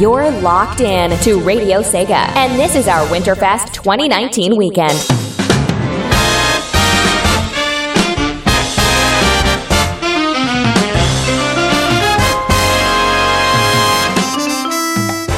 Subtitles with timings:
[0.00, 4.98] You're locked in to Radio Sega, and this is our Winterfest 2019 weekend.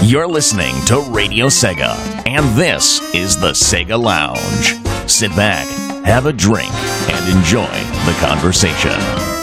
[0.02, 1.94] You're listening to Radio Sega,
[2.26, 4.74] and this is the Sega Lounge.
[5.06, 5.66] Sit back,
[6.06, 7.66] have a drink, and enjoy
[8.06, 9.35] the conversation.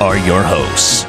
[0.00, 1.06] Are your hosts.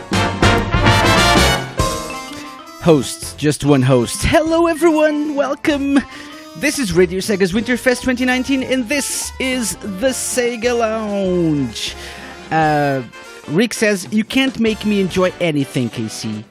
[2.81, 4.23] Hosts, just one host.
[4.23, 5.35] Hello, everyone.
[5.35, 5.99] Welcome.
[6.57, 11.95] This is Radio Sega's Winterfest 2019, and this is the Sega Lounge.
[12.49, 13.03] Uh,
[13.49, 16.43] Rick says, You can't make me enjoy anything, KC.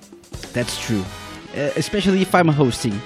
[0.53, 1.05] That's true,
[1.57, 3.01] uh, especially if I'm hosting.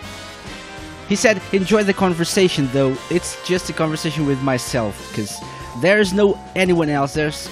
[1.08, 2.94] He said, Enjoy the conversation, though.
[3.10, 5.40] It's just a conversation with myself, because
[5.80, 7.14] there's no anyone else.
[7.14, 7.48] There's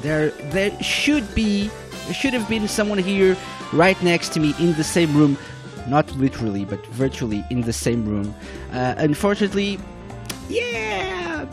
[0.00, 1.70] there there should be
[2.06, 3.36] there should have been someone here
[3.72, 5.36] right next to me in the same room.
[5.88, 8.34] Not literally but virtually in the same room.
[8.72, 9.78] Uh, unfortunately
[10.48, 11.44] yeah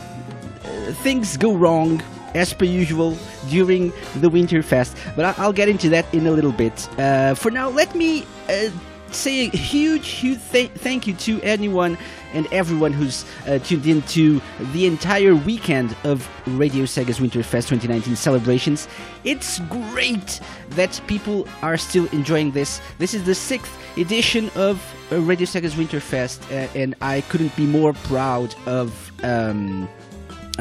[1.03, 2.01] things go wrong
[2.35, 3.17] as per usual
[3.49, 4.95] during the winter fest.
[5.15, 6.87] But i'll get into that in a little bit.
[6.99, 8.69] Uh, for now let me uh,
[9.11, 11.97] say a huge, huge th- thank you to anyone
[12.33, 14.41] and everyone who's uh, tuned in to
[14.73, 18.87] the entire weekend of Radio Sega's Winterfest 2019 celebrations.
[19.23, 20.39] It's great
[20.71, 22.81] that people are still enjoying this.
[22.97, 27.65] This is the sixth edition of uh, Radio Sega's Winterfest, uh, and I couldn't be
[27.65, 29.11] more proud of.
[29.23, 29.89] Um,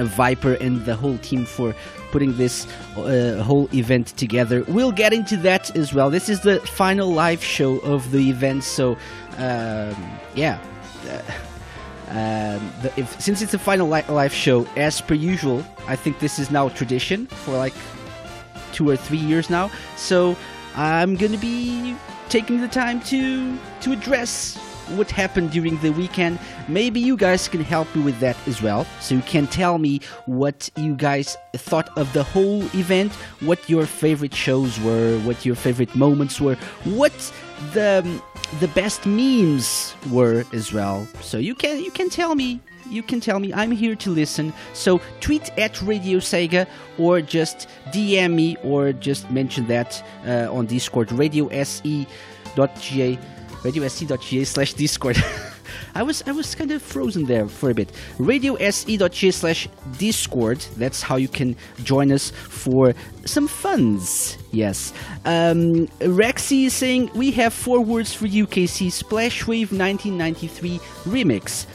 [0.00, 1.74] Viper and the whole team for
[2.10, 4.64] putting this uh, whole event together.
[4.68, 6.10] We'll get into that as well.
[6.10, 8.92] This is the final live show of the event, so
[9.38, 10.58] um, yeah.
[11.08, 11.22] Uh,
[12.10, 16.18] um, the, if, since it's the final li- live show, as per usual, I think
[16.18, 17.74] this is now tradition for like
[18.72, 19.70] two or three years now.
[19.96, 20.36] So
[20.74, 21.96] I'm gonna be
[22.28, 24.56] taking the time to to address
[24.96, 26.38] what happened during the weekend.
[26.66, 28.86] Maybe you guys can help me with that as well.
[29.00, 33.86] So you can tell me what you guys thought of the whole event, what your
[33.86, 36.54] favorite shows were, what your favorite moments were,
[36.84, 37.12] what
[37.72, 38.22] the
[38.60, 41.06] the best memes were as well.
[41.20, 42.60] So you can you can tell me
[42.90, 44.52] you can tell me I'm here to listen.
[44.72, 46.66] So tweet at Radio Sega
[46.98, 52.06] or just DM me or just mention that uh, on Discord radiose.ga
[53.62, 55.16] radiose.ga slash Discord.
[55.94, 57.92] I was I was kind of frozen there for a bit.
[58.18, 59.68] Radiose.ga slash
[59.98, 60.58] Discord.
[60.76, 62.94] That's how you can join us for
[63.24, 64.38] some funs.
[64.52, 64.92] Yes.
[65.24, 71.66] Um, Rexy is saying we have four words for UKC Splashwave 1993 remix.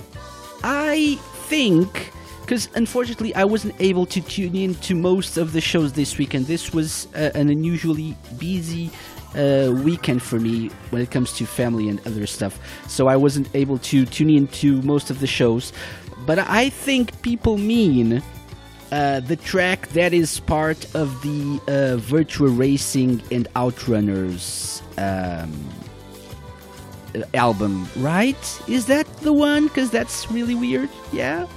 [0.63, 2.11] I think
[2.43, 6.45] because unfortunately I wasn't able to tune in to most of the shows this weekend.
[6.45, 8.91] This was uh, an unusually busy
[9.35, 12.59] uh, weekend for me when it comes to family and other stuff.
[12.87, 15.73] So I wasn't able to tune in to most of the shows.
[16.25, 18.23] But I think people mean
[18.91, 25.51] uh, the track that is part of the uh, Racing and Outrunners um,
[27.33, 28.61] album, right?
[28.67, 29.67] Is that the one?
[29.67, 30.89] Because that's really weird.
[31.11, 31.47] Yeah.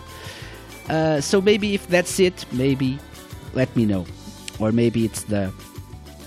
[0.88, 2.98] Uh, so maybe if that's it, maybe
[3.54, 4.06] let me know,
[4.58, 5.53] or maybe it's the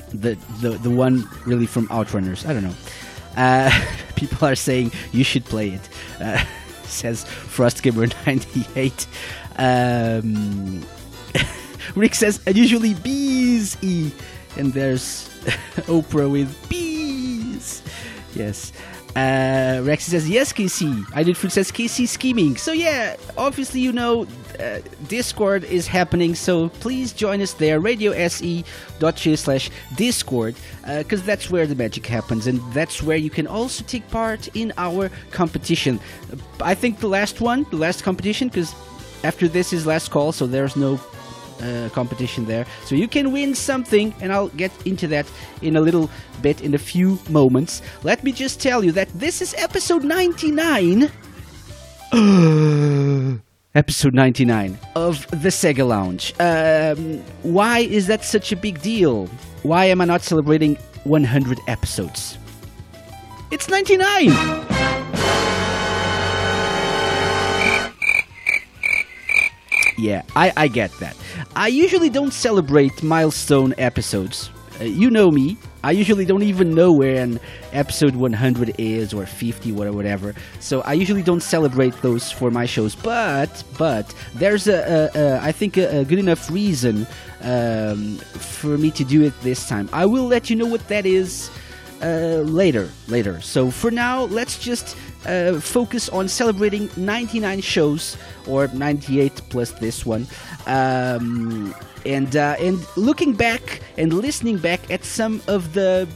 [0.10, 2.46] the the, the one really from Outrunners.
[2.48, 2.76] I don't know.
[3.36, 3.72] Uh,
[4.16, 5.90] people are saying you should play it.
[6.20, 6.44] Uh,
[6.84, 9.08] says FrostGamer98.
[9.58, 10.84] Um,
[11.96, 14.12] Rick says unusually bees e,
[14.58, 15.30] and there's
[15.88, 17.84] Oprah with bees.
[18.36, 18.72] Yes.
[19.16, 21.06] Uh, Rex says yes, KC.
[21.14, 22.58] I did fruit says KC scheming.
[22.58, 24.28] So yeah, obviously you know
[24.60, 26.36] uh, Discord is happening.
[26.36, 27.82] So please join us there.
[27.82, 30.56] radiose.ga slash Discord
[30.98, 34.74] because that's where the magic happens, and that's where you can also take part in
[34.78, 36.00] our competition.
[36.62, 38.74] I think the last one, the last competition, because
[39.24, 41.00] after this is last call, so there's no
[41.62, 42.66] uh, competition there.
[42.86, 45.26] So you can win something, and I'll get into that
[45.62, 46.10] in a little
[46.42, 47.82] bit in a few moments.
[48.04, 51.12] Let me just tell you that this is episode 99.
[53.76, 56.34] episode 99 of the Sega Lounge.
[56.40, 59.28] Um, why is that such a big deal?
[59.64, 62.38] Why am I not celebrating 100 episodes?
[63.52, 65.19] It's 99!
[70.00, 71.18] Yeah, I, I get that.
[71.58, 74.50] I usually don't celebrate milestone episodes.
[74.80, 75.58] Uh, you know me.
[75.84, 77.38] I usually don't even know where an
[77.74, 80.36] episode 100 is or 50 or whatever.
[80.62, 82.96] So I usually don't celebrate those for my shows.
[82.96, 87.06] But but there's a, a, a I think a, a good enough reason
[87.42, 89.90] um, for me to do it this time.
[89.92, 91.50] I will let you know what that is
[92.02, 93.42] uh, later later.
[93.42, 98.18] So for now, let's just uh, focus on celebrating 99 shows
[98.48, 100.28] or 98 plus this one.
[100.68, 101.74] Um,
[102.06, 106.08] and uh, and looking back and listening back at some of the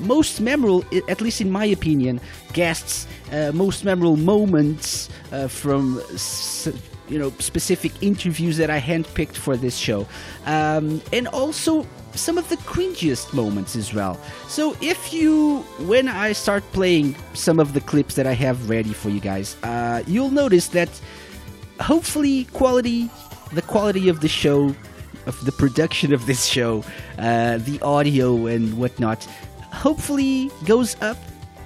[0.00, 2.20] most memorable, at least in my opinion,
[2.52, 6.68] guests, uh, most memorable moments uh, from s-
[7.08, 10.06] you know specific interviews that I handpicked for this show,
[10.46, 14.18] um, and also some of the cringiest moments as well.
[14.48, 18.92] So if you, when I start playing some of the clips that I have ready
[18.92, 20.88] for you guys, uh, you'll notice that
[21.80, 23.10] hopefully quality,
[23.52, 24.74] the quality of the show,
[25.26, 26.84] of the production of this show,
[27.18, 29.24] uh, the audio and whatnot,
[29.72, 31.16] hopefully goes up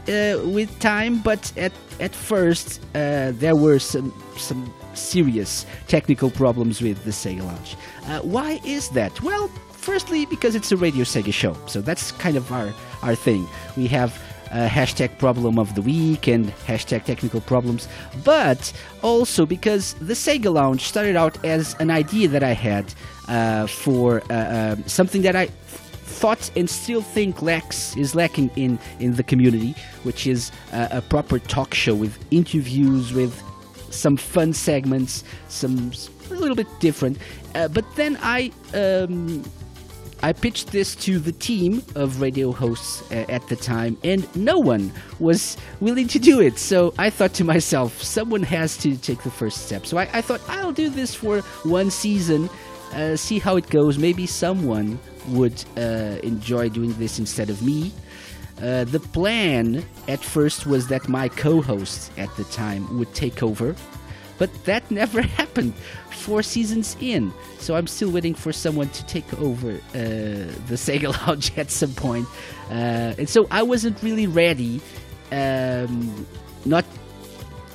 [0.08, 1.20] uh, with time.
[1.20, 7.42] But at at first, uh, there were some some serious technical problems with the Sega
[7.42, 7.76] Lounge.
[8.06, 9.20] Uh, why is that?
[9.22, 9.50] Well,
[9.86, 12.74] firstly, because it's a Radio Sega show, so that's kind of our
[13.04, 13.46] our thing.
[13.76, 14.10] We have
[14.50, 17.86] uh, hashtag problem of the week and hashtag technical problems,
[18.24, 18.72] but
[19.02, 22.92] also because the Sega Lounge started out as an idea that I had
[23.28, 25.46] uh, for uh, um something that I
[26.20, 29.72] thought and still think lacks is lacking in in the community,
[30.02, 33.34] which is uh, a proper talk show with interviews with
[33.90, 35.92] some fun segments, some
[36.30, 37.18] a little bit different.
[37.54, 39.44] Uh, but then I um,
[40.22, 44.58] I pitched this to the team of radio hosts uh, at the time, and no
[44.58, 46.58] one was willing to do it.
[46.58, 49.86] So I thought to myself, someone has to take the first step.
[49.86, 52.48] So I, I thought I'll do this for one season,
[52.94, 53.98] uh, see how it goes.
[53.98, 54.98] Maybe someone
[55.28, 57.92] would uh, enjoy doing this instead of me.
[58.62, 63.42] Uh, the plan at first was that my co host at the time would take
[63.42, 63.76] over,
[64.38, 65.74] but that never happened
[66.16, 67.32] four seasons in.
[67.58, 71.92] So I'm still waiting for someone to take over uh, the Sega Lounge at some
[71.94, 72.26] point.
[72.70, 74.80] Uh, and so I wasn't really ready.
[75.32, 76.26] Um,
[76.64, 76.84] not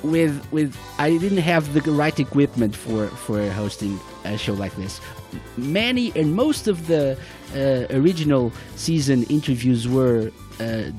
[0.02, 5.00] with with I didn't have the right equipment for for hosting a show like this.
[5.56, 7.16] Many and most of the
[7.54, 10.30] uh, original season interviews were
[10.60, 10.90] uh,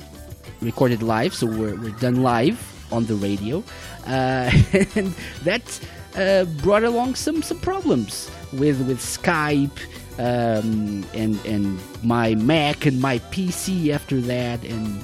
[0.61, 2.59] recorded live, so were, were done live
[2.91, 3.63] on the radio,
[4.07, 4.51] uh,
[4.95, 5.13] and
[5.43, 5.79] that
[6.15, 9.79] uh, brought along some some problems with with Skype
[10.19, 15.03] um, and and my Mac and my PC after that, and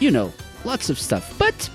[0.00, 0.32] you know
[0.64, 1.34] lots of stuff.
[1.38, 1.68] But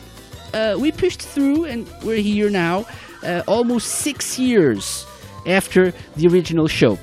[0.53, 2.85] uh, we pushed through and we're here now,
[3.23, 5.05] uh, almost six years
[5.45, 6.97] after the original show.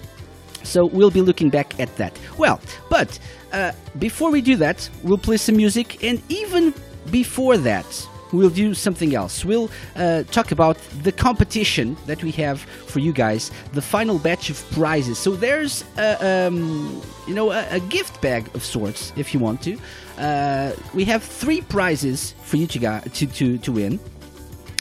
[0.63, 2.19] So we'll be looking back at that.
[2.39, 2.61] Well,
[2.91, 3.19] but
[3.53, 6.75] uh, before we do that, we'll play some music, and even
[7.11, 9.45] before that, we'll do something else.
[9.45, 14.51] We'll uh, talk about the competition that we have for you guys, the final batch
[14.51, 15.19] of prizes.
[15.19, 19.63] So there's, a, um, you know, a, a gift bag of sorts, if you want
[19.63, 19.79] to.
[20.19, 24.01] Uh, we have three prizes for you to ga- to to, to win,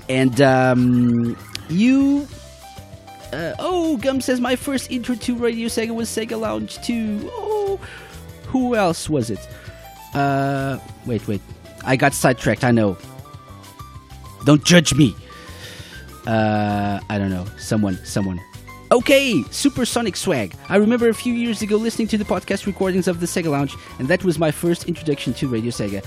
[0.08, 1.38] and um,
[1.68, 2.25] you
[3.34, 7.30] uh, oh, Gum says my first intro to Radio Sega was Sega Lounge 2.
[7.34, 7.80] Oh,
[8.48, 9.46] who else was it?
[10.14, 11.42] Uh, wait, wait.
[11.84, 12.98] I got sidetracked, I know.
[14.46, 15.16] Don't judge me.
[16.25, 17.46] Uh, I don't know.
[17.58, 18.40] Someone, someone.
[18.92, 20.54] Okay, Supersonic Swag.
[20.70, 23.75] I remember a few years ago listening to the podcast recordings of the Sega Lounge,
[24.00, 26.06] and that was my first introduction to Radio Sega.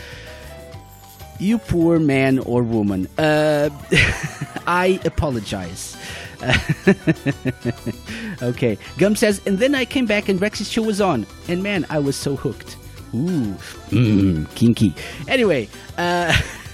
[1.41, 3.09] You poor man or woman.
[3.19, 3.71] Uh,
[4.67, 5.97] I apologize.
[8.43, 8.79] okay.
[8.99, 11.27] Gum says, and then I came back and Rex's show was on.
[11.49, 12.77] And man, I was so hooked.
[13.15, 13.55] Ooh.
[13.91, 14.95] Mmm, kinky.
[15.27, 16.37] Anyway, uh,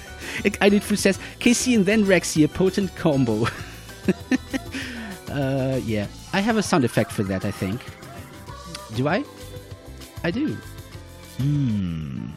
[0.60, 3.46] I did food says, KC and then Rexy, a potent combo.
[5.30, 6.06] uh, yeah.
[6.32, 7.80] I have a sound effect for that, I think.
[8.96, 9.24] Do I?
[10.22, 10.56] I do.
[11.38, 12.30] Mmm.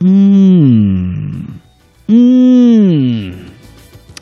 [0.00, 1.60] Mmm.
[2.08, 3.50] Mmm.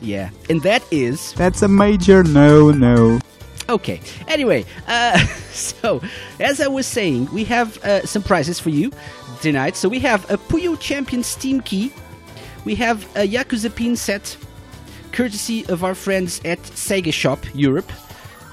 [0.01, 0.29] Yeah.
[0.49, 3.19] And that is That's a major no no.
[3.67, 3.99] Okay.
[4.27, 5.17] Anyway, uh,
[5.51, 6.01] so
[6.39, 8.91] as I was saying, we have uh, some prizes for you
[9.41, 9.75] tonight.
[9.75, 11.91] So we have a Puyo Champion Steam Key.
[12.65, 14.35] We have a Yakuza pin set,
[15.11, 17.91] courtesy of our friends at Sega Shop Europe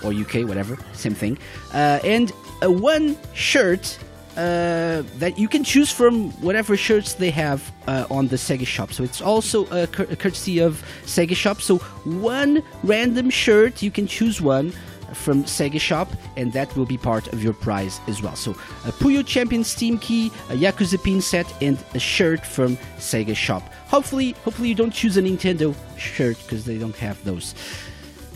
[0.05, 1.39] or UK, whatever, same thing.
[1.73, 3.99] Uh, and a one shirt
[4.37, 8.93] uh, that you can choose from whatever shirts they have uh, on the Sega shop.
[8.93, 11.61] So it's also a, cur- a courtesy of Sega shop.
[11.61, 14.73] So one random shirt, you can choose one
[15.15, 18.37] from Sega Shop, and that will be part of your prize as well.
[18.37, 18.53] So
[18.87, 23.63] a Puyo Champion Steam Key, a Yakuza pin set, and a shirt from Sega Shop.
[23.93, 27.55] Hopefully, hopefully you don't choose a Nintendo shirt because they don't have those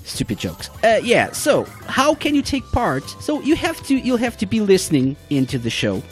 [0.05, 0.69] stupid jokes.
[0.85, 1.33] Uh, yeah.
[1.33, 3.09] So how can you take part?
[3.23, 6.03] So you have to you'll have to be listening into the show.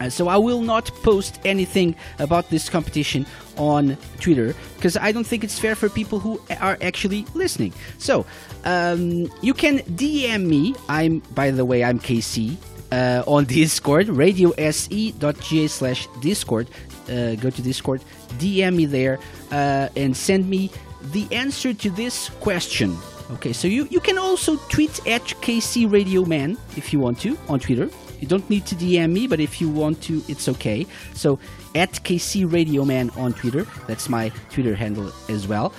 [0.00, 3.26] Uh, so I will not post anything about this competition
[3.56, 7.72] on Twitter because I don't think it's fair for people who are actually listening.
[7.98, 8.26] So
[8.64, 10.74] um, you can DM me.
[10.88, 12.56] I'm by the way I'm KC
[12.90, 16.68] uh, on Discord radiose.ga slash Discord.
[17.08, 18.00] Uh, go to Discord,
[18.38, 19.18] DM me there,
[19.50, 20.70] uh, and send me
[21.12, 22.96] the answer to this question.
[23.32, 27.38] Okay, so you, you can also tweet at KC Radio Man if you want to
[27.48, 27.88] on Twitter.
[28.20, 30.86] You don't need to DM me, but if you want to, it's okay.
[31.14, 31.38] So
[31.74, 35.72] at KC Radio Man on Twitter, that's my Twitter handle as well.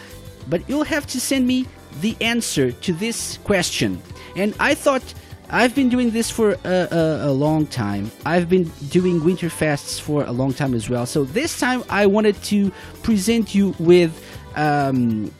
[0.47, 1.67] But you'll have to send me
[2.01, 4.01] the answer to this question.
[4.35, 5.13] And I thought
[5.49, 8.11] I've been doing this for a, a, a long time.
[8.25, 11.05] I've been doing winter fasts for a long time as well.
[11.05, 12.71] So this time I wanted to
[13.03, 14.11] present you with.
[14.55, 15.31] Um,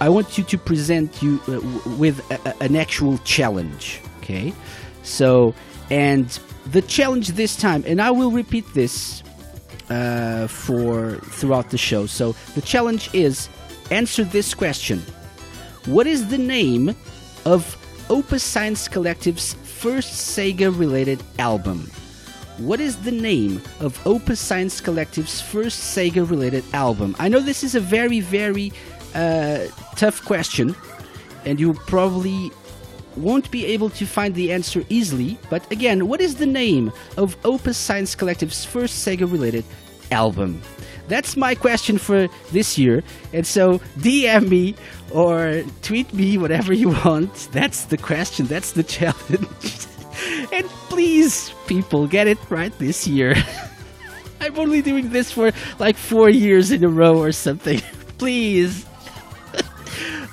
[0.00, 1.60] I want you to present you uh,
[1.98, 4.00] with a- an actual challenge.
[4.18, 4.52] Okay,
[5.02, 5.54] so
[5.90, 6.26] and
[6.72, 9.22] the challenge this time, and I will repeat this
[9.90, 12.06] uh, for throughout the show.
[12.06, 13.48] So the challenge is
[13.90, 15.00] answer this question:
[15.86, 16.96] What is the name
[17.44, 17.76] of
[18.14, 21.90] Opus Science Collective's first Sega-related album?
[22.58, 27.16] What is the name of Opus Science Collective's first Sega related album?
[27.18, 28.72] I know this is a very, very
[29.16, 29.66] uh,
[29.96, 30.76] tough question,
[31.44, 32.52] and you probably
[33.16, 35.36] won't be able to find the answer easily.
[35.50, 39.64] But again, what is the name of Opus Science Collective's first Sega related
[40.12, 40.62] album?
[41.08, 43.02] That's my question for this year.
[43.32, 44.74] And so DM me
[45.12, 47.48] or tweet me whatever you want.
[47.52, 48.46] That's the question.
[48.46, 49.86] That's the challenge.
[50.52, 53.34] and please, people, get it right this year.
[54.40, 57.80] I'm only doing this for like four years in a row or something.
[58.18, 58.86] please.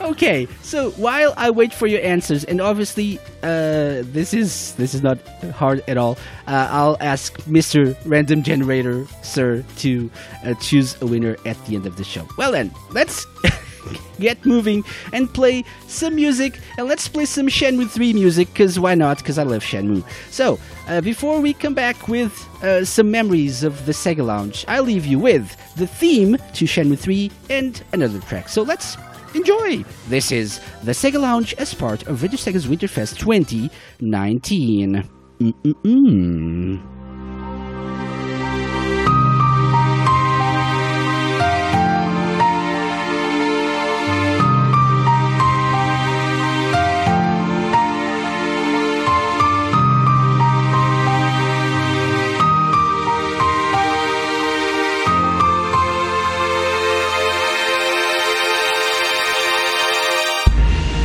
[0.09, 5.01] Okay, so while I wait for your answers, and obviously uh, this is this is
[5.01, 5.19] not
[5.53, 6.17] hard at all,
[6.47, 7.95] uh, I'll ask Mr.
[8.05, 10.11] Random Generator, sir, to
[10.43, 12.27] uh, choose a winner at the end of the show.
[12.37, 13.25] Well then, let's
[14.19, 18.95] get moving and play some music, and let's play some Shenmue 3 music, because why
[18.95, 19.17] not?
[19.17, 20.03] Because I love Shenmue.
[20.29, 24.79] So, uh, before we come back with uh, some memories of the Sega Lounge, I
[24.79, 28.49] leave you with the theme to Shenmue 3 and another track.
[28.49, 28.97] So let's
[29.35, 29.83] enjoy!
[30.07, 35.03] This is the Sega Lounge as part of Radio Sega's Winterfest 2019.
[35.39, 37.00] Mm-mm-mm.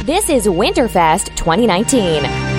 [0.06, 2.55] This is Winterfest 2019.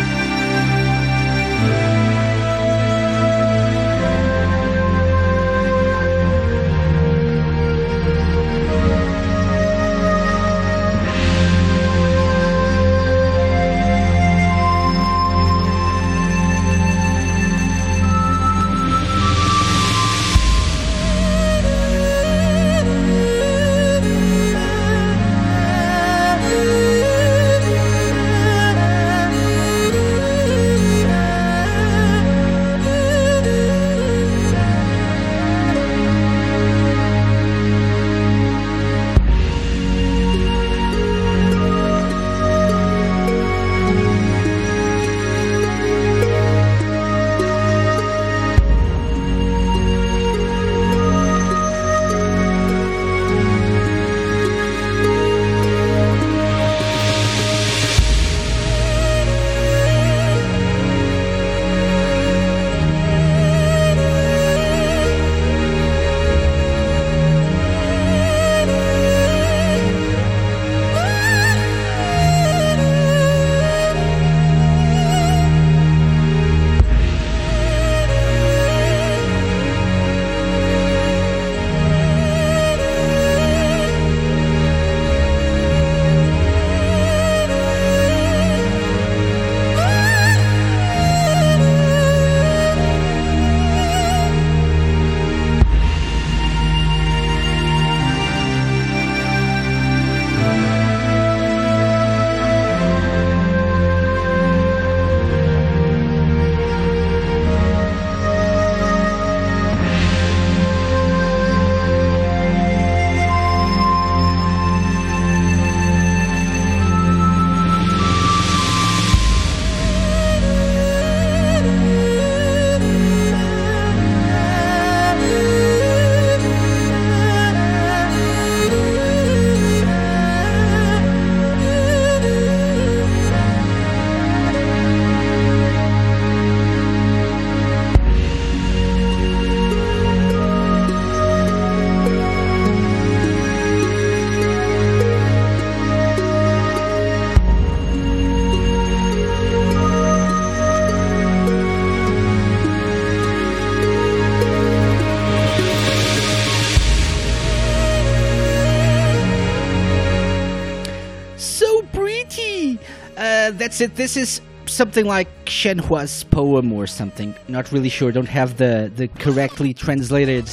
[163.16, 163.96] Uh, that's it.
[163.96, 167.36] This is something like Shenhua's poem or something.
[167.48, 168.12] Not really sure.
[168.12, 170.50] Don't have the the correctly translated.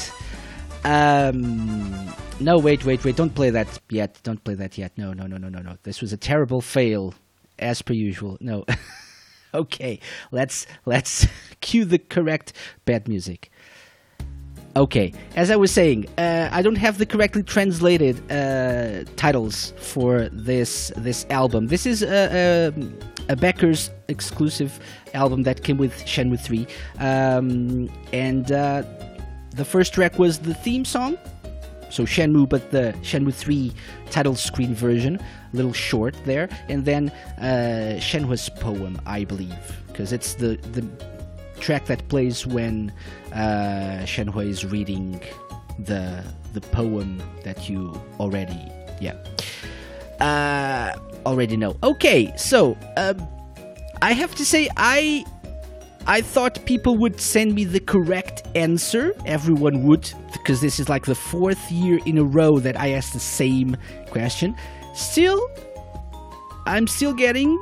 [0.84, 3.16] Um, no, wait, wait, wait.
[3.16, 4.20] Don't play that yet.
[4.22, 4.92] Don't play that yet.
[4.96, 5.76] No, no, no, no, no, no.
[5.84, 7.14] This was a terrible fail,
[7.58, 8.36] as per usual.
[8.40, 8.64] No.
[9.54, 10.00] okay,
[10.32, 11.26] let's let's
[11.60, 12.52] cue the correct
[12.84, 13.50] bad music.
[14.76, 20.28] Okay, as I was saying, uh, I don't have the correctly translated uh, titles for
[20.32, 21.68] this this album.
[21.68, 22.72] This is a,
[23.28, 24.80] a, a backer's exclusive
[25.14, 26.66] album that came with Shenmue 3,
[26.98, 28.82] um, and uh,
[29.50, 31.18] the first track was the theme song.
[31.88, 33.72] So Shenmue, but the Shenmue 3
[34.10, 40.12] title screen version, a little short there, and then uh, Shenhua's poem, I believe, because
[40.12, 40.82] it's the the
[41.64, 42.92] track that plays when
[43.32, 45.20] uh, Shenhua is reading
[45.78, 49.16] the the poem that you already yeah
[50.20, 50.92] uh,
[51.26, 51.76] already know.
[51.82, 53.26] Okay, so um,
[54.02, 55.24] I have to say I
[56.06, 59.14] I thought people would send me the correct answer.
[59.24, 63.14] Everyone would because this is like the fourth year in a row that I asked
[63.14, 63.76] the same
[64.10, 64.54] question.
[64.94, 65.40] Still,
[66.66, 67.58] I'm still getting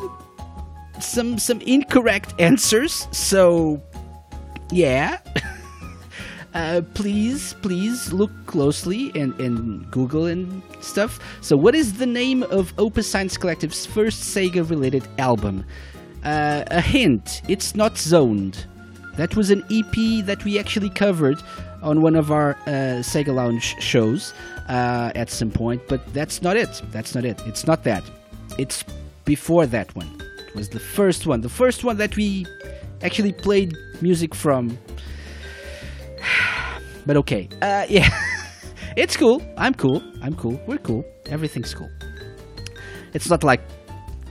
[1.01, 3.09] some some incorrect answers.
[3.13, 3.81] So
[4.73, 5.19] yeah.
[6.55, 11.21] uh, please, please look closely and, and Google and stuff.
[11.41, 15.65] So, what is the name of Opus Science Collective's first Sega related album?
[16.25, 18.67] Uh, a hint it's not zoned.
[19.17, 21.43] That was an EP that we actually covered
[21.83, 24.33] on one of our uh, Sega Lounge shows
[24.69, 26.81] uh, at some point, but that's not it.
[26.93, 27.43] That's not it.
[27.45, 28.05] It's not that.
[28.57, 28.85] It's
[29.25, 30.09] before that one.
[30.47, 31.41] It was the first one.
[31.41, 32.47] The first one that we
[33.03, 34.79] actually played music from.
[37.07, 38.09] But okay, uh, yeah,
[38.97, 39.43] it's cool.
[39.57, 40.03] I'm cool.
[40.23, 40.61] I'm cool.
[40.67, 41.05] We're cool.
[41.27, 41.91] Everything's cool.
[43.15, 43.61] It's not like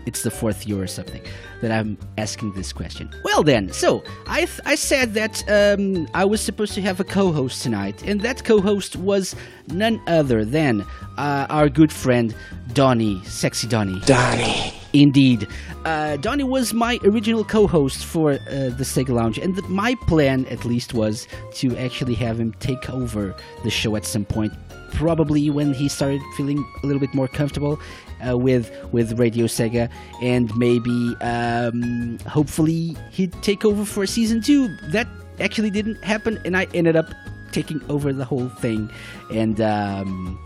[0.06, 1.22] it's the fourth year or something
[1.62, 3.10] that I'm asking this question.
[3.24, 7.04] Well, then, so I th- I said that um, I was supposed to have a
[7.04, 9.36] co-host tonight, and that co-host was
[9.68, 10.82] none other than
[11.18, 12.36] uh, our good friend
[12.74, 14.00] Donnie, sexy Donnie.
[14.06, 14.81] Donnie.
[14.94, 15.48] Indeed.
[15.86, 19.96] Uh, Donnie was my original co host for uh, the Sega Lounge, and the, my
[20.08, 24.54] plan, at least, was to actually have him take over the show at some point.
[24.94, 27.80] Probably when he started feeling a little bit more comfortable
[28.28, 29.90] uh, with with Radio Sega,
[30.22, 34.68] and maybe um, hopefully he'd take over for season two.
[34.90, 35.08] That
[35.40, 37.08] actually didn't happen, and I ended up
[37.54, 38.92] taking over the whole thing,
[39.32, 40.38] and um,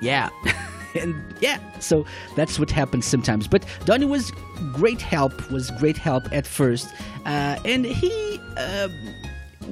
[0.00, 0.28] yeah.
[1.00, 2.04] and yeah, so
[2.36, 3.48] that's what happens sometimes.
[3.48, 4.32] But Donnie was
[4.74, 6.88] great help, was great help at first,
[7.26, 8.40] uh, and he.
[8.56, 8.88] Uh,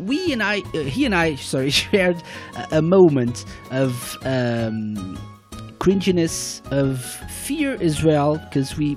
[0.05, 2.23] we and I, uh, he and I, sorry, shared
[2.57, 5.19] a, a moment of um,
[5.79, 8.97] cringiness, of fear as well, because we,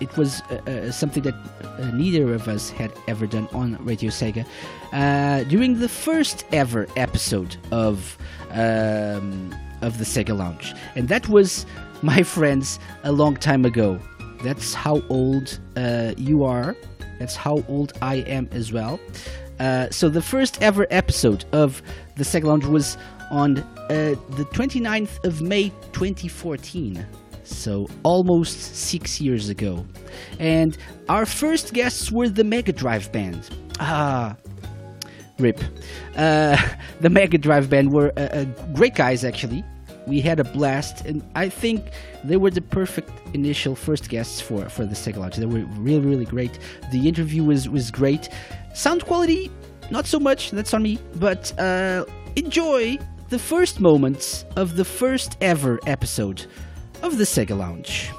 [0.00, 4.10] it was uh, uh, something that uh, neither of us had ever done on Radio
[4.10, 4.46] Sega.
[4.92, 8.16] Uh, during the first ever episode of
[8.50, 10.74] um, of the Sega Lounge.
[10.94, 11.66] And that was,
[12.02, 13.98] my friends, a long time ago.
[14.42, 16.76] That's how old uh, you are.
[17.18, 19.00] That's how old I am as well.
[19.58, 21.82] Uh, so the first ever episode of
[22.16, 22.98] the Sega Lounge was
[23.30, 27.04] on uh, the 29th of May 2014.
[27.44, 29.86] So almost six years ago.
[30.38, 30.76] And
[31.08, 33.48] our first guests were the Mega Drive Band.
[33.78, 34.36] Ah,
[35.38, 35.60] Rip.
[36.16, 36.56] Uh,
[37.00, 38.44] the Mega Drive Band were uh, uh,
[38.74, 39.64] great guys, actually.
[40.06, 41.82] We had a blast, and I think
[42.22, 45.36] they were the perfect initial first guests for, for the Sega Lounge.
[45.36, 46.58] They were really, really great.
[46.92, 48.28] The interview was, was great.
[48.72, 49.50] Sound quality,
[49.90, 52.04] not so much, that's on me, but uh,
[52.36, 52.98] enjoy
[53.30, 56.46] the first moments of the first ever episode
[57.02, 58.12] of the Sega Lounge.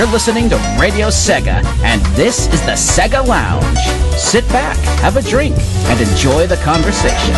[0.00, 3.76] You're listening to Radio Sega, and this is the Sega Lounge.
[4.18, 5.54] Sit back, have a drink,
[5.92, 7.36] and enjoy the conversation.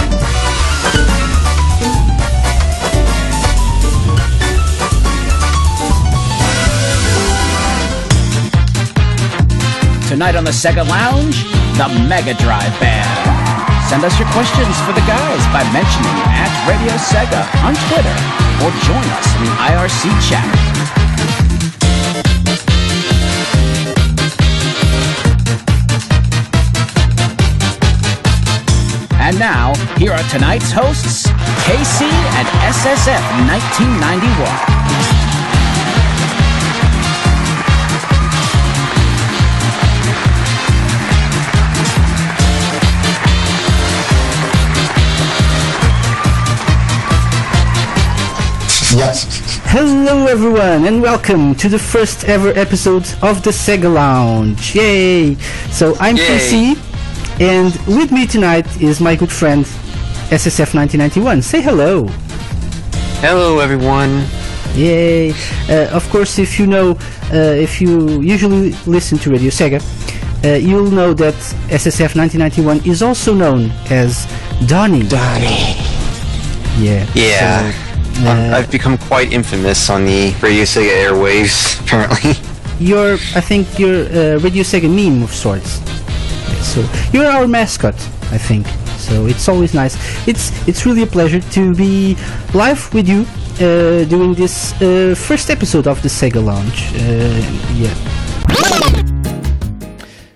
[10.06, 11.42] Tonight on the Sega Lounge,
[11.74, 13.10] the Mega Drive Band.
[13.90, 18.16] Send us your questions for the guys by mentioning at Radio Sega on Twitter
[18.62, 20.81] or join us in the IRC chat.
[29.52, 31.26] now, here are tonight's hosts,
[31.66, 34.48] KC and SSF 1991.
[48.96, 49.60] Yes.
[49.66, 54.74] Hello, everyone, and welcome to the first ever episode of the Sega Lounge.
[54.74, 55.34] Yay!
[55.70, 56.74] So I'm Yay
[57.42, 59.64] and with me tonight is my good friend
[60.30, 61.42] SSF 1991.
[61.42, 62.06] Say hello.
[63.18, 64.24] Hello, everyone.
[64.76, 65.32] Yay!
[65.68, 66.92] Uh, of course, if you know,
[67.32, 69.82] uh, if you usually listen to Radio Sega,
[70.44, 71.34] uh, you'll know that
[71.68, 74.24] SSF 1991 is also known as
[74.66, 75.02] Donnie.
[75.08, 75.74] Donnie.
[76.78, 77.04] Yeah.
[77.14, 77.72] Yeah.
[77.72, 82.34] So, uh, I've become quite infamous on the Radio Sega airwaves, apparently.
[82.78, 85.80] you're, I think, you're a Radio Sega meme of sorts.
[86.72, 86.80] So
[87.12, 87.94] you're our mascot,
[88.32, 88.66] I think.
[88.96, 89.94] So it's always nice.
[90.26, 92.16] It's it's really a pleasure to be
[92.54, 93.26] live with you
[93.60, 96.80] uh, doing this uh, first episode of the Sega Lounge.
[96.96, 97.42] Uh,
[97.76, 97.92] yeah.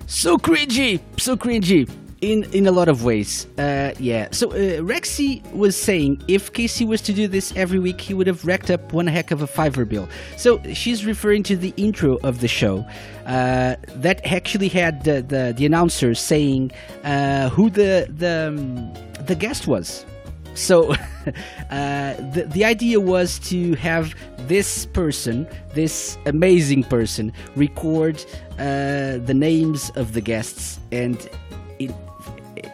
[0.07, 1.88] So cringy, so cringy.
[2.22, 4.29] In in a lot of ways, uh, yeah.
[4.31, 8.26] So uh, Rexy was saying if KC was to do this every week, he would
[8.26, 10.09] have racked up one heck of a Fiverr bill.
[10.38, 12.87] So she's referring to the intro of the show
[13.26, 16.72] uh, that actually had the the, the announcer saying
[17.05, 18.94] uh, who the the um,
[19.26, 20.07] the guest was.
[20.55, 20.92] So
[21.70, 24.14] uh, the the idea was to have
[24.48, 28.24] this person, this amazing person, record
[28.59, 31.29] uh, the names of the guests, and
[31.78, 31.94] in,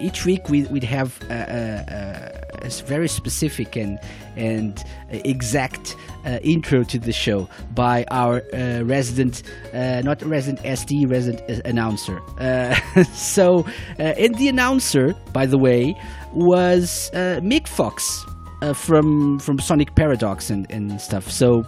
[0.01, 3.99] each week we, we'd have a, a, a, very specific and
[4.37, 9.43] and exact uh, intro to the show by our uh, resident,
[9.75, 12.21] uh, not resident SD, resident uh, announcer.
[12.39, 12.75] Uh,
[13.15, 13.67] so,
[13.99, 15.95] uh, and the announcer, by the way,
[16.33, 18.25] was uh, Mick Fox
[18.63, 21.31] uh, from from Sonic Paradox and, and stuff.
[21.31, 21.67] So.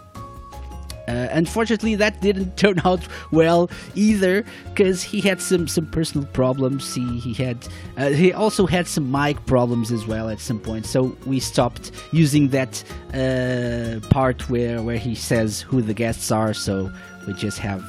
[1.07, 6.95] Uh, unfortunately, that didn't turn out well either, because he had some, some personal problems.
[6.95, 10.87] He he had uh, he also had some mic problems as well at some point.
[10.87, 16.55] So we stopped using that uh, part where where he says who the guests are.
[16.55, 16.91] So
[17.27, 17.85] we just have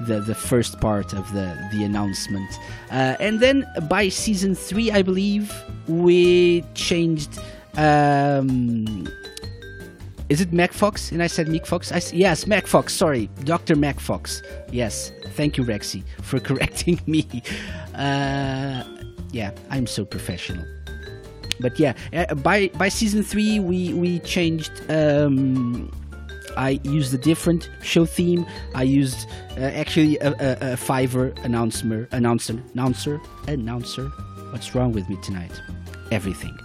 [0.00, 2.50] the the first part of the the announcement.
[2.90, 5.52] Uh, and then by season three, I believe
[5.86, 7.38] we changed.
[7.76, 9.08] Um,
[10.28, 11.10] is it Mac Fox?
[11.12, 11.90] And I said Mick Fox.
[11.92, 12.92] I s- yes, Mac Fox.
[12.94, 14.42] Sorry, Doctor Mac Fox.
[14.70, 17.26] Yes, thank you, Rexy, for correcting me.
[17.94, 18.84] Uh,
[19.32, 20.64] yeah, I'm so professional.
[21.60, 24.70] But yeah, uh, by by season three, we we changed.
[24.90, 25.90] Um,
[26.56, 28.46] I used a different show theme.
[28.74, 34.08] I used uh, actually a, a, a Fiverr announcer, announcer, announcer, announcer.
[34.50, 35.52] What's wrong with me tonight?
[36.10, 36.56] Everything.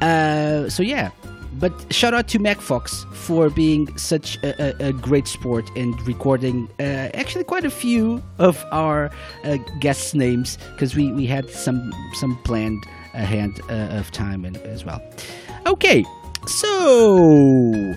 [0.00, 1.10] Uh, so yeah,
[1.54, 6.00] but shout out to Mac Fox for being such a, a, a great sport and
[6.06, 9.10] recording uh, actually quite a few of our
[9.44, 12.84] uh, guests' names because we, we had some some planned
[13.14, 15.02] ahead uh, of time and, as well.
[15.66, 16.04] Okay,
[16.46, 17.94] so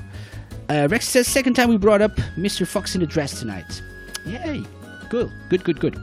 [0.70, 2.68] uh, Rex says second time we brought up Mr.
[2.68, 3.82] Fox in the dress tonight.
[4.26, 4.64] Yay,
[5.10, 5.98] good, good, good, good.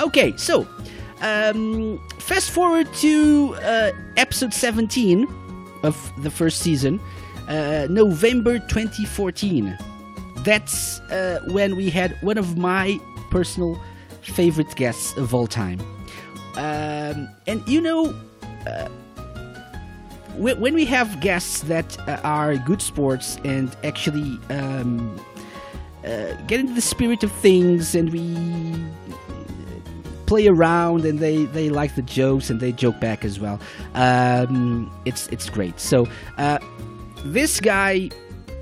[0.00, 0.68] Okay, so
[1.22, 5.26] um, fast forward to uh, episode 17
[5.82, 7.00] of the first season,
[7.48, 9.76] uh, November 2014.
[10.38, 12.98] That's uh, when we had one of my
[13.30, 13.80] personal
[14.22, 15.80] favorite guests of all time.
[16.56, 18.14] Um, and you know,
[18.66, 18.88] uh,
[20.36, 25.20] when we have guests that uh, are good sports and actually um,
[26.04, 28.36] uh, get into the spirit of things and we
[30.28, 33.58] play around and they, they like the jokes and they joke back as well.
[33.94, 35.80] Um, it's it's great.
[35.80, 36.58] So uh,
[37.24, 38.10] this guy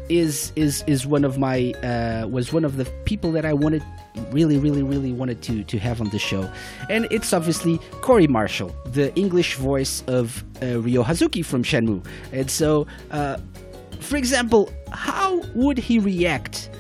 [0.09, 3.83] is is is one of my uh, was one of the people that I wanted
[4.31, 6.49] really really really wanted to to have on the show,
[6.89, 12.07] and it's obviously Corey Marshall, the English voice of uh, Hazuki from Shenmue.
[12.33, 13.39] And so, uh,
[13.99, 16.71] for example, how would he react?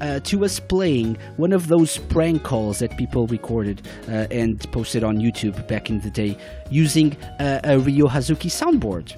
[0.00, 5.04] Uh, to us playing one of those prank calls that people recorded uh, and posted
[5.04, 6.36] on YouTube back in the day
[6.70, 9.16] using uh, a Ryo Hazuki soundboard.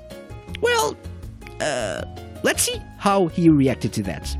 [0.61, 0.97] Well,
[1.61, 2.03] uh,
[2.43, 4.37] let's see how he reacted to that.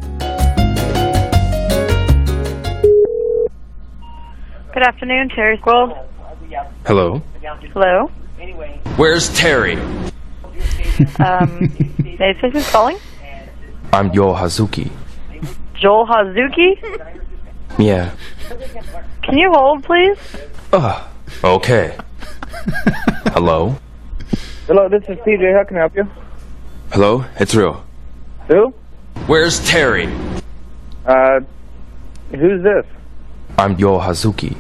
[4.73, 5.93] Good afternoon, Terry's World.
[6.87, 7.23] Hello.
[7.73, 8.11] Hello.
[8.97, 9.77] Where's Terry?
[11.19, 12.99] Um, may I say who's calling?
[13.93, 14.91] I'm Yo Hazuki.
[15.81, 16.75] Joel Hazuki?
[17.79, 18.11] Yeah.
[19.23, 20.19] Can you hold, please?
[20.73, 21.09] Ugh.
[21.45, 21.97] Okay.
[23.33, 23.77] Hello.
[24.67, 25.57] Hello, this is TJ.
[25.57, 26.05] How can I help you?
[26.93, 27.25] Hello.
[27.39, 27.85] It's real.
[28.49, 28.75] Who?
[29.27, 30.07] Where's Terry?
[31.07, 31.41] Uh,
[32.31, 32.85] who's this?
[33.59, 34.57] I'm Yo Hazuki.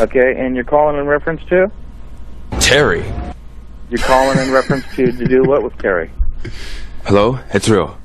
[0.00, 1.70] Okay, and you're calling in reference to?
[2.60, 3.04] Terry.
[3.90, 6.10] You're calling in reference to to do what with Terry?
[7.04, 7.38] Hello.
[7.54, 7.96] It's real.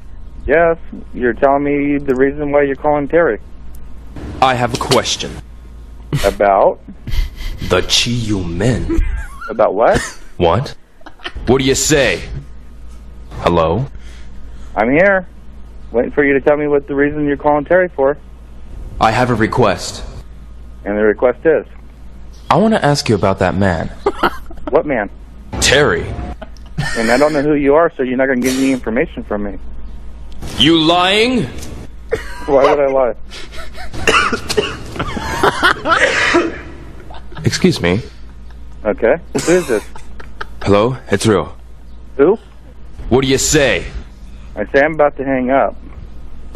[0.46, 0.78] Yes,
[1.14, 3.40] you're telling me the reason why you're calling Terry.
[4.42, 5.32] I have a question.
[6.26, 6.80] About?
[7.70, 9.00] The Chi You Men.
[9.50, 9.98] About what?
[10.36, 10.76] What?
[11.48, 12.22] What do you say?
[13.38, 13.88] Hello?
[14.76, 15.28] I'm here.
[15.94, 18.18] Waiting for you to tell me what the reason you're calling Terry for.
[19.00, 20.04] I have a request.
[20.84, 21.66] And the request is?
[22.50, 23.88] I want to ask you about that man.
[24.70, 25.10] What man?
[25.62, 26.06] Terry.
[26.98, 29.24] And I don't know who you are, so you're not going to get any information
[29.24, 29.58] from me.
[30.58, 31.44] You lying?
[32.46, 33.16] Why would I lie?
[37.46, 38.02] Excuse me.
[38.86, 39.16] Okay.
[39.34, 39.84] Who is this?
[40.62, 40.98] Hello?
[41.10, 41.56] It's real.
[42.18, 42.38] Who?
[43.10, 43.86] What do you say?
[44.56, 45.76] I say I'm about to hang up.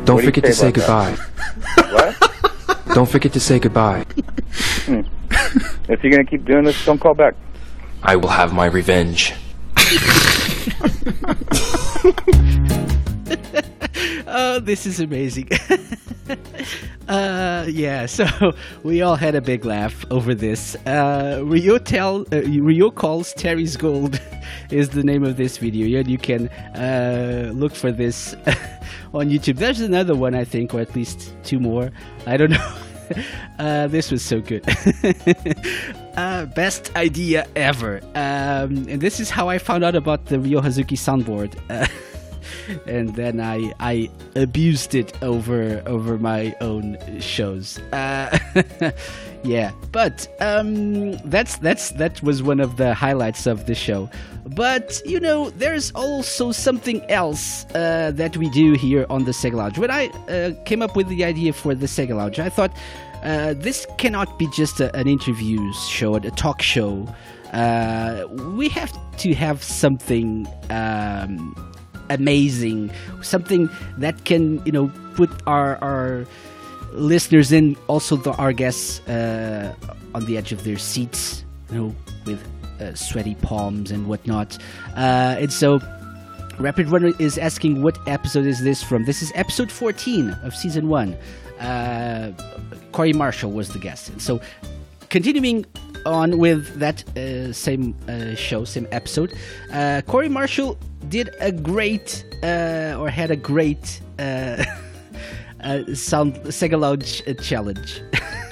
[0.05, 1.15] Don't What do you forget to say say about goodbye.
[1.93, 2.15] What?
[2.93, 4.05] Don't forget to say goodbye.
[4.85, 5.01] Hmm.
[5.89, 7.35] If you're going to keep doing this, don't call back.
[8.03, 9.33] I will have my revenge.
[14.29, 15.49] Oh, this is amazing.
[17.07, 18.25] uh, yeah, so
[18.83, 20.75] we all had a big laugh over this.
[20.85, 24.19] Uh, Ryo tell uh, Ryo calls Terry's Gold
[24.69, 28.33] is the name of this video, and you can uh, look for this
[29.13, 29.57] on YouTube.
[29.57, 31.91] There's another one, I think, or at least two more.
[32.25, 32.73] I don't know.
[33.57, 34.65] Uh, this was so good.
[36.17, 38.01] uh, best idea ever.
[38.15, 41.55] Um, and this is how I found out about the Ryo Hazuki soundboard.
[41.69, 41.87] Uh,
[42.85, 47.79] and then I I abused it over over my own shows.
[47.91, 48.37] Uh,
[49.43, 54.09] yeah, but um, that's that's that was one of the highlights of the show.
[54.45, 59.53] But you know, there's also something else uh, that we do here on the Sega
[59.55, 59.77] Lounge.
[59.77, 62.71] When I uh, came up with the idea for the Sega Lounge, I thought
[63.23, 67.07] uh, this cannot be just a, an interview show, a talk show.
[67.51, 70.47] Uh, we have to have something.
[70.69, 71.55] Um,
[72.09, 72.91] amazing.
[73.21, 76.25] Something that can you know put our our
[76.93, 79.73] listeners in also the, our guests uh,
[80.15, 82.41] on the edge of their seats you know with
[82.81, 84.57] uh, sweaty palms and whatnot.
[84.95, 85.79] Uh, and so
[86.59, 89.05] rapid runner is asking what episode is this from?
[89.05, 91.17] This is episode 14 of season 1
[91.59, 92.31] uh,
[92.91, 94.09] corey marshall was the guest.
[94.09, 94.39] And so
[95.09, 95.65] continuing
[96.05, 99.33] on with that uh, same uh, show, same episode,
[99.71, 100.77] uh, Corey Marshall
[101.09, 104.63] did a great, uh, or had a great uh,
[105.63, 108.01] uh, sound Sega Lounge challenge.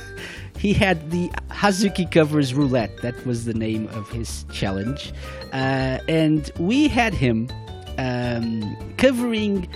[0.57, 3.01] he had the Hazuki covers roulette.
[3.01, 5.13] That was the name of his challenge,
[5.51, 7.49] and we had him
[7.97, 9.67] um, covering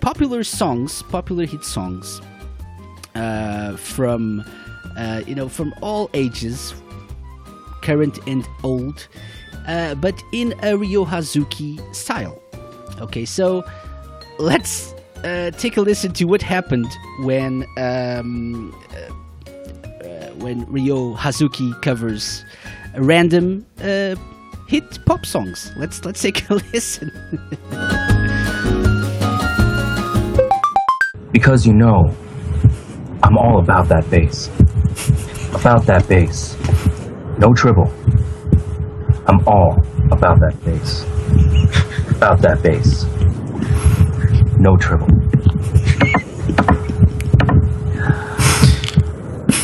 [0.00, 2.20] popular songs, popular hit songs
[3.78, 4.44] from
[4.96, 6.74] uh, you know from all ages,
[7.82, 9.08] current and old,
[9.66, 12.40] uh, but in a Ryo Hazuki style.
[13.00, 13.64] Okay, so
[14.38, 16.88] let's uh, take a listen to what happened
[17.20, 22.44] when um, uh, uh, when Ryo Hazuki covers
[22.96, 24.14] random uh,
[24.68, 25.72] hit pop songs.
[25.76, 27.10] Let's let's take a listen.
[31.32, 32.14] Because you know,
[33.24, 34.48] I'm all about that bass.
[35.54, 36.58] About that bass.
[37.38, 37.90] No triple.
[39.26, 39.82] I'm all
[40.12, 41.04] about that bass.
[42.16, 43.04] About that bass.
[44.58, 45.08] No triple.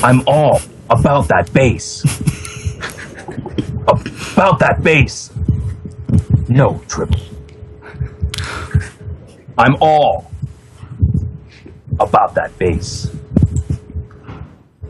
[0.02, 2.02] I'm all about that bass.
[4.32, 5.30] About that bass.
[6.48, 7.20] No triple.
[9.58, 10.30] I'm all
[11.98, 13.10] about that bass.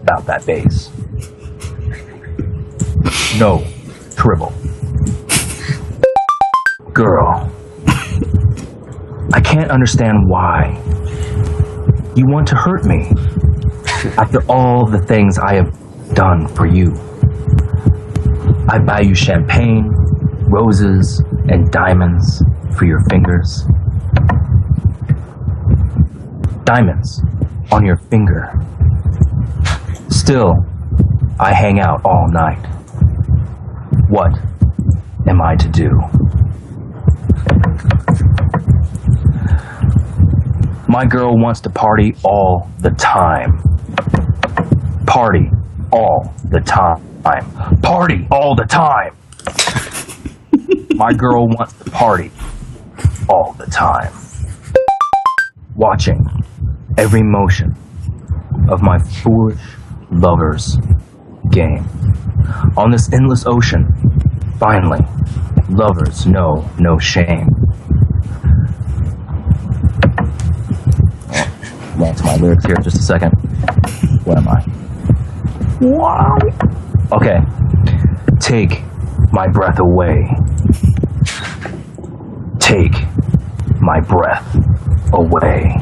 [0.02, 0.90] About that bass.
[3.38, 3.64] No
[4.16, 4.52] tribble.
[6.92, 7.50] Girl,
[9.32, 10.80] I can't understand why
[12.16, 13.08] you want to hurt me
[14.18, 16.92] after all the things I have done for you.
[18.68, 19.90] I buy you champagne,
[20.48, 22.42] roses, and diamonds
[22.76, 23.64] for your fingers.
[26.64, 27.22] Diamonds
[27.70, 28.52] on your finger.
[30.10, 30.54] Still,
[31.38, 32.66] I hang out all night.
[34.08, 34.32] What
[35.28, 35.90] am I to do?
[40.88, 43.62] My girl wants to party all the time.
[45.06, 45.48] Party
[45.92, 47.00] all the time.
[47.80, 49.16] Party all the time.
[50.96, 52.32] My girl wants to party
[53.28, 54.12] all the time.
[55.76, 56.20] Watching
[56.98, 57.76] every motion
[58.68, 59.60] of my foolish
[60.10, 60.76] lover's
[61.50, 61.84] game.
[62.76, 63.86] On this endless ocean,
[64.58, 65.00] finally,
[65.68, 67.48] lovers know no shame.
[71.98, 73.30] Back to my lyrics here just a second.
[74.24, 74.64] Where am I?
[75.80, 76.36] Wow.
[77.12, 77.40] Okay.
[78.40, 78.82] Take
[79.32, 80.30] my breath away.
[82.58, 82.94] Take
[83.80, 84.56] my breath
[85.12, 85.76] away.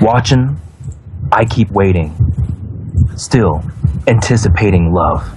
[0.00, 0.56] Watching,
[1.32, 2.14] I keep waiting.
[3.16, 3.64] Still
[4.06, 5.34] anticipating love.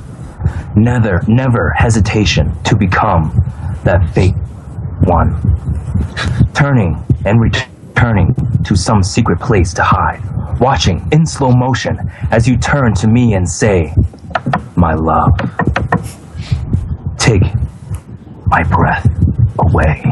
[0.76, 3.44] Never, never hesitation to become
[3.84, 4.36] that fate
[5.06, 5.34] one.
[6.54, 10.22] Turning and returning to some secret place to hide.
[10.60, 11.98] Watching in slow motion
[12.30, 13.96] as you turn to me and say,
[14.76, 15.32] My love.
[17.18, 17.42] Take
[18.46, 19.08] my breath
[19.58, 20.04] away.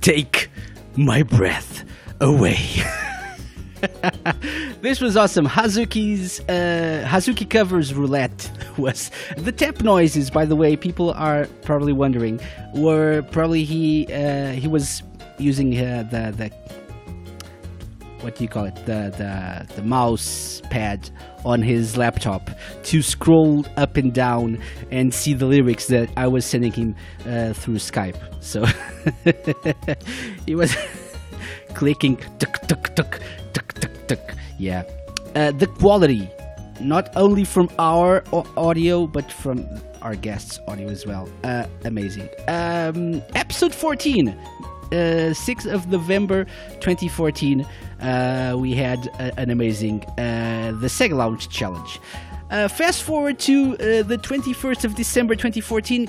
[0.00, 0.50] Take
[0.96, 1.84] my breath
[2.20, 2.58] away.
[4.80, 5.46] this was awesome.
[5.46, 10.30] Hazuki's uh, Hazuki covers roulette was the tap noises.
[10.30, 12.40] By the way, people are probably wondering
[12.74, 15.02] were probably he uh, he was
[15.38, 16.50] using uh, the the
[18.20, 21.08] what do you call it the the the mouse pad
[21.44, 22.50] on his laptop
[22.82, 27.52] to scroll up and down and see the lyrics that I was sending him uh,
[27.52, 28.16] through Skype.
[28.42, 28.66] So
[30.46, 30.76] he was
[31.78, 33.20] clicking tuk tuk tuk
[33.54, 34.24] tuk tuk tuk.
[34.58, 34.82] Yeah,
[35.36, 36.28] uh, the quality,
[36.80, 39.64] not only from our au- audio but from
[40.02, 41.28] our guests' audio as well.
[41.44, 42.28] Uh, amazing.
[42.48, 44.34] Um, episode fourteen.
[44.90, 46.46] Uh, 6th of November
[46.80, 47.60] 2014,
[48.00, 48.98] uh, we had
[49.36, 52.00] an amazing uh, the Sega Lounge Challenge.
[52.50, 56.08] Uh, fast forward to uh, the 21st of December 2014,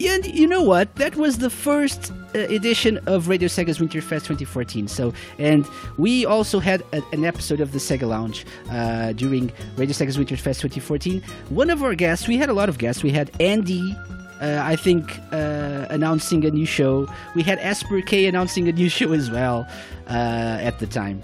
[0.00, 0.94] and you know what?
[0.96, 4.88] That was the first uh, edition of Radio Sega's Winterfest 2014.
[4.88, 5.66] So, and
[5.98, 10.60] we also had a, an episode of the Sega Lounge uh, during Radio Sega's Winterfest
[10.60, 11.22] 2014.
[11.50, 13.02] One of our guests, we had a lot of guests.
[13.02, 13.96] We had Andy.
[14.40, 17.06] Uh, I think uh, announcing a new show.
[17.34, 19.66] We had Esper K announcing a new show as well
[20.08, 21.22] uh, at the time.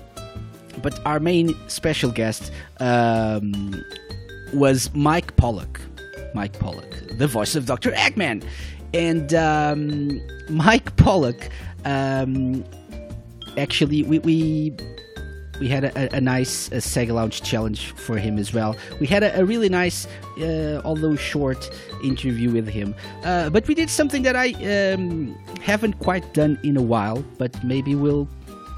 [0.83, 3.83] But our main special guest um,
[4.53, 5.81] was Mike Pollock.
[6.37, 7.93] Mike Pollock, the voice of Dr.
[7.93, 8.45] Eggman.
[8.93, 10.21] And um,
[10.51, 11.49] Mike Pollock,
[11.87, 12.63] um,
[13.57, 14.77] actually, we, we
[15.59, 18.77] we had a, a nice uh Sega Lounge challenge for him as well.
[19.01, 20.07] We had a, a really nice,
[20.39, 21.71] uh, although short,
[22.05, 22.95] interview with him.
[23.25, 27.25] Uh, but we did something that I um, haven't quite done in a while.
[27.39, 28.29] But maybe we'll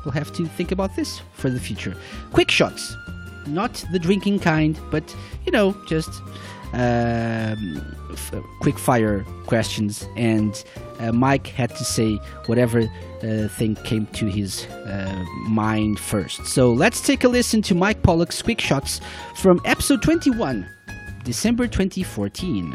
[0.05, 1.97] we'll have to think about this for the future.
[2.33, 2.95] Quick shots,
[3.49, 5.05] not the drinking kind, but
[5.45, 6.11] you know, just
[6.75, 10.07] f- quick fire questions.
[10.17, 10.63] And
[10.99, 12.81] uh, Mike had to say whatever
[13.23, 16.47] uh, thing came to his uh, mind first.
[16.47, 19.01] So let's take a listen to Mike Pollock's quick shots
[19.37, 20.67] from episode 21,
[21.25, 22.75] December 2014.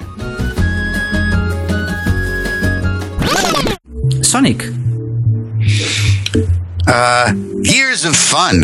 [4.23, 4.63] Sonic.
[6.87, 8.63] Uh, years of fun.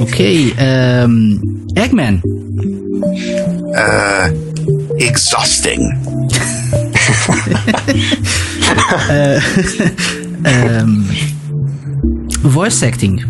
[0.00, 1.40] Okay, um,
[1.74, 2.22] Eggman.
[3.76, 4.30] Uh,
[4.98, 5.80] exhausting.
[9.08, 9.40] uh,
[10.80, 11.04] um,
[12.50, 13.22] voice acting.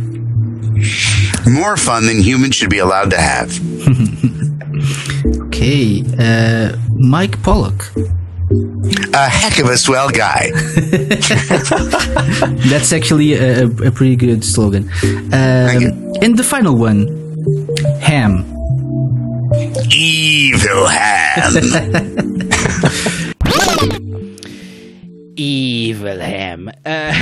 [1.49, 3.51] More fun than humans should be allowed to have.
[5.47, 7.91] Okay, uh, Mike Pollock.
[8.49, 10.51] A heck of a swell guy.
[12.71, 14.89] That's actually a, a, pretty good slogan.
[15.33, 17.09] Um, and the final one,
[18.01, 18.45] Ham.
[19.91, 22.39] Evil Ham.
[25.37, 26.69] Evil Ham.
[26.85, 27.13] Uh,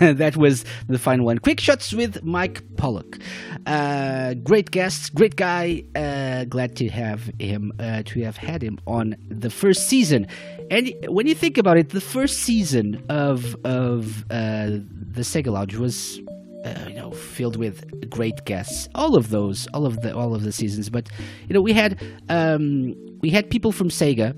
[0.14, 1.38] that was the final one.
[1.38, 3.18] Quick shots with Mike Pollock.
[3.66, 5.82] Uh, great guest, great guy.
[5.94, 10.26] Uh, glad to have him, uh, to have had him on the first season.
[10.70, 15.76] And when you think about it, the first season of of uh, the Sega Lounge
[15.76, 16.20] was
[16.64, 20.42] uh, you know filled with great guests all of those all of the all of
[20.42, 21.08] the seasons but
[21.48, 24.34] you know we had um, we had people from sega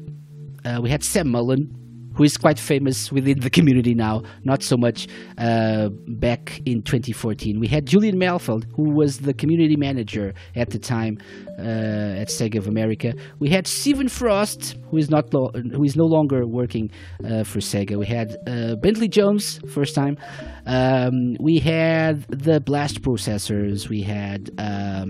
[0.66, 1.74] uh, we had sam mullen
[2.20, 5.08] who is quite famous within the community now not so much
[5.38, 10.78] uh, back in 2014 we had julian malfeld who was the community manager at the
[10.78, 11.16] time
[11.58, 13.14] uh, at sega of america.
[13.38, 16.90] We had stephen frost who is not lo- who is no longer working
[17.24, 17.96] uh, for sega.
[17.96, 20.18] We had uh, bentley jones first time.
[20.66, 23.88] Um, we had the blast processors.
[23.88, 25.08] We had um,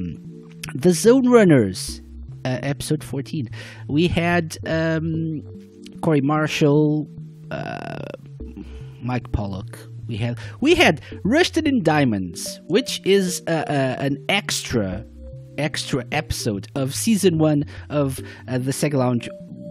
[0.75, 2.03] the zone runners
[2.45, 3.49] uh, episode 14
[3.89, 5.43] we had um,
[6.01, 7.09] corey marshall
[7.51, 7.99] uh,
[9.03, 15.05] mike pollock we had we had russian diamonds which is uh, uh, an extra
[15.59, 19.29] extra episode of season one of uh, the sega lounge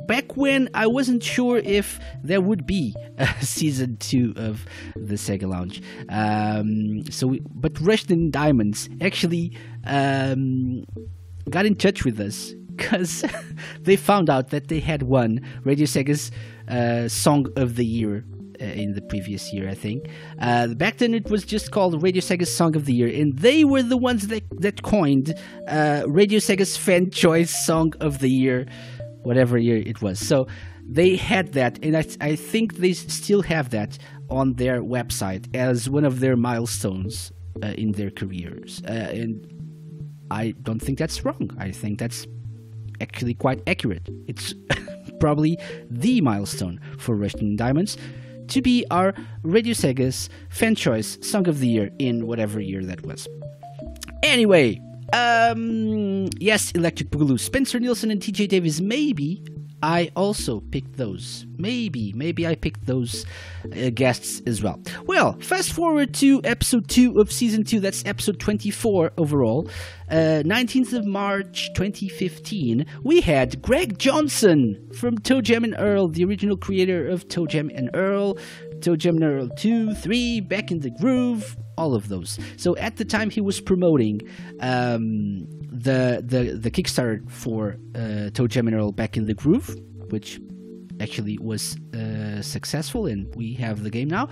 [0.09, 4.65] back when I wasn't sure if there would be a season two of
[4.95, 5.83] the Sega Lounge.
[6.09, 9.55] Um, so, we, but in Diamonds actually
[9.85, 10.83] um,
[11.47, 13.25] got in touch with us because
[13.81, 16.31] they found out that they had won Radio Sega's
[16.67, 18.23] uh, Song of the Year
[18.61, 20.09] uh, in the previous year, I think.
[20.39, 23.63] Uh, back then, it was just called Radio Sega's Song of the Year, and they
[23.63, 25.33] were the ones that that coined
[25.67, 28.65] uh, Radio Sega's Fan Choice Song of the Year,
[29.23, 30.19] whatever year it was.
[30.19, 30.47] So
[30.87, 33.97] they had that, and I, I think they still have that
[34.29, 37.31] on their website as one of their milestones
[37.63, 39.45] uh, in their careers, uh, and
[40.31, 41.49] I don't think that's wrong.
[41.57, 42.27] I think that's
[43.01, 44.07] actually quite accurate.
[44.27, 44.53] It's
[45.19, 45.57] probably
[45.89, 47.97] the milestone for Russian Diamonds
[48.47, 53.05] to be our Radio Sega's fan choice song of the year in whatever year that
[53.05, 53.27] was.
[54.23, 54.81] Anyway,
[55.13, 58.81] um, yes, Electric Boogaloo, Spencer Nilsen, and TJ Davis.
[58.81, 59.43] Maybe
[59.81, 61.45] I also picked those.
[61.57, 63.25] Maybe, maybe I picked those
[63.65, 64.79] uh, guests as well.
[65.05, 69.69] Well, fast forward to episode 2 of season 2, that's episode 24 overall.
[70.09, 76.25] Uh, 19th of March 2015, we had Greg Johnson from Toe Jam and Earl, the
[76.25, 78.37] original creator of Toe Jam and Earl,
[78.81, 79.19] Toe Jam
[79.57, 82.39] 2, 3, Back in the Groove, all of those.
[82.57, 84.21] So at the time he was promoting
[84.59, 89.75] um, the, the the Kickstarter for uh, Toe Jam Back in the Groove,
[90.09, 90.39] which
[90.99, 94.29] actually was uh, successful, and we have the game now.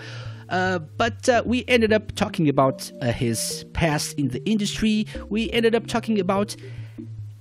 [0.49, 5.05] Uh, but uh, we ended up talking about uh, his past in the industry.
[5.29, 6.55] We ended up talking about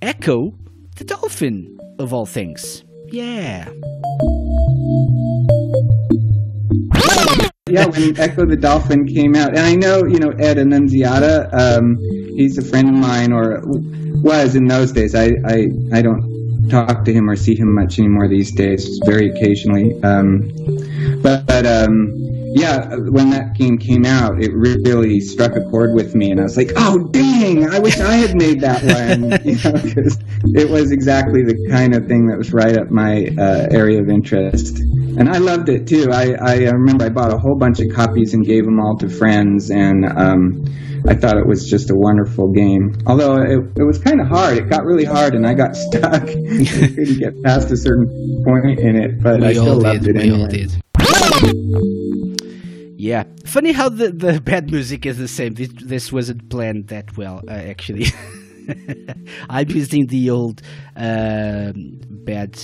[0.01, 0.53] Ecco
[0.97, 2.83] the Dolphin, of all things.
[3.11, 3.69] Yeah.
[7.69, 11.49] Yeah, when Ecco the Dolphin came out, and I know you know Ed Annunziata.
[11.51, 11.97] Um,
[12.35, 15.15] he's a friend of mine, or was in those days.
[15.15, 19.29] I I, I don't talk to him or see him much anymore these days, very
[19.29, 19.93] occasionally.
[20.03, 20.51] Um,
[21.21, 22.13] but but um,
[22.55, 26.43] yeah, when that game came out, it really struck a chord with me, and I
[26.43, 30.17] was like, oh dang, I wish I had made that one, you know, because
[30.55, 34.09] it was exactly the kind of thing that was right up my uh, area of
[34.09, 34.79] interest
[35.17, 36.09] and I loved it too.
[36.11, 39.09] I, I remember I bought a whole bunch of copies and gave them all to
[39.09, 40.63] friends, and um,
[41.07, 42.95] I thought it was just a wonderful game.
[43.07, 44.57] Although it, it was kind of hard.
[44.57, 46.13] It got really hard, and I got stuck.
[46.13, 50.15] I couldn't get past a certain point in it, but we I still loved did.
[50.15, 50.41] it we anyway.
[50.41, 50.71] all did.
[52.99, 55.53] Yeah, funny how the, the bad music is the same.
[55.53, 58.07] This, this wasn't planned that well, uh, actually.
[59.49, 60.61] I'm using the old
[60.95, 62.59] um, bad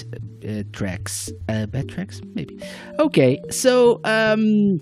[0.48, 1.32] uh, tracks.
[1.48, 2.60] Uh, bad tracks, maybe.
[3.00, 4.82] Okay, so um,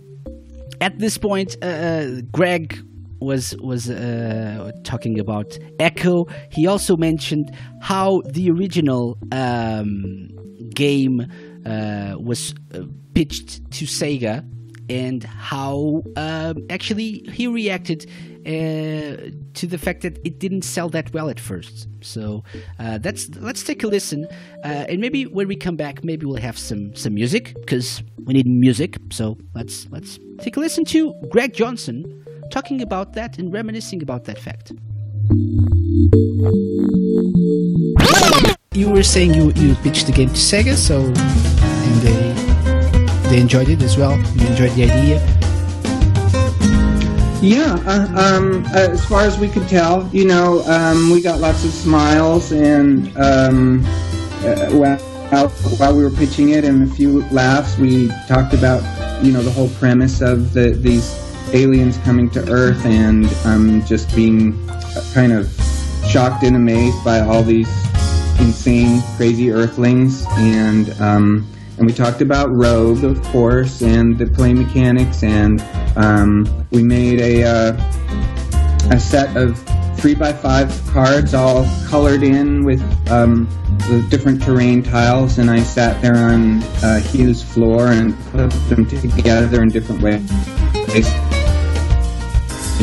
[0.79, 2.79] at this point, uh, Greg
[3.19, 6.27] was was uh, talking about Ecco.
[6.51, 10.29] He also mentioned how the original um,
[10.73, 11.25] game uh,
[11.65, 12.81] was uh,
[13.13, 14.45] pitched to Sega
[14.89, 18.09] and how um, actually he reacted
[18.45, 21.87] uh, to the fact that it didn't sell that well at first.
[22.01, 22.43] So
[22.79, 24.27] uh, that's let's take a listen,
[24.65, 28.33] uh, and maybe when we come back, maybe we'll have some some music because we
[28.33, 28.97] need music.
[29.11, 34.25] So let's let's take a listen to Greg Johnson talking about that and reminiscing about
[34.25, 34.73] that fact.
[38.73, 43.67] You were saying you, you pitched the game to Sega, so and they they enjoyed
[43.67, 44.17] it as well.
[44.17, 45.19] You enjoyed the idea.
[47.41, 51.41] Yeah, uh, um, uh, as far as we could tell, you know, um, we got
[51.41, 53.83] lots of smiles and um,
[54.45, 58.81] uh, while, while we were pitching it and a few laughs, we talked about,
[59.21, 61.13] you know, the whole premise of the, these
[61.53, 64.65] aliens coming to Earth and um, just being
[65.13, 65.51] kind of
[66.07, 67.67] shocked and amazed by all these
[68.41, 74.53] insane, crazy Earthlings and um, and we talked about Rogue, of course, and the play
[74.53, 75.59] mechanics, and
[75.95, 77.91] um, we made a uh,
[78.91, 79.57] a set of
[79.97, 83.47] three by five cards, all colored in with um,
[83.89, 88.85] the different terrain tiles, and I sat there on uh, Hugh's floor and put them
[88.85, 90.29] together in different ways.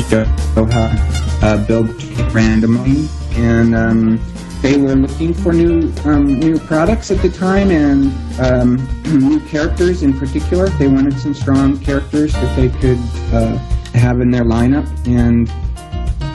[0.09, 2.03] Show how uh, build
[2.33, 4.21] randomly, and um,
[4.63, 8.77] they were looking for new um, new products at the time and um,
[9.19, 10.69] new characters in particular.
[10.71, 12.99] They wanted some strong characters that they could
[13.33, 13.57] uh,
[13.95, 15.49] have in their lineup, and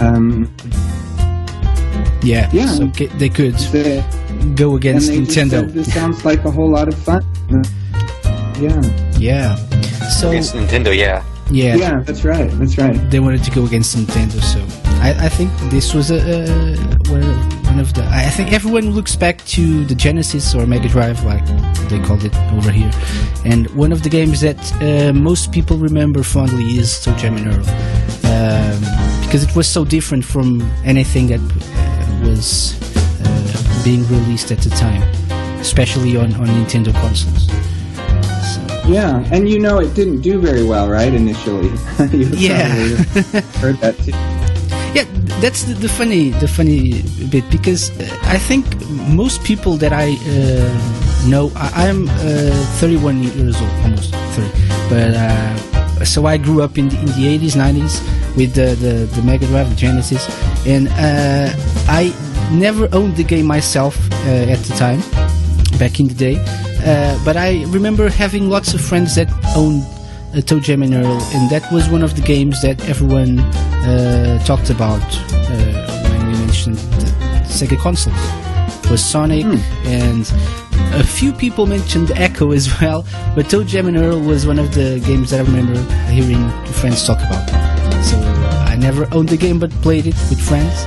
[0.01, 0.53] um,
[2.23, 2.67] Yeah, Yeah.
[2.67, 2.85] So
[3.17, 4.03] they could the,
[4.55, 5.49] go against and they just Nintendo.
[5.61, 7.23] said, this sounds like a whole lot of fun.
[8.59, 8.81] Yeah,
[9.17, 9.55] Yeah.
[10.19, 11.23] So Against Nintendo, yeah.
[11.49, 13.09] yeah, yeah, that's right, that's right.
[13.09, 14.59] they wanted to go against Nintendo, so
[15.03, 16.77] I, I think this was a, uh,
[17.11, 18.03] one of- one of the.
[18.05, 21.43] I think everyone looks back to the Genesis or Mega Drive, like
[21.89, 22.91] they called it over here,
[23.45, 27.47] and one of the games that uh, most people remember fondly is Toe Jam and
[27.47, 27.65] Earl,
[28.31, 28.79] um,
[29.25, 32.75] because it was so different from anything that uh, was
[33.25, 35.01] uh, being released at the time,
[35.59, 37.47] especially on, on Nintendo consoles.
[38.87, 41.11] Yeah, and you know it didn't do very well, right?
[41.13, 41.69] Initially,
[42.11, 42.67] You Yeah.
[43.63, 44.13] heard that too.
[44.93, 45.05] Yeah,
[45.41, 48.65] that's the, the funny the funny bit because uh, I think
[49.09, 54.49] most people that I uh, know, I, I'm uh, 31 years old, almost 30,
[54.89, 59.05] but uh, so I grew up in the, in the 80s, 90s with the, the,
[59.05, 60.27] the Mega Drive, the Genesis,
[60.67, 61.49] and uh,
[61.87, 62.13] I
[62.51, 64.99] never owned the game myself uh, at the time,
[65.79, 66.37] back in the day.
[66.85, 69.83] Uh, but I remember having lots of friends that owned
[70.33, 74.43] uh, Toe Jam and Earl, and that was one of the games that everyone uh,
[74.45, 77.07] talked about uh, when we mentioned the
[77.45, 78.15] Sega consoles.
[78.89, 79.45] Was Sonic,
[79.85, 80.29] and
[80.93, 83.05] a few people mentioned Ecco as well,
[83.35, 85.79] but Toe Jam and Earl was one of the games that I remember
[86.11, 87.47] hearing friends talk about.
[88.03, 90.85] So uh, I never owned the game, but played it with friends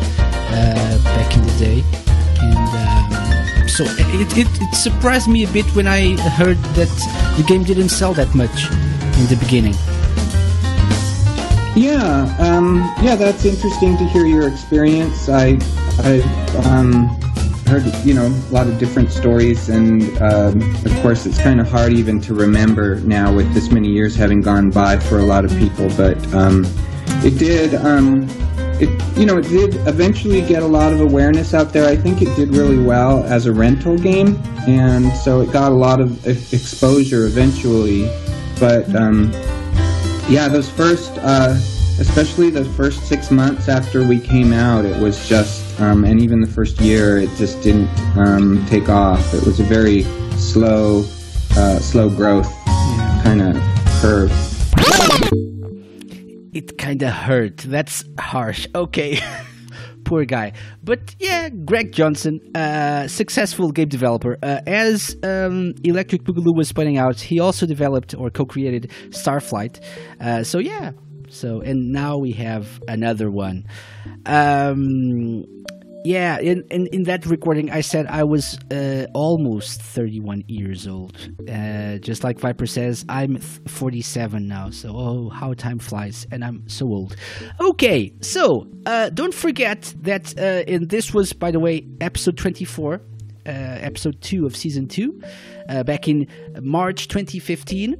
[0.50, 1.84] uh, back in the day,
[2.40, 2.56] and.
[2.58, 2.86] Um,
[3.68, 6.88] so it, it, it surprised me a bit when I heard that
[7.36, 8.70] the game didn't sell that much
[9.16, 9.74] in the beginning.
[11.76, 15.28] Yeah, um, yeah, that's interesting to hear your experience.
[15.28, 15.58] I,
[15.98, 16.20] I
[16.64, 17.08] um,
[17.66, 21.68] heard, you know, a lot of different stories, and um, of course, it's kind of
[21.68, 25.44] hard even to remember now with this many years having gone by for a lot
[25.44, 25.90] of people.
[25.96, 26.64] But um,
[27.22, 28.26] it did, um,
[28.80, 28.88] it,
[29.18, 31.86] you know, it did eventually get a lot of awareness out there.
[31.86, 35.74] I think it did really well as a rental game, and so it got a
[35.74, 38.08] lot of exposure eventually.
[38.58, 39.30] But um,
[40.28, 41.54] yeah, those first, uh,
[41.98, 46.40] especially the first six months after we came out, it was just, um, and even
[46.40, 49.34] the first year, it just didn't um, take off.
[49.34, 50.02] It was a very
[50.36, 51.04] slow,
[51.56, 52.52] uh, slow growth
[53.22, 53.56] kind of
[54.00, 54.32] curve.
[56.52, 57.58] It kinda hurt.
[57.58, 58.66] That's harsh.
[58.74, 59.18] Okay.
[60.06, 60.52] Poor guy.
[60.84, 64.38] But yeah, Greg Johnson, uh, successful game developer.
[64.40, 69.82] Uh, as um, Electric Boogaloo was pointing out, he also developed or co created Starflight.
[70.20, 70.92] Uh, so yeah.
[71.28, 73.64] So, and now we have another one.
[74.26, 75.44] Um,
[76.06, 81.16] yeah, in, in, in that recording, I said I was uh, almost 31 years old.
[81.48, 84.70] Uh, just like Viper says, I'm th- 47 now.
[84.70, 87.16] So, oh, how time flies, and I'm so old.
[87.60, 92.94] Okay, so uh, don't forget that, uh, and this was, by the way, episode 24,
[92.94, 92.98] uh,
[93.48, 95.20] episode 2 of season 2,
[95.68, 96.28] uh, back in
[96.62, 97.96] March 2015.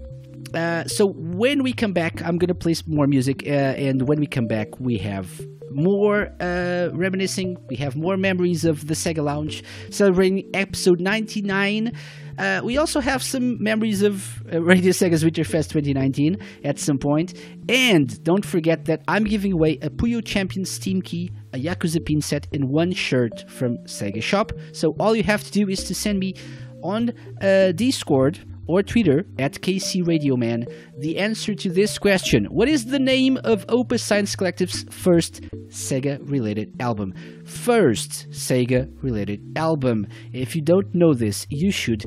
[0.55, 4.21] Uh, so when we come back, I'm gonna play some more music, uh, and when
[4.21, 5.41] we come back, we have
[5.71, 7.57] more uh, reminiscing.
[7.69, 11.93] We have more memories of the Sega Lounge, celebrating episode 99.
[12.39, 17.35] Uh, we also have some memories of uh, Radio Sega's Winterfest 2019 at some point.
[17.69, 22.21] And don't forget that I'm giving away a Puyo Champion Steam Key, a Yakuza pin
[22.21, 24.53] set, and one shirt from Sega Shop.
[24.73, 26.35] So all you have to do is to send me
[26.83, 30.67] on uh, Discord or Twitter at KC Radio Man
[30.99, 32.47] the answer to this question.
[32.47, 37.15] What is the name of Opus Science Collective's first Sega related album?
[37.45, 40.07] First Sega related album.
[40.33, 42.05] If you don't know this, you should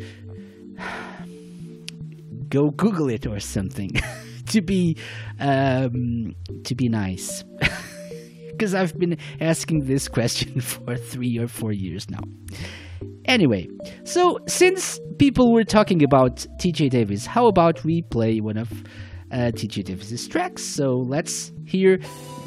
[2.50, 3.92] go Google it or something
[4.48, 4.98] to be
[5.40, 7.44] um, to be nice.
[8.60, 12.20] Because I've been asking this question for three or four years now.
[13.26, 13.68] Anyway,
[14.04, 18.72] so since people were talking about TJ Davis, how about we play one of
[19.32, 20.64] uh, TJ Davis's tracks?
[20.64, 22.00] So let's hear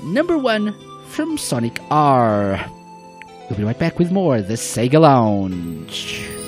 [0.05, 0.75] number one
[1.09, 2.65] from Sonic R.
[3.49, 6.42] We'll be right back with more The Sega Lounge.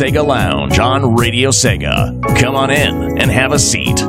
[0.00, 2.18] Sega Lounge on Radio Sega.
[2.40, 4.00] Come on in and have a seat.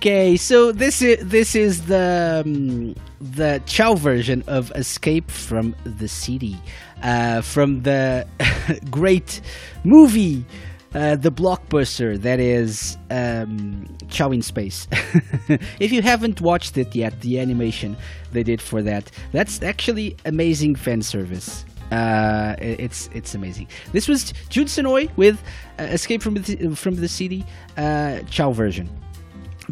[0.00, 6.08] Okay, so this is this is the um, the Chao version of Escape from the
[6.08, 6.56] City,
[7.02, 8.26] uh, from the
[8.90, 9.42] great
[9.84, 10.46] movie,
[10.94, 14.88] uh, the blockbuster that is um, Chao in Space.
[15.80, 17.94] if you haven't watched it yet, the animation
[18.32, 21.66] they did for that, that's actually amazing fan service.
[21.92, 23.68] Uh, it's it's amazing.
[23.92, 25.42] This was Jun Senoue with
[25.78, 27.44] uh, Escape from the, from the City
[27.76, 28.88] uh, Chao version.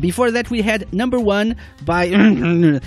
[0.01, 2.81] Before that, we had number one by and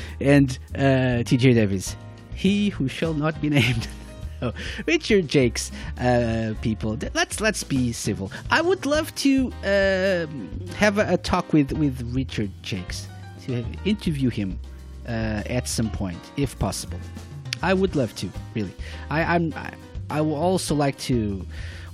[0.76, 1.96] uh, TJ Davis.
[2.34, 3.88] He who shall not be named.
[4.42, 4.54] oh,
[4.88, 5.62] Richard Jacques,
[6.00, 6.98] uh, people.
[7.14, 8.32] Let's let's be civil.
[8.50, 12.96] I would love to um have a, a talk with with Richard Jacques
[13.46, 14.60] to interview him
[15.08, 17.00] uh, at some point, if possible.
[17.62, 18.74] I would love to, really.
[19.10, 19.54] I, I'm.
[19.54, 19.74] I,
[20.10, 21.46] I will also like to,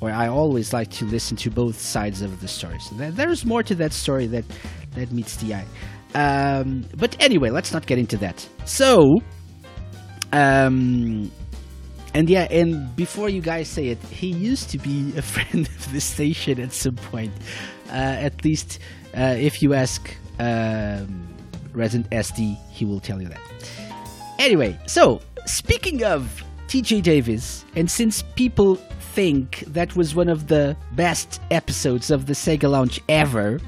[0.01, 2.79] or I always like to listen to both sides of the story.
[2.79, 4.43] So there's more to that story that
[4.97, 5.65] that meets the eye.
[6.13, 8.47] Um, but anyway, let's not get into that.
[8.65, 9.21] So,
[10.31, 11.31] um,
[12.13, 15.91] and yeah, and before you guys say it, he used to be a friend of
[15.93, 17.33] the station at some point.
[17.89, 17.93] Uh,
[18.27, 18.79] at least,
[19.15, 21.27] uh, if you ask um,
[21.73, 23.41] Resident SD, he will tell you that.
[24.39, 30.75] Anyway, so speaking of TJ Davis, and since people think that was one of the
[30.93, 33.59] best episodes of the Sega Lounge ever,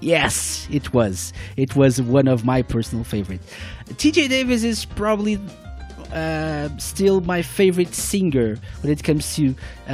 [0.00, 1.32] yes, it was.
[1.56, 3.52] It was one of my personal favorites.
[3.90, 5.38] TJ Davis is probably
[6.12, 9.54] uh, still my favorite singer when it comes to
[9.88, 9.92] uh,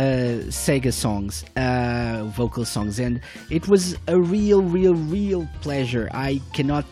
[0.48, 6.09] Sega songs, uh, vocal songs, and it was a real, real, real pleasure.
[6.12, 6.84] I cannot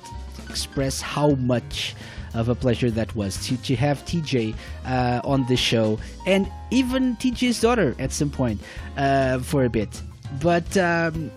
[0.49, 1.95] express how much
[2.35, 4.55] of a pleasure that was to, to have TJ
[4.87, 8.61] uh, on the show, and even TJ's daughter at some point
[8.97, 10.03] uh, for a bit.
[10.41, 11.31] But um,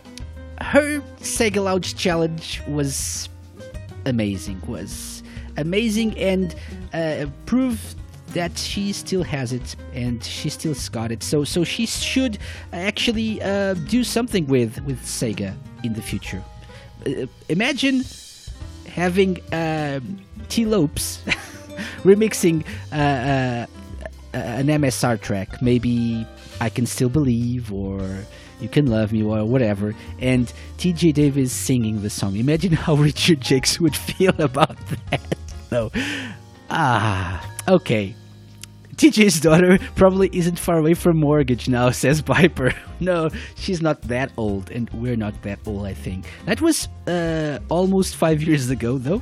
[0.61, 3.29] her Sega Lounge challenge was
[4.05, 5.23] amazing was
[5.57, 6.55] amazing and
[6.93, 7.95] uh, proved
[8.33, 11.23] that she still has it and she still got it.
[11.23, 12.37] So so she should
[12.73, 16.43] actually uh, do something with with Sega in the future.
[17.05, 18.03] Uh, imagine
[18.87, 21.19] having um, Tee Lopes
[22.03, 23.67] remixing uh, uh,
[24.33, 25.61] an MSR track.
[25.61, 26.25] Maybe
[26.59, 28.25] I can still believe or
[28.59, 33.43] you can love me or whatever and TJ Davis singing the song imagine how Richard
[33.43, 34.77] Jacques would feel about
[35.09, 35.21] that
[35.71, 35.91] no
[36.69, 38.15] ah okay
[38.95, 42.71] TJ's daughter probably isn't far away from mortgage now, says Piper.
[42.99, 46.25] No, she's not that old, and we're not that old, I think.
[46.45, 49.21] That was uh, almost five years ago, though.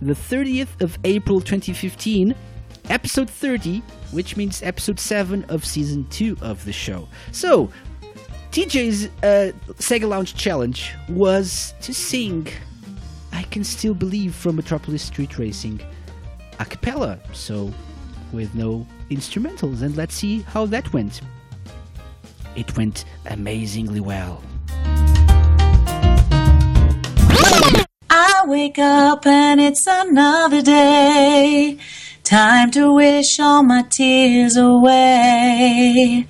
[0.00, 2.34] The 30th of April 2015,
[2.88, 7.08] episode 30, which means episode 7 of season 2 of the show.
[7.32, 7.70] So,
[8.50, 12.48] TJ's uh, Sega Lounge challenge was to sing
[13.32, 15.78] I Can Still Believe from Metropolis Street Racer
[16.58, 17.72] a cappella, so
[18.32, 19.82] with no instrumentals.
[19.82, 21.20] And let's see how that went.
[22.56, 24.42] It went amazingly well.
[28.10, 31.78] I wake up and it's another day.
[32.24, 36.26] Time to wish all my tears away.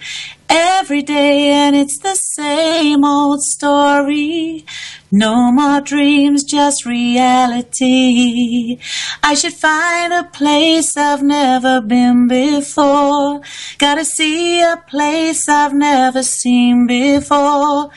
[0.52, 4.64] Every day and it's the same old story.
[5.12, 8.78] No more dreams, just reality.
[9.22, 13.42] I should find a place I've never been before.
[13.78, 17.90] Gotta see a place I've never seen before.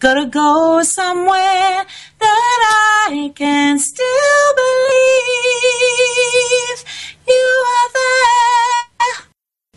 [0.00, 1.86] Gotta go somewhere
[2.18, 2.58] that
[3.08, 5.24] I can still believe
[7.28, 8.89] you are there.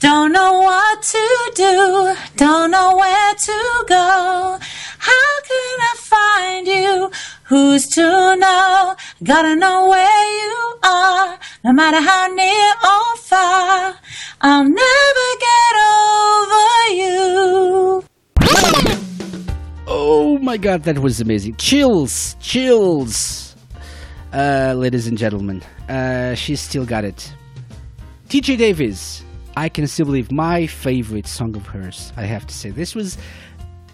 [0.03, 4.59] Don't know what to do, don't know where to go.
[4.99, 7.09] How can I find you?
[7.45, 8.95] Who's to know?
[9.23, 13.95] Gotta know where you are, no matter how near or far.
[14.41, 16.67] I'll never get over
[16.99, 18.03] you.
[19.87, 21.55] Oh my god, that was amazing.
[21.55, 23.55] Chills, chills.
[24.33, 27.33] Uh, ladies and gentlemen, uh, she still got it.
[28.27, 29.23] TJ Davis,
[29.55, 32.11] I can still believe my favorite song of hers.
[32.17, 33.17] I have to say, this was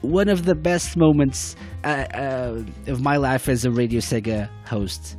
[0.02, 5.18] one of the best moments uh, uh, of my life as a Radio Sega host,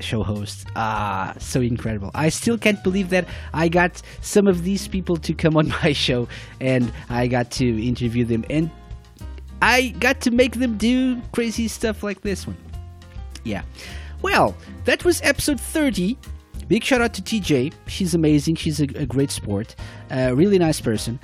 [0.00, 0.66] show host.
[0.76, 2.10] Ah, so incredible!
[2.14, 5.92] I still can't believe that I got some of these people to come on my
[5.92, 6.28] show,
[6.60, 8.70] and I got to interview them, and
[9.60, 12.56] I got to make them do crazy stuff like this one.
[13.44, 13.62] Yeah.
[14.22, 14.56] Well,
[14.86, 16.16] that was episode 30.
[16.68, 17.72] Big shout out to TJ.
[17.86, 18.56] She's amazing.
[18.56, 19.74] She's a, a great sport.
[20.10, 21.18] A really nice person.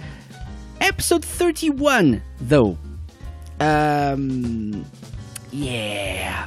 [0.81, 2.79] Episode 31, though.
[3.59, 4.85] Um,
[5.51, 6.47] yeah.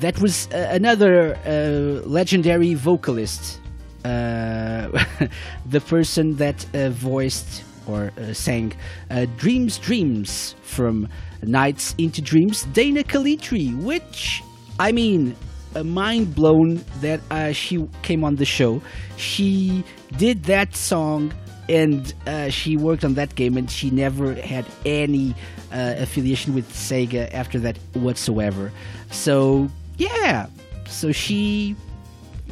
[0.00, 3.60] That was uh, another uh, legendary vocalist.
[4.04, 4.88] Uh,
[5.66, 8.72] the person that uh, voiced or uh, sang
[9.10, 11.08] uh, Dreams Dreams from
[11.42, 14.42] Nights into Dreams, Dana Calitri, which,
[14.78, 15.51] I mean, uh,
[15.82, 18.82] mind blown that uh, she came on the show.
[19.16, 19.84] She
[20.16, 21.32] did that song
[21.68, 25.34] and uh, she worked on that game and she never had any
[25.72, 28.72] uh, affiliation with Sega after that whatsoever.
[29.10, 30.46] So, yeah.
[30.86, 31.76] So she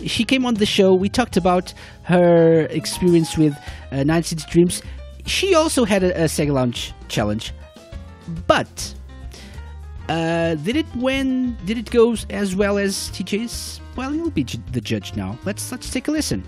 [0.06, 0.94] she came on the show.
[0.94, 3.54] We talked about her experience with
[3.92, 4.82] uh, Nights into Dreams.
[5.26, 7.52] She also had a, a Sega Lounge challenge,
[8.46, 8.94] but
[10.10, 11.56] uh, did it win?
[11.64, 13.80] Did it go as well as TJ's?
[13.94, 15.38] Well, you'll be the judge now.
[15.44, 16.42] Let's let's take a listen.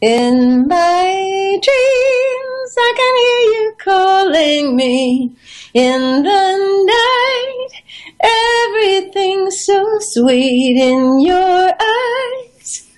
[0.00, 5.36] In my dreams, I can hear you calling me.
[5.72, 6.44] In the
[6.90, 7.72] night,
[8.20, 12.90] everything's so sweet in your eyes.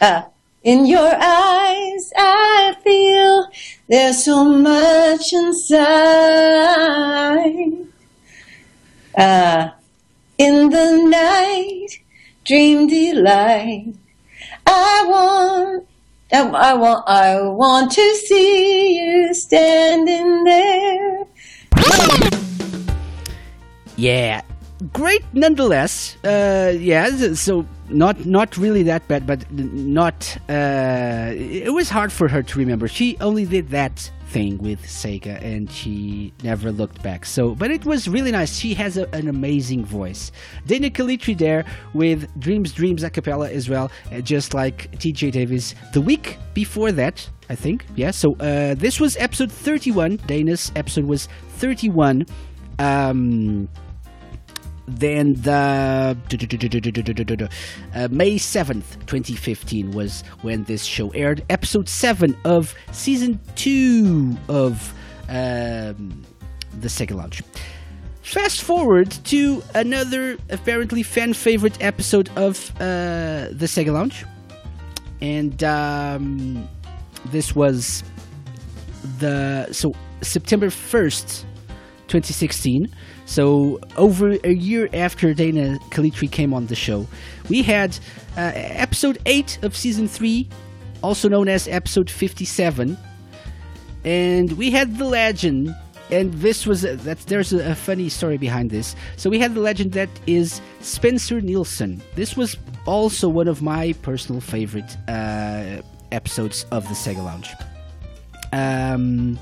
[0.00, 0.31] Ah,
[0.64, 3.48] in your eyes, I feel
[3.88, 5.82] there's so much inside.
[9.18, 9.74] Ah,
[10.38, 11.88] in the night,
[12.44, 13.94] dream delight.
[14.66, 15.86] I want,
[16.32, 21.26] I want, I want to see you standing there.
[23.96, 24.42] Yeah,
[24.92, 26.16] great nonetheless.
[26.24, 30.36] Uh, yeah, so not not really that bad, but not.
[30.48, 32.88] Uh, it was hard for her to remember.
[32.88, 37.26] She only did that thing with Sega, and she never looked back.
[37.26, 38.56] So, but it was really nice.
[38.56, 40.32] She has a, an amazing voice.
[40.66, 45.74] Dana Calitri there with Dreams Dreams a cappella as well, uh, just like TJ Davis.
[45.92, 47.84] The week before that, I think.
[47.94, 48.10] Yeah.
[48.10, 50.16] So uh, this was episode thirty-one.
[50.26, 51.28] Dana's episode was
[51.58, 52.26] thirty-one.
[52.78, 53.68] Um,
[54.86, 56.16] then the
[57.94, 61.44] uh, May 7th, 2015 was when this show aired.
[61.48, 64.92] Episode 7 of season 2 of
[65.28, 66.24] um,
[66.80, 67.42] the Sega Lounge.
[68.22, 74.24] Fast forward to another apparently fan favorite episode of uh, the Sega Lounge.
[75.20, 76.68] And um,
[77.26, 78.02] this was
[79.18, 79.68] the.
[79.72, 81.44] So, September 1st,
[82.08, 82.92] 2016.
[83.24, 87.06] So over a year after Dana Calitri came on the show,
[87.48, 87.98] we had
[88.36, 90.48] uh, episode eight of season three,
[91.02, 92.96] also known as episode fifty-seven,
[94.04, 95.74] and we had the legend.
[96.10, 98.94] And this was a, that there's a, a funny story behind this.
[99.16, 102.02] So we had the legend that is Spencer Nilsen.
[102.16, 107.48] This was also one of my personal favorite uh, episodes of the Sega Lounge.
[108.52, 109.38] Um,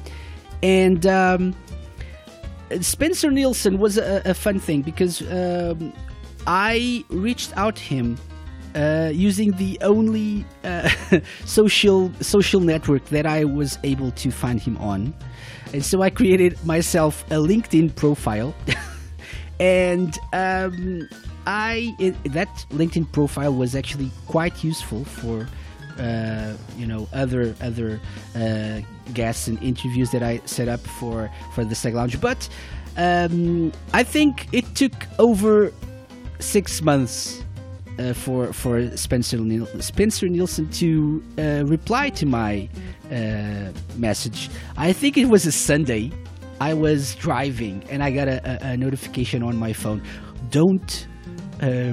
[0.63, 1.57] and um,
[2.81, 5.93] Spencer Nilsen was a, a fun thing because um,
[6.47, 8.19] I reached out to him
[8.75, 10.89] uh, using the only uh,
[11.45, 15.13] social social network that I was able to find him on,
[15.73, 18.55] and so I created myself a LinkedIn profile,
[19.61, 21.09] and um,
[21.47, 25.49] I it, that LinkedIn profile was actually quite useful for
[25.99, 28.01] uh, you know other other
[28.37, 28.81] uh,
[29.11, 32.21] guests and interviews that I set up for for the Sega Lounge.
[32.21, 32.49] But
[32.97, 35.73] um, I think it took over
[36.39, 37.45] six months
[37.99, 39.39] uh, for for Spencer
[39.81, 42.69] Spencer Nilsen to uh, reply to my
[43.11, 44.51] uh, message.
[44.77, 46.13] I think it was a Sunday.
[46.61, 50.03] I was driving and I got a, a, a notification on my phone.
[50.51, 51.07] Don't
[51.63, 51.93] uh,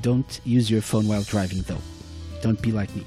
[0.00, 1.80] don't use your phone while driving, though.
[2.42, 3.04] Don't be like me.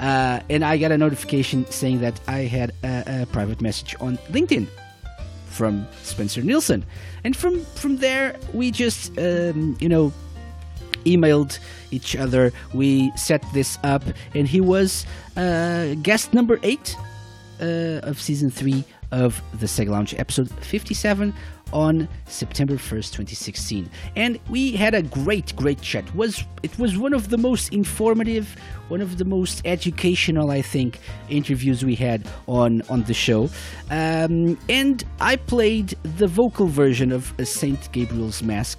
[0.00, 4.16] Uh, and I got a notification saying that I had a, a private message on
[4.32, 4.66] LinkedIn
[5.46, 6.84] from Spencer Nilsen,
[7.22, 10.12] and from from there we just um, you know
[11.04, 11.58] emailed
[11.90, 12.52] each other.
[12.72, 14.02] We set this up,
[14.34, 15.04] and he was
[15.36, 16.96] uh, guest number eight
[17.60, 21.34] uh, of season three of the Sega Lounge, episode 57
[21.72, 23.90] on September 1st, 2016.
[24.16, 26.14] And we had a great, great chat.
[26.14, 28.56] Was it was one of the most informative,
[28.88, 30.98] one of the most educational, I think,
[31.28, 33.48] interviews we had on on the show.
[33.90, 38.76] Um, and I played the vocal version of Saint Gabriel's Mass.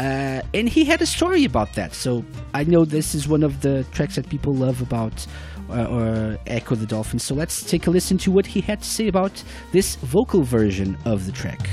[0.00, 1.92] Uh, and he had a story about that.
[1.92, 2.24] So
[2.54, 5.26] I know this is one of the tracks that people love about
[5.70, 7.18] uh, or Ecco the Dolphin.
[7.18, 9.42] So let's take a listen to what he had to say about
[9.72, 11.68] this vocal version of the track.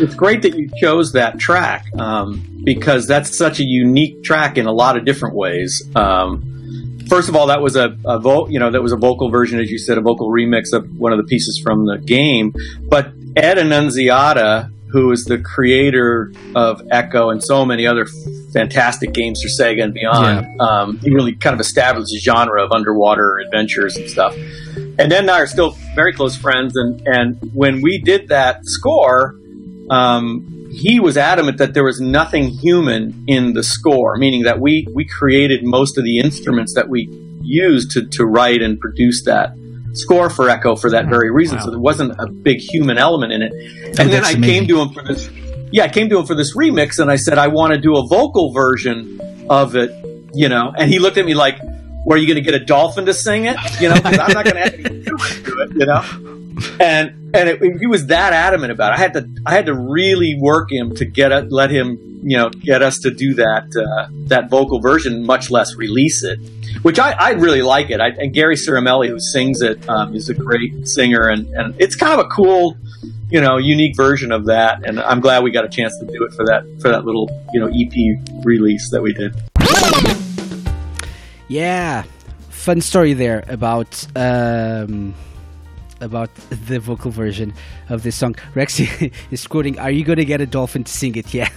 [0.00, 4.66] It's great that you chose that track um, because that's such a unique track in
[4.66, 5.82] a lot of different ways.
[5.94, 9.28] Um, first of all, that was a, a vo- you know that was a vocal
[9.30, 12.54] version, as you said, a vocal remix of one of the pieces from the game.
[12.88, 18.06] But Ed Annunziata, who is the creator of Ecco and so many other
[18.52, 22.72] fantastic games for Sega and beyond, um, he really kind of established a genre of
[22.72, 24.34] underwater adventures and stuff.
[24.76, 28.60] And Ed and I are still very close friends, and and when we did that
[28.64, 29.36] score.
[29.90, 34.86] Um, he was adamant that there was nothing human in the score, meaning that we,
[34.94, 37.08] we created most of the instruments that we
[37.42, 39.52] used to, to write and produce that
[39.94, 41.10] score for Ecco for that mm.
[41.10, 41.60] very reason.
[41.60, 43.52] So there wasn't a big human element in it.
[43.98, 44.42] And then I amazing.
[44.42, 45.30] came to him for this.
[45.72, 47.96] Yeah, I came to him for this remix, and I said I want to do
[47.96, 49.90] a vocal version of it.
[50.32, 51.58] You know, and he looked at me like,
[52.06, 53.56] "Were you going to get a dolphin to sing it?
[53.80, 55.70] You know, because I'm not going to have humans do it.
[55.76, 56.30] You know."
[56.80, 58.98] and and it, he was that adamant about it.
[58.98, 62.36] I had to I had to really work him to get it, let him you
[62.36, 66.38] know get us to do that uh, that vocal version, much less release it.
[66.82, 68.00] Which I, I really like it.
[68.00, 71.94] I, and Gary Ciramelli, who sings it, um, is a great singer, and, and it's
[71.94, 72.76] kind of a cool,
[73.28, 74.86] you know, unique version of that.
[74.86, 77.28] And I'm glad we got a chance to do it for that for that little
[77.52, 79.34] you know EP release that we did.
[81.48, 82.04] Yeah,
[82.50, 85.14] fun story there about um,
[86.00, 86.34] about
[86.66, 87.52] the vocal version
[87.88, 88.34] of this song.
[88.54, 91.48] Rexy is quoting, "Are you going to get a dolphin to sing it?" Yeah,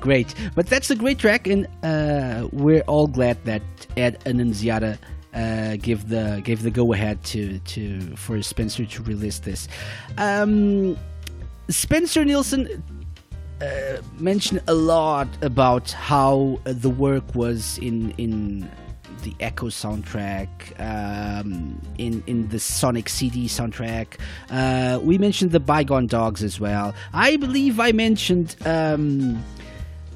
[0.00, 0.34] great.
[0.54, 3.62] But that's a great track, and uh, we're all glad that
[3.96, 4.98] Ed Annunziata
[5.34, 9.68] uh, gave the gave the go ahead to to for Spencer to release this.
[10.16, 10.96] Um,
[11.68, 12.82] Spencer Nilsen
[13.60, 18.70] uh, mentioned a lot about how the work was in in
[19.22, 20.48] the Ecco soundtrack,
[20.80, 24.18] um, in in the Sonic CD soundtrack.
[24.50, 26.94] Uh, we mentioned the Bygone Dogs as well.
[27.12, 29.42] I believe I mentioned um,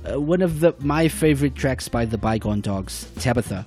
[0.04, 3.64] uh, one of the my favorite tracks by the Bygone Dogs, Tabitha,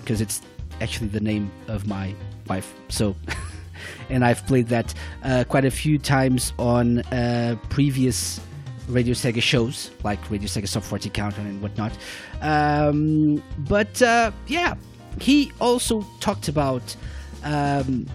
[0.00, 0.40] because it's
[0.80, 2.14] actually the name of my
[2.48, 2.74] wife.
[2.88, 3.16] So.
[4.08, 8.40] and I've played that uh, quite a few times on uh, previous
[8.88, 11.92] Radio Sega shows, like Radio Sega Sub 40 Countdown and whatnot.
[12.40, 14.74] Um, but uh, yeah,
[15.20, 16.96] he also talked about,
[17.44, 18.06] um,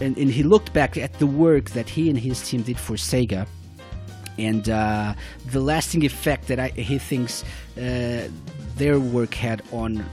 [0.00, 2.94] and, and he looked back at the work that he and his team did for
[2.94, 3.46] Sega.
[4.38, 5.14] And uh,
[5.50, 7.44] the lasting effect that I, he thinks
[7.76, 8.28] uh,
[8.76, 10.04] their work had on uh,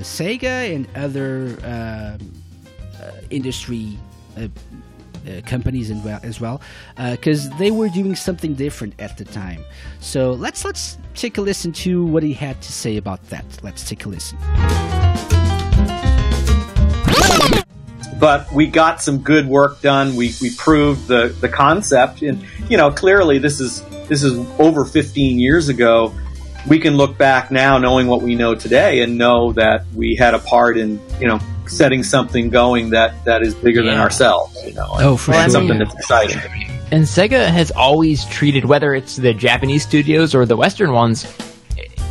[0.00, 2.32] Sega and other um,
[3.00, 3.96] uh, industry
[4.36, 4.48] uh,
[5.28, 6.60] Uh, companies and as well
[6.96, 9.62] uh, because they were doing something different at the time.
[10.00, 13.44] So let's let's take a listen to what he had to say about that.
[13.62, 14.38] Let's take a listen.
[18.18, 20.16] but we got some good work done.
[20.16, 24.84] We, we proved the, the concept, and you know clearly this is this is over
[24.84, 26.14] 15 years ago.
[26.66, 30.34] We can look back now, knowing what we know today, and know that we had
[30.34, 31.38] a part in you know
[31.68, 34.56] setting something going that, that is bigger than ourselves.
[34.66, 35.60] You know, Oh, for and sure.
[35.60, 36.38] something that's exciting.
[36.90, 41.24] And Sega has always treated, whether it's the Japanese studios or the Western ones,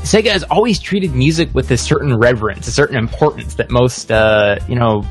[0.04, 4.58] Sega has always treated music with a certain reverence, a certain importance that most, uh,
[4.70, 5.04] you know,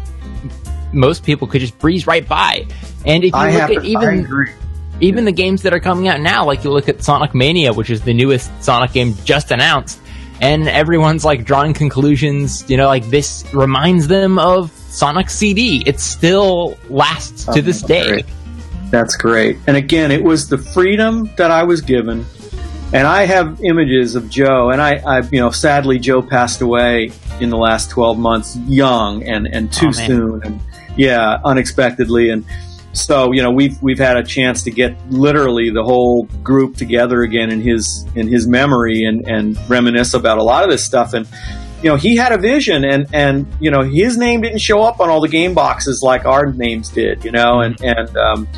[0.92, 2.66] most people could just breeze right by.
[3.04, 4.50] And if you I look at to- even agree.
[5.00, 7.90] even the games that are coming out now, like you look at Sonic Mania, which
[7.90, 10.00] is the newest Sonic game just announced,
[10.40, 15.82] and everyone's like drawing conclusions, you know, like this reminds them of Sonic CD.
[15.86, 18.08] It still lasts to Oh, this day.
[18.08, 18.26] great.
[18.90, 19.58] That's great.
[19.66, 22.24] And again, it was the freedom that I was given.
[22.92, 27.10] And I have images of Joe, and I, I you know, sadly, Joe passed away
[27.40, 30.60] in the last 12 months, young and, and too Oh, soon, and
[30.96, 32.30] yeah, unexpectedly.
[32.30, 32.44] And
[32.96, 37.22] so, you know, we've we've had a chance to get literally the whole group together
[37.22, 41.12] again in his in his memory and and reminisce about a lot of this stuff.
[41.12, 41.28] And
[41.82, 45.00] you know, he had a vision, and and you know, his name didn't show up
[45.00, 48.48] on all the game boxes like our names did, you know, and and um,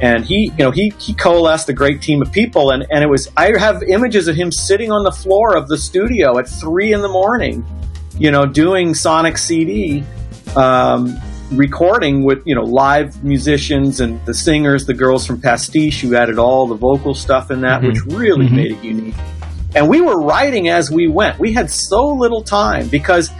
[0.00, 3.08] and he, you know, he he coalesced a great team of people, and and it
[3.08, 6.92] was I have images of him sitting on the floor of the studio at three
[6.92, 7.64] in the morning,
[8.18, 10.04] you know, doing Sonic CD.
[10.54, 11.18] Um,
[11.52, 16.38] recording with you know live musicians and the singers the girls from pastiche who added
[16.38, 17.86] all the vocal stuff in that Mhm.
[17.88, 18.52] which really Mhm.
[18.52, 19.14] made it unique
[19.74, 21.38] and we were writing as we went.
[21.38, 23.30] We had so little time because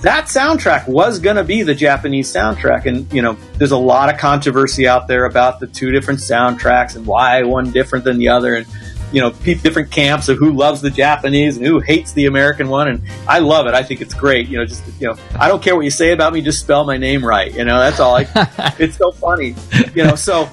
[0.00, 2.86] that soundtrack was going to be the Japanese soundtrack.
[2.86, 6.96] And, you know, there's a lot of controversy out there about the two different soundtracks
[6.96, 8.54] and why one different than the other.
[8.54, 8.66] And,
[9.14, 12.88] you know, different camps of who loves the Japanese and who hates the American one.
[12.88, 13.74] And I love it.
[13.74, 14.48] I think it's great.
[14.48, 16.84] You know, just, you know, I don't care what you say about me, just spell
[16.84, 17.54] my name right.
[17.54, 18.26] You know, that's all I,
[18.80, 19.54] it's so funny.
[19.94, 20.50] You know, so,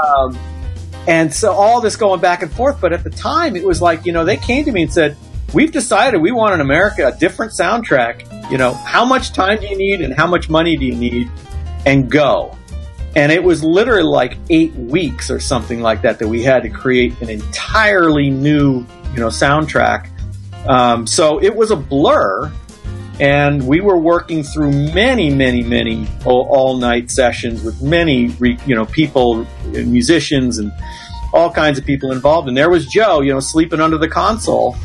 [0.00, 0.38] um,
[1.08, 2.80] and so all this going back and forth.
[2.80, 5.16] But at the time, it was like, you know, they came to me and said,
[5.52, 8.50] We've decided we want in America a different soundtrack.
[8.50, 11.30] You know, how much time do you need and how much money do you need?
[11.86, 12.56] And go.
[13.16, 16.68] And it was literally like eight weeks or something like that that we had to
[16.68, 20.10] create an entirely new, you know, soundtrack.
[20.66, 22.50] Um, so it was a blur
[23.20, 28.74] and we were working through many, many, many all night sessions with many, re, you
[28.74, 30.72] know, people, musicians, and
[31.32, 32.48] all kinds of people involved.
[32.48, 34.76] And there was Joe, you know, sleeping under the console,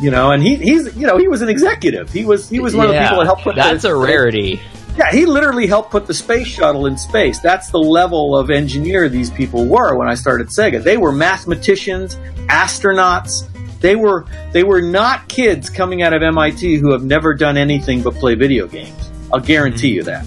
[0.00, 2.12] you know, and he, he's, you know, he was an executive.
[2.12, 3.56] He was, he was one of the people that helped put.
[3.56, 3.72] That.
[3.72, 4.60] That's the, a rarity.
[4.96, 7.40] Yeah, he literally helped put the space shuttle in space.
[7.40, 10.82] That's the level of engineer these people were when I started Sega.
[10.82, 12.16] They were mathematicians,
[12.48, 13.48] astronauts.
[13.80, 18.02] They were they were not kids coming out of MIT who have never done anything
[18.02, 19.10] but play video games.
[19.32, 20.26] I'll guarantee you that.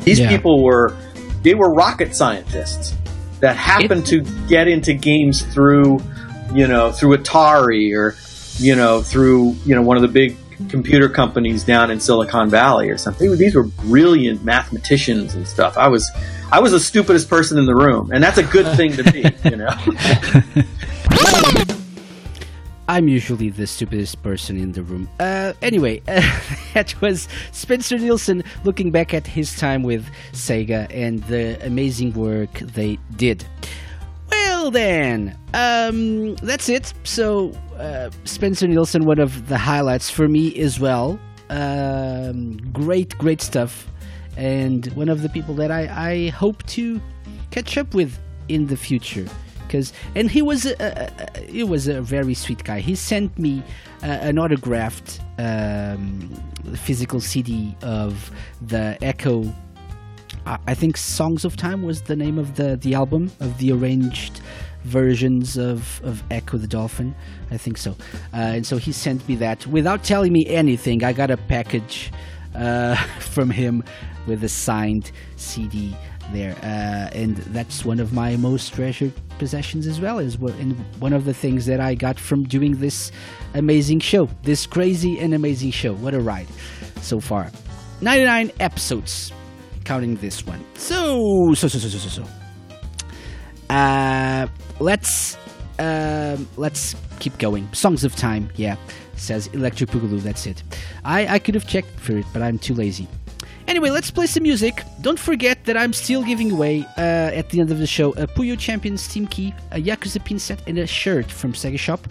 [0.00, 0.28] These Yeah.
[0.28, 0.94] people were
[1.42, 2.94] they were rocket scientists
[3.38, 6.00] that happened to get into games through,
[6.52, 8.16] you know, through Atari or
[8.58, 10.36] you know, through, you know, one of the big
[10.68, 13.36] computer companies down in Silicon Valley or something.
[13.36, 15.76] These were brilliant mathematicians and stuff.
[15.76, 16.10] I was
[16.52, 19.24] I was the stupidest person in the room, and that's a good thing to be,
[19.48, 19.70] you know.
[22.90, 25.08] I'm usually the stupidest person in the room.
[25.20, 26.28] Uh, anyway, uh,
[26.74, 32.52] that was Spencer Nilsen looking back at his time with Sega and the amazing work
[32.58, 33.44] they did.
[34.30, 36.92] Well, then, um, that's it.
[37.04, 41.18] So, uh, Spencer Nilsen, one of the highlights for me as well.
[41.48, 43.86] Um, great, great stuff.
[44.36, 47.00] And one of the people that I, I hope to
[47.50, 48.18] catch up with
[48.48, 49.26] in the future.
[49.68, 52.80] Cause, and he was a, a, he was a very sweet guy.
[52.80, 53.62] He sent me
[54.02, 56.28] uh, an autographed um,
[56.74, 59.52] physical CD of the Ecco
[60.66, 64.40] I think Songs of Time was the name of the, the album of the arranged
[64.84, 67.14] versions of, of Ecco the Dolphin.
[67.50, 67.92] I think so.
[68.32, 71.04] Uh, and so he sent me that without telling me anything.
[71.04, 72.10] I got a package
[72.54, 73.84] uh, from him
[74.26, 75.96] with a signed CD
[76.32, 76.56] there.
[76.62, 80.20] Uh, and that's one of my most treasured possessions as well.
[80.22, 83.12] What, and one of the things that I got from doing this
[83.54, 84.28] amazing show.
[84.42, 85.94] This crazy and amazing show.
[85.94, 86.48] What a ride
[87.02, 87.50] so far.
[88.00, 89.32] 99 episodes
[89.90, 90.64] counting this one.
[90.76, 93.74] So, so, so, so, so, so, so.
[93.74, 94.46] Uh,
[94.78, 95.36] let's
[95.80, 97.66] um, let's keep going.
[97.72, 98.76] Songs of Time, yeah,
[99.16, 100.20] says Electric Boogaloo.
[100.20, 100.62] That's it.
[101.04, 103.08] I I could have checked for it, but I'm too lazy.
[103.66, 104.84] Anyway, let's play some music.
[105.00, 108.28] Don't forget that I'm still giving away uh, at the end of the show a
[108.28, 112.06] Puyo Champion Steam Key, a Yakuza pin set, and a shirt from Sega Shop.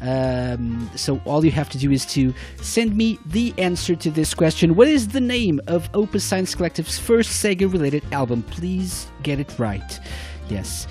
[0.00, 2.32] Um, so all you have to do is to
[2.62, 4.74] send me the answer to this question.
[4.74, 8.42] What is the name of Opus Science Collective's first Sega-related album?
[8.44, 10.00] Please get it right.
[10.48, 10.86] Yes.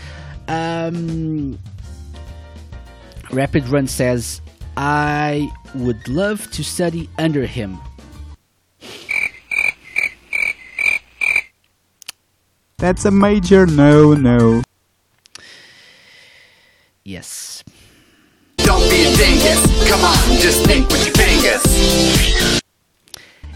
[0.47, 1.57] Um,
[3.32, 4.41] Rapid Run says,
[4.78, 7.80] I would love to study under him.
[12.78, 14.64] That's a major no no.
[17.03, 17.59] Yes.
[18.70, 19.89] Don't be a dingus.
[19.89, 22.61] Come on, just think with your fingers.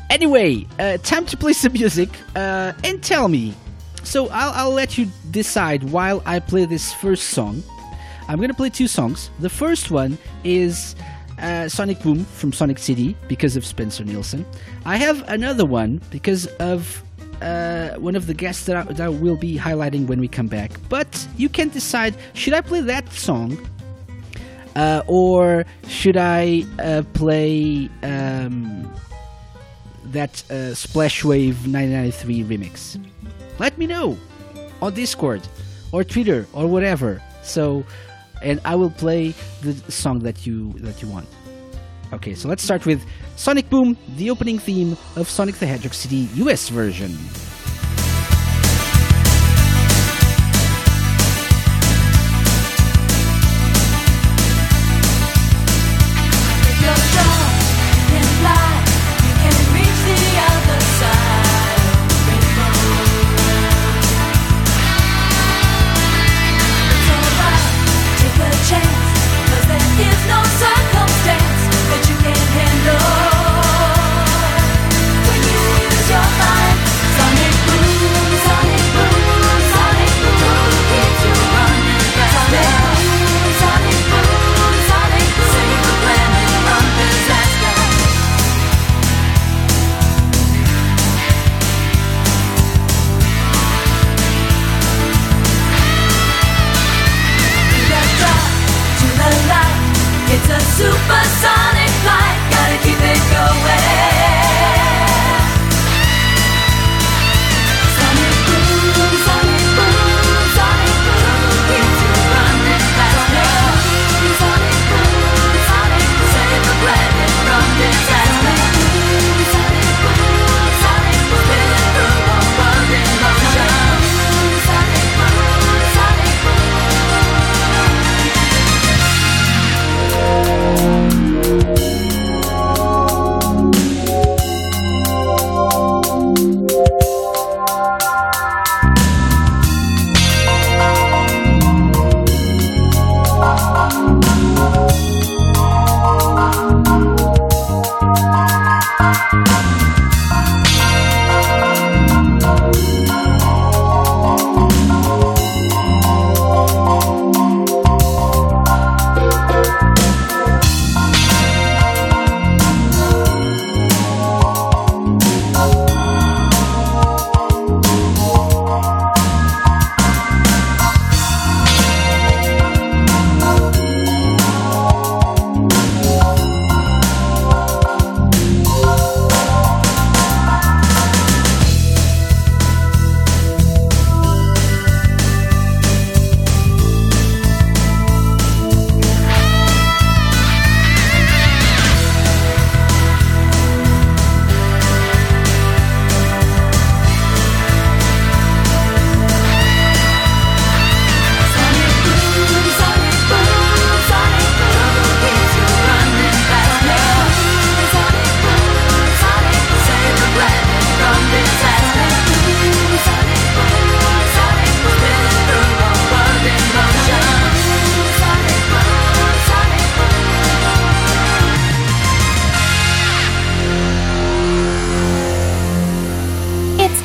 [0.09, 3.53] Anyway, uh, time to play some music uh, and tell me.
[4.03, 7.61] So I'll, I'll let you decide while I play this first song.
[8.27, 9.29] I'm gonna play two songs.
[9.37, 10.95] The first one is
[11.39, 14.43] uh, Sonic Boom from Sonic CD because of Spencer Nilsen.
[14.83, 17.03] I have another one because of
[17.39, 20.47] uh, one of the guests that I, that I will be highlighting when we come
[20.47, 20.71] back.
[20.89, 23.59] But you can decide should I play that song
[24.75, 28.91] uh, or should I uh, play um,
[30.05, 33.03] that uh, Splash Wave 993 remix?
[33.59, 34.17] Let me know
[34.81, 35.47] on Discord
[35.91, 37.21] or Twitter or whatever.
[37.43, 37.85] So,
[38.41, 41.27] and I will play the song that you that you want.
[42.13, 43.03] Okay, so let's start with
[43.35, 47.17] Sonic Boom, the opening theme of Sonic the Hedgehog CD US version.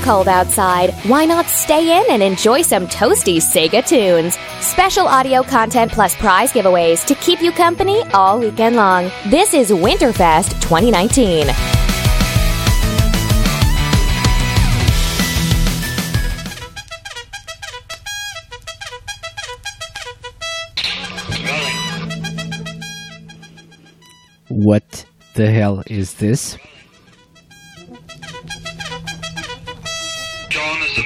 [0.09, 0.94] Cold outside.
[1.05, 4.39] Why not stay in and enjoy some toasty Sega tunes?
[4.64, 9.10] Special audio content plus prize giveaways to keep you company all weekend long.
[9.26, 11.48] This is Winterfest 2019.
[24.48, 25.05] What
[25.35, 26.56] the hell is this?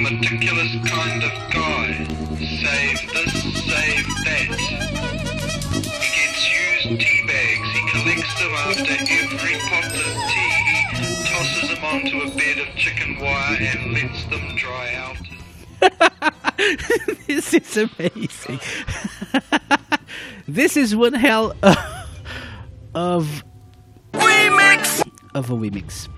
[0.03, 2.03] Meticulous kind of guy.
[2.35, 4.59] Save this, save that.
[5.71, 7.67] He gets used tea bags.
[7.71, 10.55] He collects them after every pot of tea.
[10.99, 15.17] He tosses them onto a bed of chicken wire and lets them dry out.
[17.27, 18.59] this is amazing.
[20.49, 21.55] this is one hell
[22.93, 23.43] of
[24.11, 26.09] remix of a remix.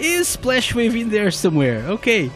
[0.00, 1.84] Is splash wave in there somewhere.
[1.86, 2.30] Okay.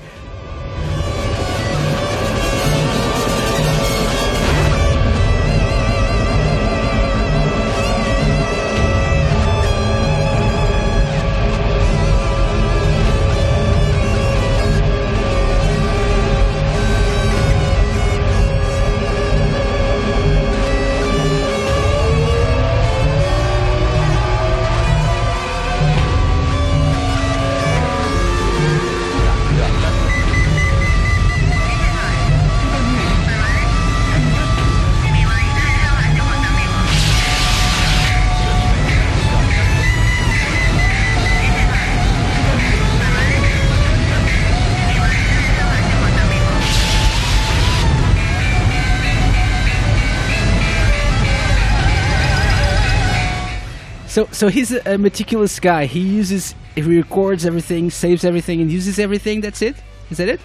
[54.35, 55.86] So, he's a meticulous guy.
[55.86, 59.40] He uses, he records everything, saves everything, and uses everything.
[59.40, 59.77] That's it.
[60.11, 60.40] Is that it?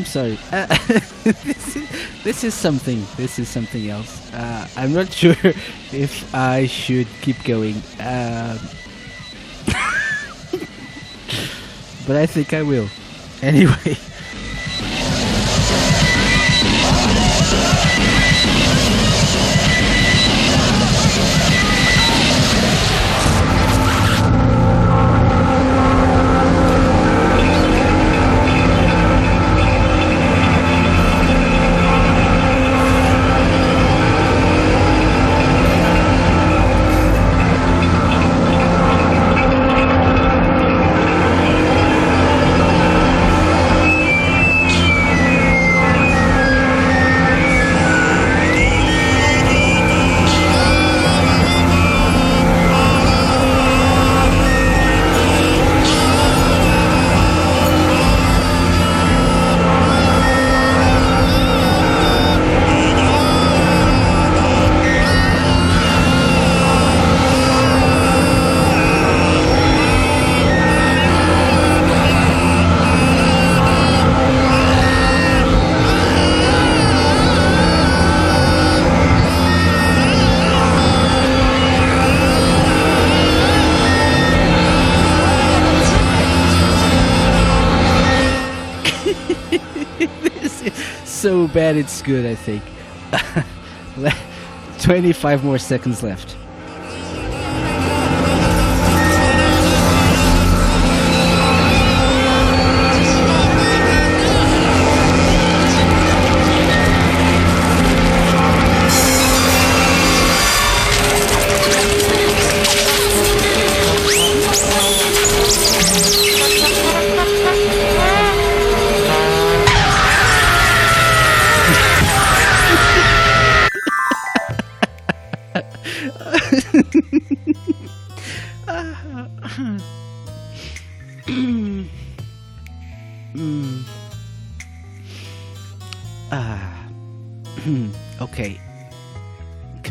[0.00, 0.38] I'm sorry.
[0.50, 0.64] Uh,
[1.24, 3.04] this, is, this is something.
[3.18, 4.32] This is something else.
[4.32, 5.36] Uh, I'm not sure
[5.92, 7.74] if I should keep going.
[8.00, 8.58] Um,
[12.06, 12.88] but I think I will.
[13.42, 13.98] Anyway.
[91.52, 92.62] Bad it's good, I think.
[94.82, 96.36] 25 more seconds left.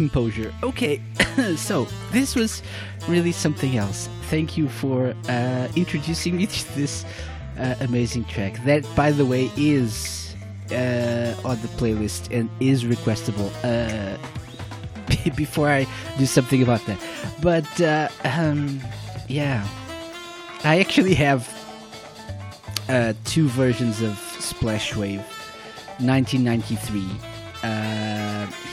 [0.10, 0.52] Composure.
[0.64, 1.00] Okay.
[1.56, 2.64] so, this was
[3.08, 4.10] really something else.
[4.24, 7.06] Thank you for uh, introducing me to this
[7.60, 8.64] uh, amazing track.
[8.66, 10.36] That, by the way, is
[10.72, 13.52] uh, on the playlist and is requestable.
[13.64, 14.18] Uh,
[15.36, 15.86] before I
[16.18, 17.00] do something about that.
[17.42, 18.82] But, uh, um,
[19.28, 19.68] yeah.
[20.64, 21.48] I actually have
[22.90, 25.24] uh, two versions of Splash Wave
[26.00, 27.06] 1993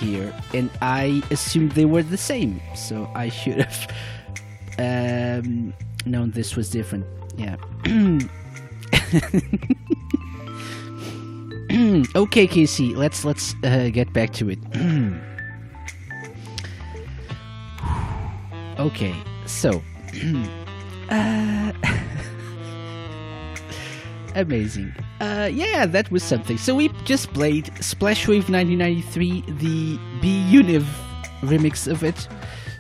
[0.01, 3.95] here, and I assumed they were the same, so I should have
[4.79, 5.75] um,
[6.05, 7.05] known this was different.
[7.37, 7.57] Yeah.
[12.15, 14.59] okay, KC, let's let's uh, get back to it.
[18.79, 19.15] okay,
[19.47, 19.83] so.
[21.11, 21.73] uh,
[24.37, 24.95] amazing.
[25.21, 26.59] Uh, yeah, that was something.
[26.59, 30.85] So we just played Splash Wave 1993, the B Univ
[31.41, 32.29] remix of it,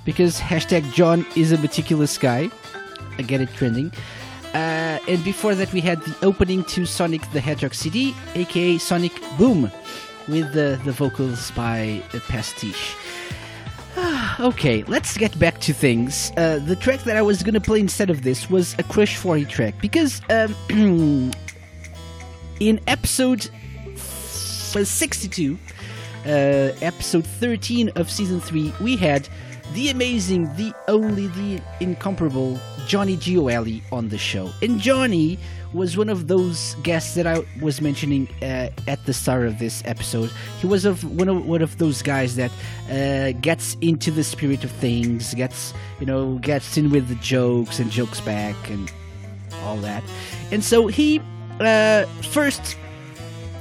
[0.05, 2.51] because hashtag John is a meticulous guy.
[3.19, 3.93] I get it trending.
[4.55, 9.13] Uh, and before that, we had the opening to Sonic the Hedgehog CD, aka Sonic
[9.37, 9.71] Boom,
[10.29, 12.97] with the, the vocals by Pastiche.
[14.41, 16.33] okay, let's get back to things.
[16.37, 19.45] Uh, the track that I was gonna play instead of this was a Crush 40
[19.47, 20.55] track because um,
[22.61, 23.49] in episode
[23.95, 25.59] f- 62,
[26.25, 29.29] uh, episode 13 of season 3, we had
[29.75, 34.51] the amazing, the only, the incomparable Johnny Gioeli on the show.
[34.63, 35.39] And Johnny
[35.73, 39.83] was one of those guests that I was mentioning uh, at the start of this
[39.85, 40.31] episode.
[40.61, 42.53] He was of one of one of those guys that
[42.91, 47.79] uh, gets into the spirit of things, gets you know gets in with the jokes
[47.81, 48.91] and jokes back and
[49.65, 50.03] all that.
[50.53, 51.21] And so he
[51.59, 52.77] first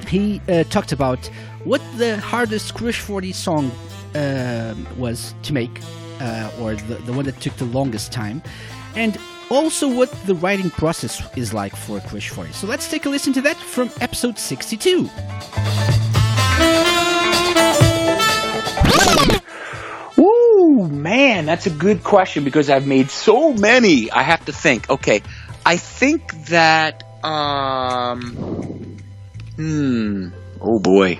[0.08, 1.26] he uh, talked about
[1.64, 3.72] what the hardest Crush 40 song
[4.14, 5.82] um was to make,
[6.22, 8.42] uh, or the, the one that took the longest time,
[8.96, 9.18] and
[9.50, 12.52] also what the writing process is like for Crush 40.
[12.54, 15.10] So let's take a listen to that from episode 62.
[20.18, 24.10] Ooh, man, that's a good question because I've made so many.
[24.12, 24.90] I have to think.
[24.90, 25.22] Okay,
[25.66, 28.98] I think that um,
[29.56, 30.30] hmm.
[30.62, 31.20] Oh boy,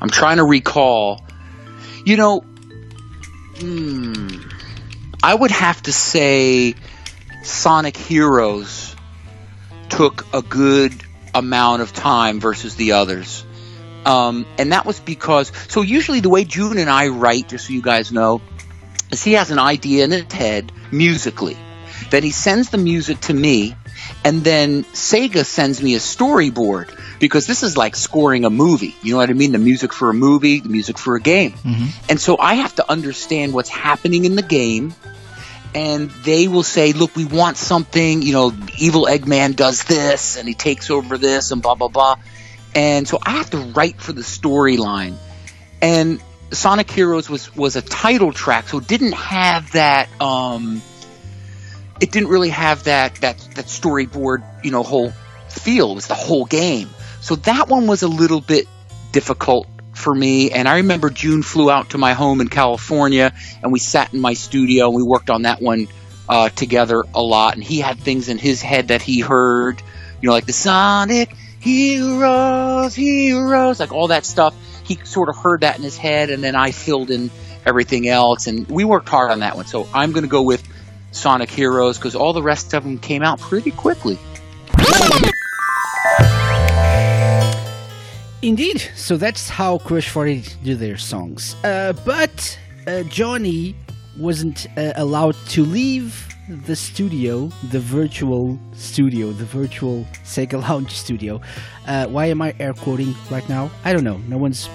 [0.00, 1.24] I'm trying to recall.
[2.04, 2.40] You know,
[3.58, 4.28] hmm.
[5.22, 6.74] I would have to say
[7.42, 8.96] Sonic Heroes
[9.88, 10.94] took a good
[11.34, 13.44] amount of time versus the others.
[14.04, 17.72] Um, and that was because, so usually the way Jun and I write, just so
[17.72, 18.40] you guys know,
[19.10, 21.56] is he has an idea in his head musically.
[22.10, 23.76] Then he sends the music to me,
[24.24, 28.94] and then Sega sends me a storyboard because this is like scoring a movie.
[29.02, 29.52] You know what I mean?
[29.52, 31.54] The music for a movie, the music for a game.
[32.08, 34.94] And so I have to understand what's happening in the game.
[35.74, 40.48] And they will say, look, we want something, you know, evil Eggman does this and
[40.48, 42.16] he takes over this and blah, blah, blah.
[42.74, 45.14] And so I have to write for the storyline.
[45.80, 46.20] And
[46.50, 50.82] Sonic Heroes was, was a title track, so it didn't have that, um,
[52.00, 55.12] it didn't really have that, that, that storyboard, you know, whole
[55.48, 55.92] feel.
[55.92, 56.88] It was the whole game.
[57.20, 58.66] So that one was a little bit
[59.12, 60.50] difficult for me.
[60.50, 63.32] And I remember Jun flew out to my home in California
[63.62, 65.88] and we sat in my studio and we worked on that one
[66.28, 67.54] uh, together a lot.
[67.54, 69.82] And he had things in his head that he heard,
[70.22, 74.54] you know, like the Sonic Heroes, Heroes, like all that stuff.
[74.84, 77.30] He sort of heard that in his head and then I filled in
[77.66, 78.46] everything else.
[78.46, 79.66] And we worked hard on that one.
[79.66, 80.66] So I'm going to go with
[81.12, 84.18] Sonic Heroes because all the rest of them came out pretty quickly.
[88.42, 91.56] Indeed, so that's how Crush 40 do their songs.
[91.62, 93.74] Uh, but uh, Johnny
[94.16, 96.26] wasn't uh, allowed to leave
[96.66, 101.40] the studio, the virtual studio, the virtual Sega Lounge studio.
[101.86, 103.70] Uh, why am I air quoting right now?
[103.84, 104.16] I don't know.
[104.26, 104.68] No one's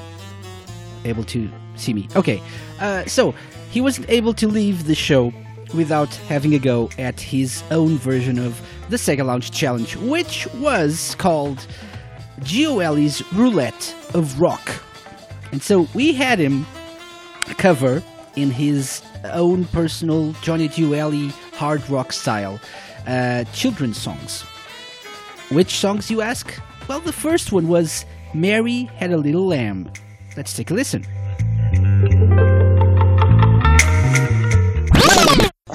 [1.04, 2.08] able to see me.
[2.16, 2.42] Okay,
[2.80, 3.34] uh, so
[3.72, 5.34] he wasn't able to leave the show
[5.74, 11.16] without having a go at his own version of the Sega Lounge Challenge, which was
[11.16, 11.66] called
[12.42, 14.82] Gioeli's Roulette of Rock.
[15.52, 16.66] And so we had him
[17.58, 18.04] cover
[18.36, 22.60] in his own personal Johnny Gioeli hard rock style
[23.08, 24.42] uh, children's songs.
[25.52, 26.60] Which songs, you ask?
[26.88, 29.92] Well, the first one was Mary Had a Little Lamb.
[30.36, 31.06] Let's take a listen.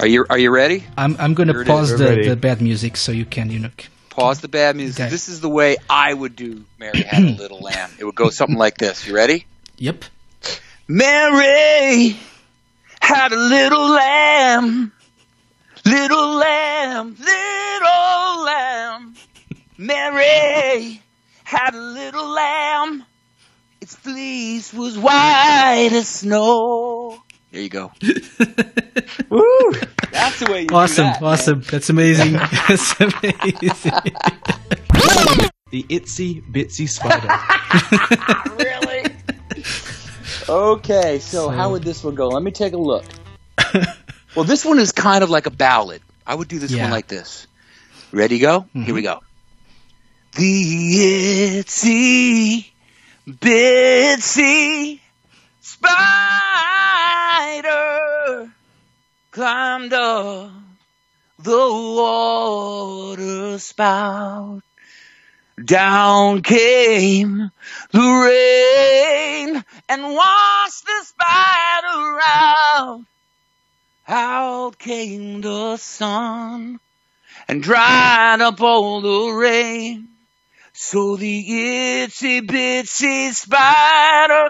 [0.01, 0.83] Are you are you ready?
[0.97, 3.69] I'm I'm going to pause the, the bad music so you can you know.
[4.09, 4.99] Pause the bad music.
[4.99, 5.09] Okay.
[5.11, 7.91] This is the way I would do Mary Had a Little Lamb.
[7.99, 9.07] It would go something like this.
[9.07, 9.45] You ready?
[9.77, 10.05] Yep.
[10.87, 12.17] Mary
[12.99, 14.91] had a little lamb,
[15.85, 19.15] little lamb, little lamb.
[19.77, 21.01] Mary
[21.43, 23.05] had a little lamb.
[23.79, 27.21] Its fleece was white as snow.
[27.51, 27.91] There you go.
[29.29, 29.71] Woo!
[30.11, 31.21] That's the way you Awesome, do that.
[31.21, 31.61] awesome.
[31.69, 32.33] That's amazing.
[32.67, 34.13] That's amazing.
[35.71, 37.27] The itsy bitsy spider.
[38.57, 39.05] really?
[40.49, 42.29] Okay, so, So- how would this one go?
[42.29, 43.03] Let me take a look.
[44.35, 46.01] well, this one is kind of like a ballad.
[46.25, 46.83] I would do this Yeah.
[46.83, 47.47] one like this.
[48.13, 48.61] Ready, go?
[48.61, 48.83] Mm-hmm.
[48.83, 49.19] Here we go.
[50.35, 52.65] The itsy
[53.29, 54.99] bitsy
[55.61, 56.01] spider
[59.31, 60.51] climbed up
[61.37, 64.61] the water spout.
[65.63, 67.51] Down came
[67.91, 73.01] the rain and washed the spider out.
[74.07, 76.79] Out came the sun
[77.47, 80.07] and dried up all the rain.
[80.73, 81.45] So the
[82.07, 84.49] itsy bitsy spider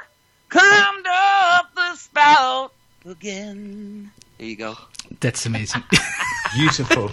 [0.52, 2.74] climbed up the spout
[3.06, 4.12] again.
[4.38, 4.76] There you go.
[5.22, 5.84] That's amazing.
[6.54, 7.10] Beautiful.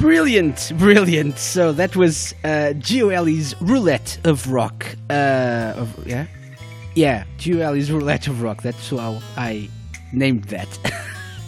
[0.00, 1.38] Brilliant, brilliant.
[1.38, 4.96] So that was uh, Gioeli's Roulette of Rock.
[5.08, 6.26] Uh, of, yeah?
[6.94, 8.62] Yeah, Gioeli's Roulette of Rock.
[8.62, 9.68] That's how I
[10.12, 10.68] named that.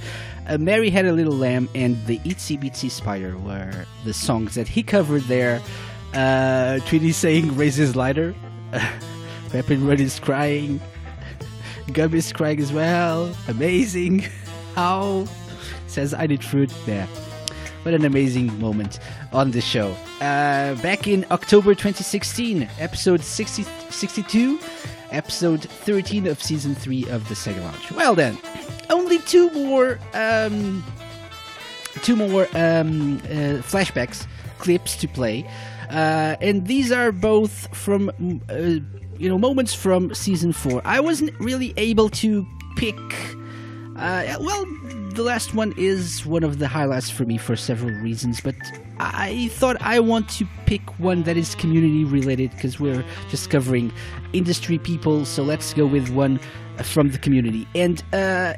[0.49, 4.69] uh, Mary Had a Little Lamb and the Itsy Bitsy Spider were the songs that
[4.69, 5.61] he covered there.
[6.15, 8.35] Uh, Tweety saying, raise his lighter.
[9.51, 10.81] Pepin Rudd is crying.
[11.93, 13.35] Gum is crying as well.
[13.49, 14.25] Amazing.
[14.75, 15.27] How?
[15.87, 16.73] Says I did fruit.
[16.87, 17.07] Yeah.
[17.83, 18.99] What an amazing moment
[19.33, 19.93] on the show.
[20.21, 24.59] Uh, back in October 2016, episode 60, 62,
[25.13, 27.93] episode 13 of season 3 of the Sega Lounge.
[27.93, 28.37] Well then,
[28.91, 30.83] only two more um,
[32.03, 34.27] two more um, uh, flashbacks
[34.59, 35.49] clips to play,
[35.91, 38.11] uh, and these are both from
[38.49, 38.81] uh,
[39.19, 40.83] you know moments from season four.
[40.85, 42.97] I wasn't really able to pick.
[43.97, 44.67] Uh, well,
[45.15, 48.55] the last one is one of the highlights for me for several reasons, but
[48.99, 53.93] I thought I want to pick one that is community related because we're just covering
[54.35, 55.25] industry people.
[55.25, 56.39] So let's go with one
[56.83, 57.67] from the community.
[57.75, 58.55] And uh,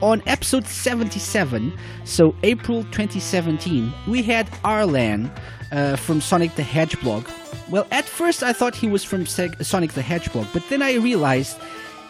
[0.00, 1.72] on episode 77,
[2.04, 5.30] so April 2017, we had Arlan
[5.72, 7.28] uh, from Sonic the Hedgehog.
[7.68, 10.94] Well, at first I thought he was from Seg- Sonic the Hedgehog, but then I
[10.94, 11.56] realized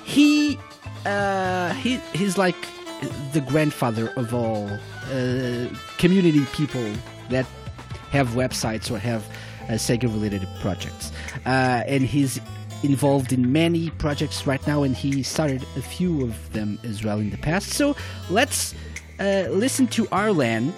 [0.05, 0.59] he,
[1.07, 2.57] uh, he he's like
[3.33, 4.69] the grandfather of all
[5.13, 5.67] uh,
[5.99, 6.93] community people
[7.29, 7.47] that
[8.11, 9.25] have websites or have
[9.69, 11.13] uh, Sega related projects.
[11.47, 12.41] Uh, and he's
[12.83, 17.19] involved in many projects right now, and he started a few of them as well
[17.19, 17.71] in the past.
[17.71, 17.95] So
[18.31, 18.75] let's
[19.19, 20.73] uh, listen to Arlan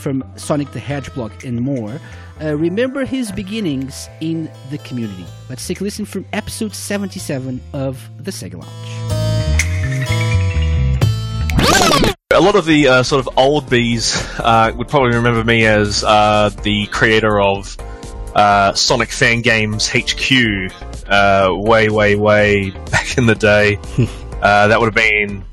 [0.00, 2.00] from Sonic the Hedgehog and more.
[2.40, 5.26] Uh, remember his beginnings in the community.
[5.48, 9.30] Let's take a listen from episode 77 of the Sega Lounge.
[12.32, 16.02] A lot of the uh, sort of old bees uh, would probably remember me as
[16.04, 17.76] uh, the creator of
[18.34, 20.72] uh, Sonic Fan Games HQ
[21.08, 23.78] uh, way, way, way back in the day.
[24.42, 25.44] uh, that would have been,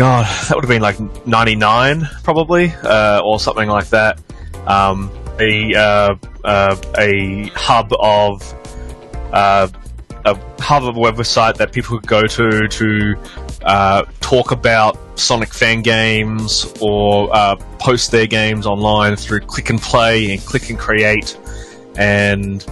[0.00, 4.18] God, that would have been like '99 probably, uh, or something like that.
[4.66, 8.42] Um, a uh, uh, a hub of
[9.34, 9.68] uh,
[10.24, 13.14] a hub of a website that people could go to to
[13.60, 19.82] uh, talk about Sonic fan games or uh, post their games online through Click and
[19.82, 21.38] Play and Click and Create
[21.96, 22.64] and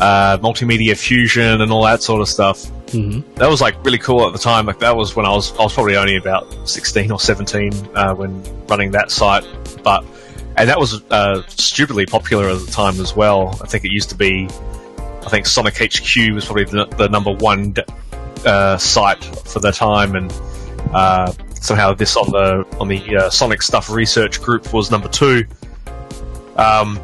[0.00, 2.68] uh, multimedia fusion and all that sort of stuff.
[2.92, 3.34] Mm-hmm.
[3.34, 4.66] That was like really cool at the time.
[4.66, 8.14] Like that was when I was I was probably only about sixteen or seventeen uh,
[8.14, 9.44] when running that site,
[9.82, 10.04] but
[10.56, 13.58] and that was uh, stupidly popular at the time as well.
[13.62, 14.48] I think it used to be.
[14.98, 17.74] I think Sonic HQ was probably the, the number one
[18.44, 20.32] uh, site for the time, and
[20.92, 25.46] uh, somehow this on the on the uh, Sonic Stuff research group was number two.
[26.56, 27.00] Um,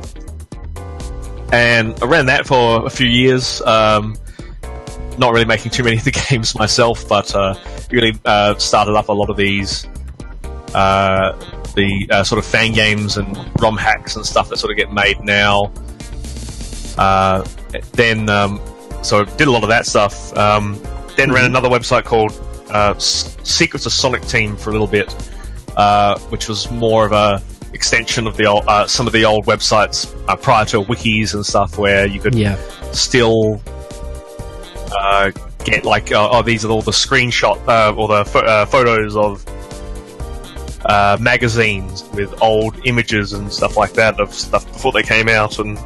[1.52, 3.62] and I ran that for a few years.
[3.62, 4.16] Um,
[5.18, 7.54] not really making too many of the games myself, but uh,
[7.90, 9.86] really uh, started up a lot of these
[10.74, 11.32] uh,
[11.74, 14.92] the uh, sort of fan games and ROM hacks and stuff that sort of get
[14.92, 15.72] made now.
[16.96, 17.46] Uh,
[17.92, 18.60] then, um,
[19.02, 20.36] so did a lot of that stuff.
[20.36, 20.80] Um,
[21.16, 22.32] then ran another website called
[22.70, 25.14] uh, Secrets of Sonic Team for a little bit,
[25.76, 27.42] uh, which was more of a
[27.72, 31.44] extension of the old, uh, some of the old websites uh, prior to wikis and
[31.46, 32.56] stuff, where you could Yeah.
[32.92, 33.60] still
[34.96, 35.30] uh,
[35.64, 39.16] get like, uh, oh, these are all the screenshot uh, or the pho- uh, photos
[39.16, 39.44] of
[40.86, 45.58] uh, magazines with old images and stuff like that of stuff before they came out
[45.58, 45.78] and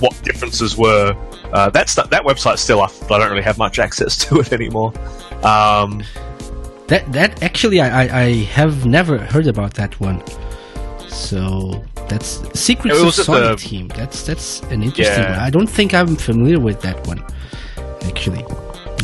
[0.00, 1.14] what differences were.
[1.52, 4.52] Uh, that's that website's still up, but I don't really have much access to it
[4.52, 4.92] anymore.
[5.44, 6.02] Um,
[6.88, 10.22] That that actually I, I, I have never heard about that one.
[11.08, 13.88] So that's Secrets of Sonic the- Team.
[13.88, 15.30] That's that's an interesting Yeah.
[15.36, 15.40] one.
[15.40, 17.22] I don't think I'm familiar with that one.
[18.04, 18.44] Actually.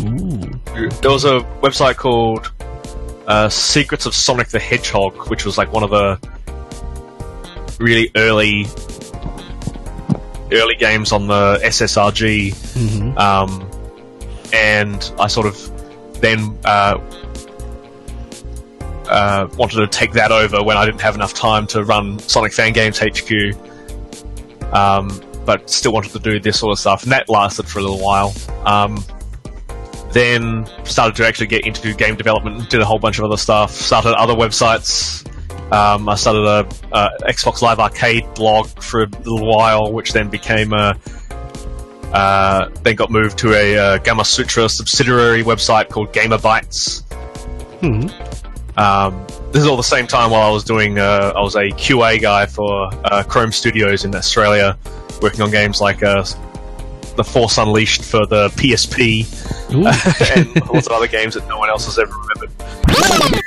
[0.00, 0.38] Ooh.
[1.00, 2.52] there was a website called
[3.26, 6.18] uh, Secrets of Sonic the Hedgehog, which was like one of the
[7.78, 8.66] really early
[10.52, 12.52] early games on the SSRG.
[12.54, 13.18] Mhm.
[13.18, 13.70] Um,
[14.52, 16.98] and I sort of then uh,
[19.08, 22.52] uh, wanted to take that over when I didn't have enough time to run Sonic
[22.52, 23.30] Fan Games HQ.
[24.72, 27.82] Um, but still wanted to do this sort of stuff, and that lasted for a
[27.82, 28.34] little while.
[28.66, 29.02] Um,
[30.12, 33.70] then started to actually get into game development, did a whole bunch of other stuff,
[33.70, 35.24] started other websites.
[35.72, 40.28] Um, I started a, a Xbox Live Arcade blog for a little while, which then
[40.28, 40.94] became a
[42.12, 47.04] uh, then got moved to a uh, Gamasutra subsidiary website called GamerBytes.
[47.80, 48.78] Hmm.
[48.78, 50.98] Um, this is all the same time while I was doing.
[50.98, 54.76] Uh, I was a QA guy for uh, Krome Studios in Australia,
[55.20, 56.24] working on games like uh,
[57.16, 59.26] The Force Unleashed for the PSP,
[60.36, 63.44] and lots of other games that no one else has ever remembered.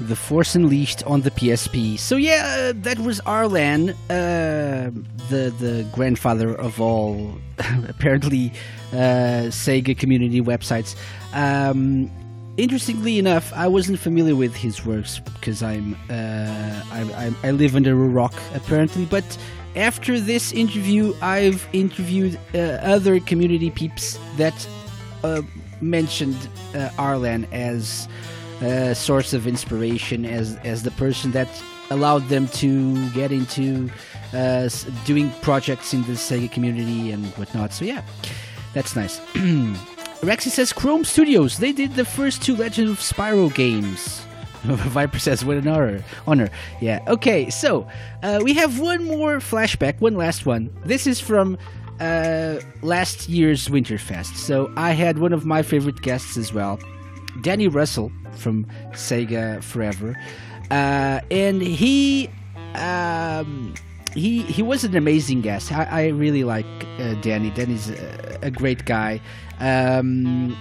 [0.00, 1.98] The Force Unleashed on the PSP.
[1.98, 4.90] So yeah, uh, that was Arlan, uh,
[5.28, 7.34] the the grandfather of all,
[7.88, 8.52] apparently,
[8.92, 10.96] uh, Sega community websites.
[11.34, 12.10] Um,
[12.56, 17.76] interestingly enough, I wasn't familiar with his works because I'm, uh, I, I I live
[17.76, 19.04] under a rock apparently.
[19.04, 19.24] But
[19.76, 24.68] after this interview, I've interviewed uh, other community peeps that
[25.22, 25.42] uh,
[25.80, 28.08] mentioned uh, Arlan as
[28.60, 31.48] a source of inspiration, as as the person that
[31.90, 33.90] allowed them to get into
[34.32, 34.68] uh,
[35.04, 37.72] doing projects in the Sega community and whatnot.
[37.72, 38.02] So yeah,
[38.74, 39.20] that's nice.
[40.20, 41.58] Rexy says Krome Studios.
[41.58, 44.22] They did the first two Legend of Spyro games.
[44.64, 46.04] Viper says, "What an honor!
[46.26, 46.50] Honor,
[46.80, 47.00] yeah.
[47.08, 47.86] Okay, so
[48.22, 50.70] uh, we have one more flashback, one last one.
[50.84, 51.56] This is from
[51.98, 54.36] uh, last year's Winterfest.
[54.36, 56.78] So I had one of my favorite guests as well,
[57.42, 60.14] Danny Russell from Sega Forever,
[60.70, 62.28] uh, and he
[62.74, 63.74] um,
[64.14, 65.72] he he was an amazing guest.
[65.72, 66.66] I, I really like
[66.98, 67.50] uh, Danny.
[67.50, 69.20] Danny's a, a great guy.
[69.58, 70.56] Um,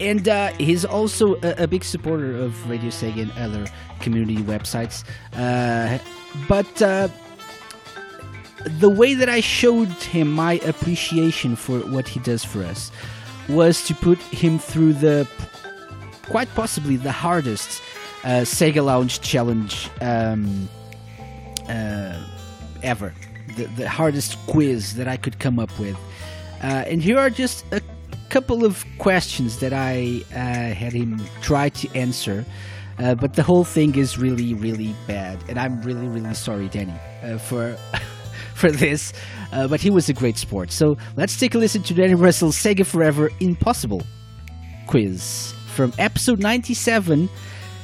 [0.00, 3.70] and uh, he's also a, a big supporter of Radio Sega and other
[4.00, 5.04] community websites.
[5.34, 5.98] Uh,
[6.48, 7.08] but uh,
[8.78, 12.90] the way that I showed him my appreciation for what he does for us
[13.48, 15.28] was to put him through the
[16.28, 17.80] quite possibly the hardest
[18.24, 20.68] uh, Sega Lounge challenge um,
[21.68, 22.22] uh,
[22.82, 23.14] ever.
[23.56, 25.96] The, the hardest quiz that I could come up with.
[26.62, 27.80] Uh, and here are just a
[28.28, 32.44] couple of questions that I uh, had him try to answer.
[32.98, 36.94] Uh, but the whole thing is really, really bad, and I'm really, really sorry, Danny,
[37.22, 37.76] uh, for
[38.54, 39.12] for this.
[39.52, 40.72] Uh, but he was a great sport.
[40.72, 44.02] So let's take a listen to Danny Russell's Sega Forever Impossible
[44.88, 47.28] quiz from episode 97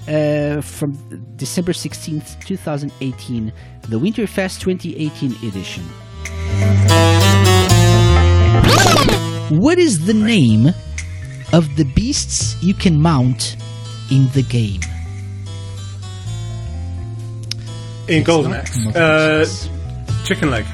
[0.09, 0.93] uh, from
[1.37, 3.53] December 16th, 2018,
[3.89, 7.04] the Winterfest 2018 edition.
[9.51, 10.69] What is the name
[11.53, 13.57] of the beasts you can mount
[14.11, 14.81] in the game?
[18.09, 18.87] In It's Golden Axe.
[18.87, 19.47] Uh,
[20.25, 20.65] chicken leg.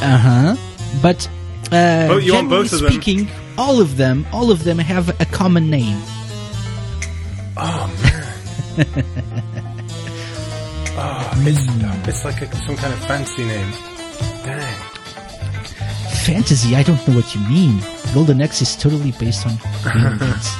[0.00, 0.56] Uh huh.
[1.02, 1.28] But
[1.72, 2.90] uh, Oh, you want generally both of them?
[2.92, 5.98] speaking, all of them, all of them have a common name.
[7.56, 9.04] Oh man.
[10.96, 13.70] oh, it's, it's like a, some kind of fancy name.
[14.44, 14.97] Dang.
[16.28, 16.76] Fantasy?
[16.76, 17.80] I don't know what you mean.
[18.12, 19.52] Golden Axe is totally based on
[19.96, 20.50] real events.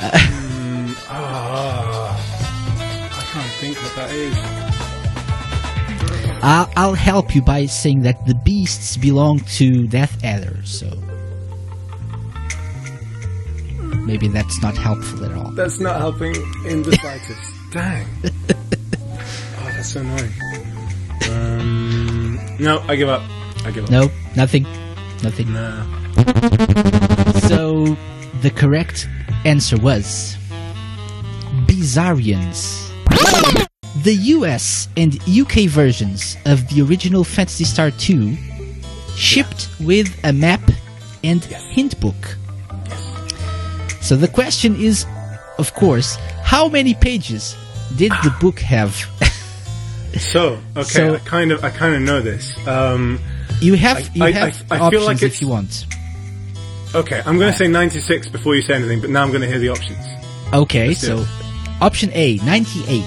[0.00, 2.16] Mm, ah,
[3.12, 4.34] I can't think what that is.
[6.42, 10.88] I'll, I'll help you by saying that the beasts belong to Death Adder, so
[14.06, 15.50] maybe that's not helpful at all.
[15.50, 16.34] That's not helping
[16.64, 17.52] in the slightest.
[17.72, 18.06] Dang.
[18.24, 20.32] Oh, that's so annoying.
[21.30, 23.22] Um, no, I give up.
[23.66, 23.90] I give up.
[23.90, 24.08] No,
[24.38, 24.62] nothing,
[25.24, 25.52] nothing.
[25.52, 25.84] No.
[27.48, 27.96] So
[28.40, 29.08] the correct
[29.44, 30.36] answer was
[31.66, 32.86] Bizarrians.
[34.04, 38.36] The US and UK versions of the original Phantasy Star 2
[39.16, 40.62] shipped with a map
[41.24, 41.42] and
[41.74, 42.36] hint book.
[44.00, 45.04] So the question is,
[45.58, 47.56] of course, how many pages
[47.96, 48.94] did the book have?
[50.16, 52.54] So, okay, So- I kind of, I kind of know this.
[52.68, 53.18] Um,
[53.60, 55.86] You have I- you I- have I- I options feel like if you want.
[56.94, 59.48] okay, I'm going to say 96 before you say anything, but now I'm going to
[59.48, 59.98] hear the options.
[60.52, 61.26] Okay, Let's so
[61.80, 63.04] option A 98.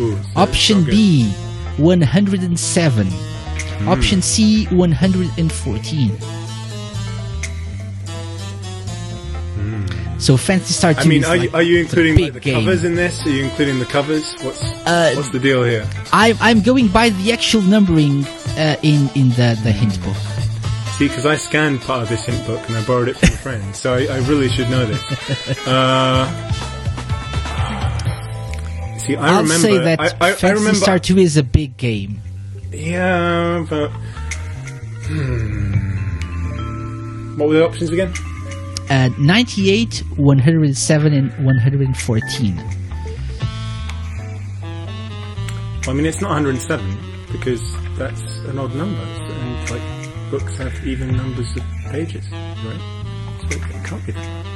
[0.00, 0.90] Ooh, Option it's not good.
[0.90, 1.30] B,
[1.78, 3.06] 107.
[3.06, 3.88] Hmm.
[3.88, 6.16] Option C, 114.
[10.18, 11.06] So Phantasy Star 2 Hmm.
[11.06, 12.54] I mean, are, you, are you including like, the game.
[12.54, 13.26] covers in this?
[13.26, 14.34] Are you including the covers?
[14.42, 15.86] What's Uh, what's the deal here?
[16.12, 18.24] I, I'm going by the actual numbering
[18.56, 20.16] uh, in, in the, the hint book.
[20.96, 23.32] See, because I scanned part of this hint book and I borrowed it from a
[23.32, 25.02] friend, so I, I really should know this.
[25.66, 26.24] Uh,
[28.98, 29.66] see, I will remember.
[29.66, 30.74] say that I, I, I remember.
[30.74, 32.20] Star 2 is a big game.
[32.70, 33.88] Yeah, but
[35.08, 35.74] hmm.
[37.38, 38.12] what were the options again?
[38.88, 42.56] Uh, 98, 107, and 114.
[45.86, 46.98] Well, I mean, it's not 107
[47.32, 47.60] because
[47.96, 52.80] that's an odd number, and like books have even numbers of pages, right?
[53.40, 54.46] So it can't be that.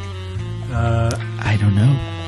[0.70, 1.10] Uh,
[1.40, 2.18] I don't know.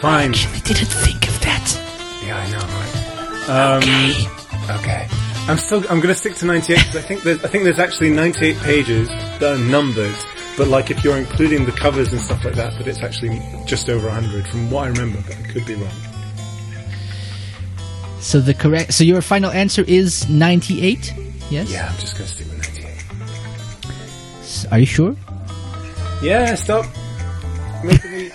[0.00, 0.34] Fine.
[0.34, 2.22] I didn't think of that.
[2.26, 2.94] Yeah, I know, right?
[3.48, 5.06] Um, okay.
[5.06, 5.08] Okay.
[5.46, 5.80] I'm still.
[5.90, 7.44] I'm going to stick to 98 because I think there's.
[7.44, 10.24] I think there's actually 98 pages that are numbers,
[10.56, 13.88] but like if you're including the covers and stuff like that, that it's actually just
[13.88, 15.90] over 100 from what I remember, but I could be wrong.
[18.24, 18.94] So the correct.
[18.94, 21.12] So your final answer is 98.
[21.50, 21.70] Yes.
[21.70, 23.04] Yeah, I'm just to stick with 98.
[24.40, 25.14] S- Are you sure?
[26.22, 26.86] Yeah, stop
[27.84, 28.30] making me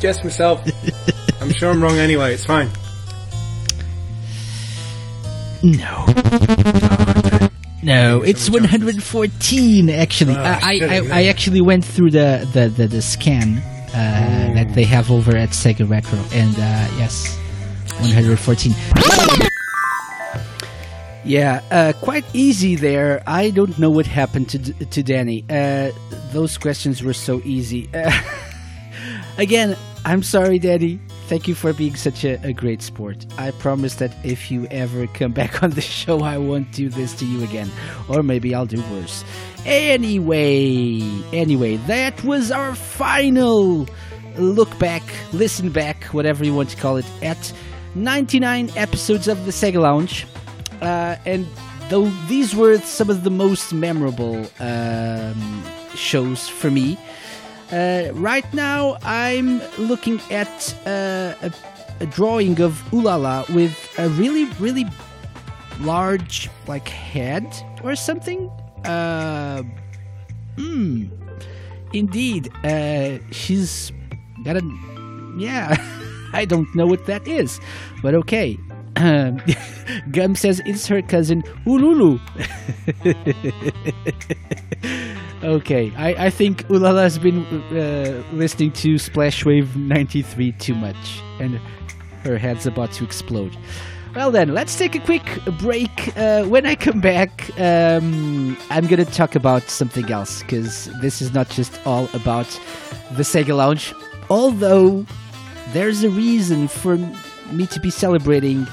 [0.00, 0.62] guess myself.
[1.40, 2.32] I'm sure I'm wrong anyway.
[2.34, 2.70] It's fine.
[5.64, 6.06] No.
[7.82, 10.34] No, it's 114 actually.
[10.38, 11.08] Ah, I, I, I.
[11.20, 15.50] I actually went through the, the, the, the scan uh, that they have over at
[15.50, 17.38] Sega Retro, and uh, yes,
[18.00, 18.74] 114.
[21.24, 23.22] Yeah, uh, quite easy there.
[23.26, 25.42] I don't know what happened to to Danny.
[25.48, 25.90] Uh,
[26.32, 27.88] those questions were so easy.
[27.94, 28.12] Uh,
[29.38, 31.00] again, I'm sorry, Danny.
[31.28, 33.24] Thank you for being such a, a great sport.
[33.38, 37.14] I promise that if you ever come back on the show, I won't do this
[37.14, 37.70] to you again.
[38.08, 39.24] Or maybe I'll do worse.
[39.64, 41.00] Anyway,
[41.32, 43.88] anyway, that was our final
[44.36, 45.02] look back,
[45.32, 47.52] listen back, whatever you want to call it, at
[47.94, 50.26] 99 episodes of the Sega Lounge.
[50.80, 51.46] Uh, and
[51.88, 55.64] though these were some of the most memorable um,
[55.94, 56.98] shows for me,
[57.72, 61.52] uh, right now I'm looking at uh, a,
[62.00, 64.86] a drawing of Ulala with a really, really
[65.80, 67.46] large, like, head
[67.82, 68.50] or something.
[70.56, 71.06] Hmm.
[71.92, 73.92] Indeed, uh, she's
[74.44, 74.62] got a.
[75.36, 75.76] Yeah,
[76.34, 77.60] I don't know what that is,
[78.02, 78.58] but okay.
[78.96, 79.40] Um,
[80.10, 82.20] Gum says it's her cousin Ululu.
[85.44, 91.60] okay, I, I think Ulala has been uh, listening to Splashwave 93 too much, and
[92.22, 93.56] her head's about to explode.
[94.14, 96.16] Well, then, let's take a quick break.
[96.16, 101.20] Uh, when I come back, um, I'm going to talk about something else because this
[101.20, 102.46] is not just all about
[103.16, 103.92] the Sega Lounge.
[104.30, 105.04] Although,
[105.72, 106.96] there's a reason for
[107.50, 108.66] me to be celebrating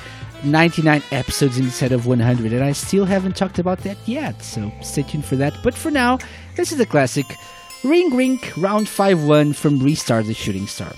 [0.43, 5.03] 99 episodes instead of 100, and I still haven't talked about that yet, so stay
[5.03, 5.53] tuned for that.
[5.63, 6.17] But for now,
[6.55, 7.25] this is a classic
[7.83, 10.93] Ring Ring Round 5 1 from Restart the Shooting Star.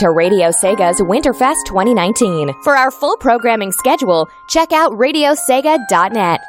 [0.00, 2.54] To Radio Sega's Winterfest 2019.
[2.64, 6.40] For our full programming schedule, check out radiosega.net.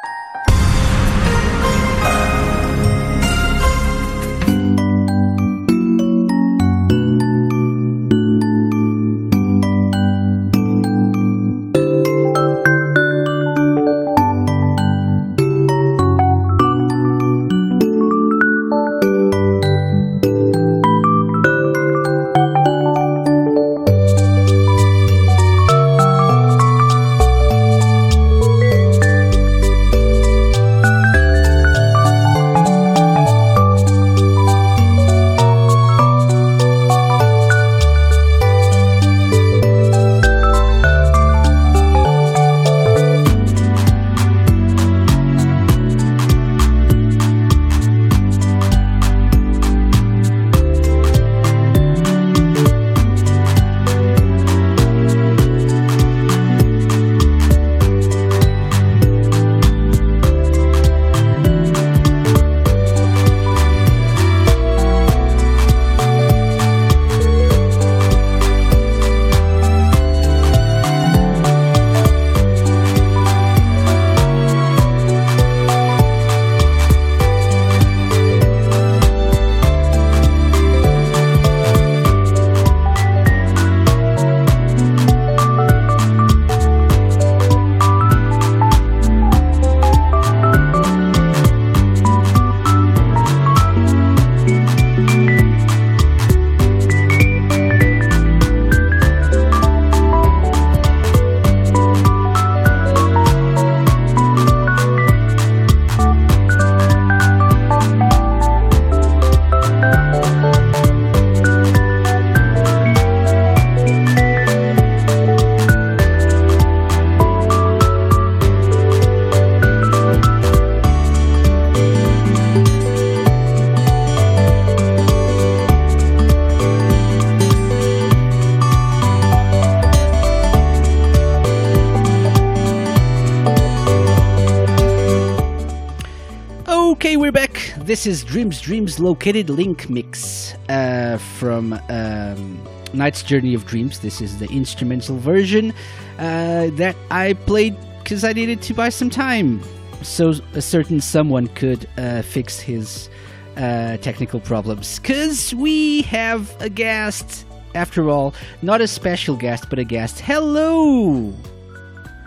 [138.02, 144.00] This is Dreams Dreams Located Link Mix uh, from um, NiGHTS Journey of Dreams.
[144.00, 145.72] This is the instrumental version
[146.18, 149.62] uh, that I played because I needed to buy some time
[150.02, 153.08] so a certain someone could uh, fix his
[153.56, 154.98] uh, technical problems.
[154.98, 157.46] Because we have a guest,
[157.76, 160.18] after all, not a special guest, but a guest.
[160.18, 161.32] Hello!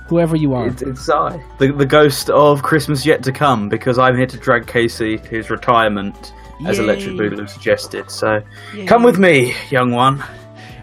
[0.07, 0.68] Whoever you are.
[0.68, 4.38] It's, it's I, the, the ghost of Christmas yet to come, because I'm here to
[4.38, 6.34] drag KC to his retirement,
[6.65, 6.84] as Yay.
[6.84, 8.10] Electric Boogaloo suggested.
[8.11, 8.41] So,
[8.76, 8.86] Yay.
[8.86, 10.23] come with me, young one.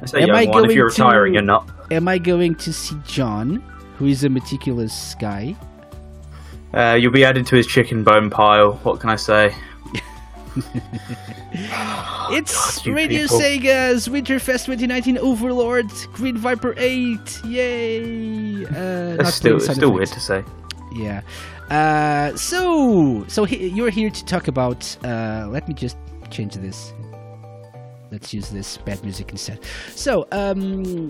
[0.03, 1.69] I say Am young I one if you're retiring, to- you're not.
[1.93, 3.57] Am I going to see John,
[3.99, 5.55] who is a meticulous guy?
[6.75, 8.73] Uh, you'll be added to his chicken bone pile.
[8.83, 9.55] What can I say?
[12.31, 13.41] It's you Radio people.
[13.41, 17.45] Sega's Winterfest 2019 Overlord Green Viper 8.
[17.45, 18.65] Yay!
[18.67, 20.45] Uh, That's still, it's still weird to say.
[20.95, 21.21] Yeah.
[21.71, 24.97] Uh, so, so he, you're here to talk about.
[25.05, 25.97] Uh, let me just
[26.31, 26.93] change this.
[28.11, 29.61] Let's use this bad music instead.
[29.95, 31.09] So, um,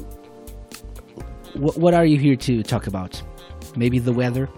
[1.54, 3.20] wh- what are you here to talk about?
[3.76, 4.48] Maybe the weather.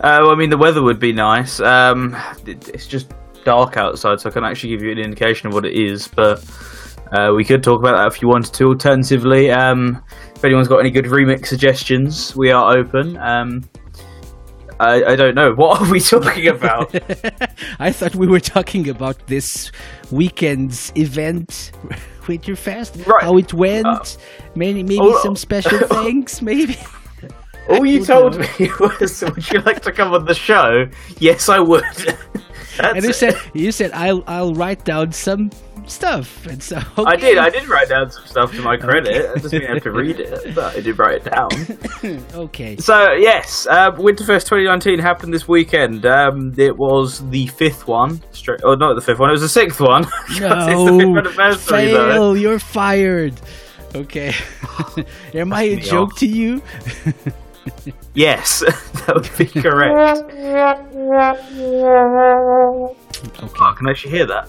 [0.00, 1.58] Uh, well, I mean, the weather would be nice.
[1.60, 2.16] Um,
[2.46, 3.12] it- it's just
[3.44, 6.08] dark outside, so I can actually give you an indication of what it is.
[6.08, 6.44] But
[7.12, 8.64] uh, we could talk about that if you wanted to.
[8.68, 10.02] Alternatively, um,
[10.36, 13.16] if anyone's got any good remix suggestions, we are open.
[13.18, 13.68] Um,
[14.80, 15.52] I, I don't know.
[15.56, 16.94] What are we talking about?
[17.80, 19.72] I thought we were talking about this
[20.12, 21.72] weekend's event,
[22.22, 23.06] Winterfest.
[23.06, 23.22] Right.
[23.24, 24.18] How it went.
[24.54, 25.18] maybe maybe Oh.
[25.22, 26.42] some special things.
[26.42, 26.76] Maybe.
[27.70, 30.86] All you told me was, "Would you like to come on the show?"
[31.18, 31.84] Yes, I would.
[32.80, 33.14] And it.
[33.14, 35.50] said you said I'll I'll write down some
[35.86, 37.38] stuff, and so I did.
[37.38, 39.30] I did write down some stuff to my credit.
[39.30, 42.22] I just didn't have to read it, but I did write it down.
[42.34, 42.76] okay.
[42.76, 46.04] So yes, uh, Winterfest 2019 happened this weekend.
[46.06, 48.60] Um, it was the fifth one, straight.
[48.64, 49.30] Oh, not the fifth one.
[49.30, 50.04] It was the sixth one.
[50.28, 51.54] 'Cause it's the fifth No, though.
[51.56, 52.36] fail.
[52.36, 53.34] You're fired.
[53.94, 54.34] Okay.
[55.34, 56.18] Am I a joke off.
[56.18, 56.60] to you?
[58.14, 58.60] Yes,
[59.06, 60.30] that would be correct.
[63.42, 63.64] Okay.
[63.64, 64.48] I can actually hear that.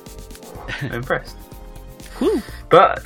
[0.82, 1.38] I'm impressed.
[2.70, 3.04] But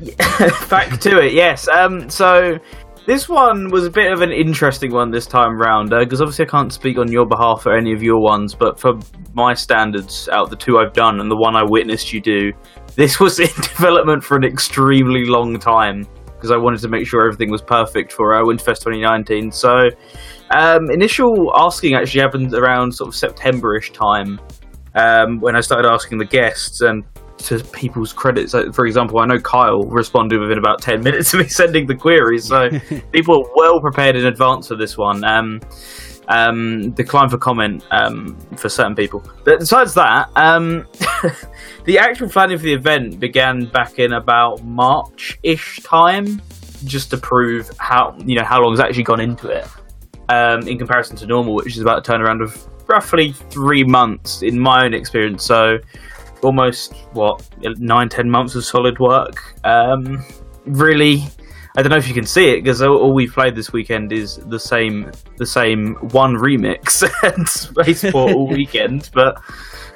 [0.68, 1.32] back to it.
[1.32, 1.68] Yes.
[1.68, 2.08] Um.
[2.10, 2.58] So
[3.06, 6.48] This one was a bit of an interesting one this time round because obviously I
[6.48, 8.94] can't speak on your behalf for any of your ones, but for
[9.32, 12.52] my standards, out of the two I've done and the one I witnessed you do,
[12.96, 16.04] this was in development for an extremely long time
[16.46, 19.50] because I wanted to make sure everything was perfect for uh, Winterfest 2019.
[19.50, 19.88] So,
[20.56, 24.38] um, initial asking actually happened around sort of September-ish time
[24.94, 27.02] um, when I started asking the guests and
[27.38, 28.54] to people's credits.
[28.54, 31.96] Like, for example, I know Kyle responded within about 10 minutes of me sending the
[31.96, 32.68] queries, so
[33.12, 35.24] people are well prepared in advance for this one.
[35.24, 35.60] Um,
[36.28, 39.22] um, decline for comment um, for certain people.
[39.44, 40.86] But besides that, um,
[41.84, 46.42] the actual planning for the event began back in about March-ish time,
[46.84, 49.66] just to prove how you know how long has actually gone into it
[50.28, 54.58] um, in comparison to normal, which is about a turnaround of roughly three months in
[54.58, 55.44] my own experience.
[55.44, 55.78] So
[56.42, 57.48] almost what
[57.78, 59.54] nine ten months of solid work.
[59.64, 60.24] Um,
[60.64, 61.24] really,
[61.76, 64.36] I don't know if you can see it because all, we've played this weekend is
[64.36, 67.04] the same the same one remix
[67.36, 69.10] and Spaceport all weekend.
[69.12, 69.40] But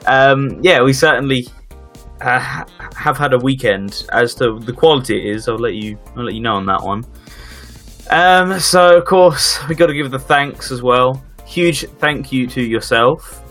[0.06, 1.46] um, yeah, we certainly.
[2.22, 5.48] Uh, have had a weekend as to the quality it is.
[5.48, 5.98] I'll let you.
[6.16, 7.02] I'll let you know on that one.
[8.10, 11.24] Um, so of course we got to give the thanks as well.
[11.46, 13.42] Huge thank you to yourself.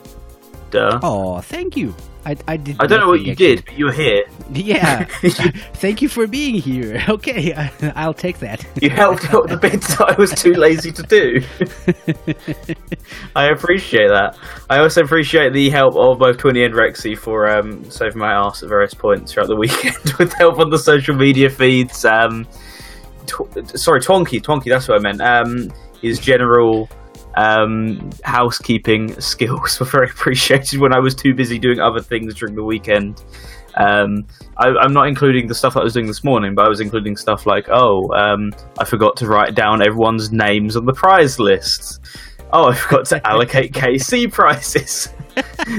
[0.69, 0.99] Duh.
[1.01, 1.95] Oh, thank you.
[2.25, 2.75] I, I did.
[2.79, 3.55] I don't know what you actually.
[3.55, 4.23] did, but you were here.
[4.51, 5.05] Yeah.
[5.75, 7.03] thank you for being here.
[7.09, 8.65] Okay, I, I'll take that.
[8.81, 11.41] You helped out the bits that I was too lazy to do.
[13.35, 14.37] I appreciate that.
[14.69, 18.63] I also appreciate the help of both Twinny and Rexy for um, saving my ass
[18.63, 22.05] at various points throughout the weekend with help on the social media feeds.
[22.05, 22.47] Um,
[23.25, 25.21] tw- sorry, Twonky, Twonky, that's what I meant.
[25.21, 25.71] Um,
[26.01, 26.89] his general
[27.39, 32.55] um, housekeeping skills were very appreciated when I was too busy doing other things during
[32.55, 33.23] the weekend.
[33.75, 34.25] Um,
[34.57, 37.15] I, I'm not including the stuff I was doing this morning, but I was including
[37.15, 42.01] stuff like, oh, um, I forgot to write down everyone's names on the prize list.
[42.51, 45.09] Oh, I forgot to allocate KC prizes.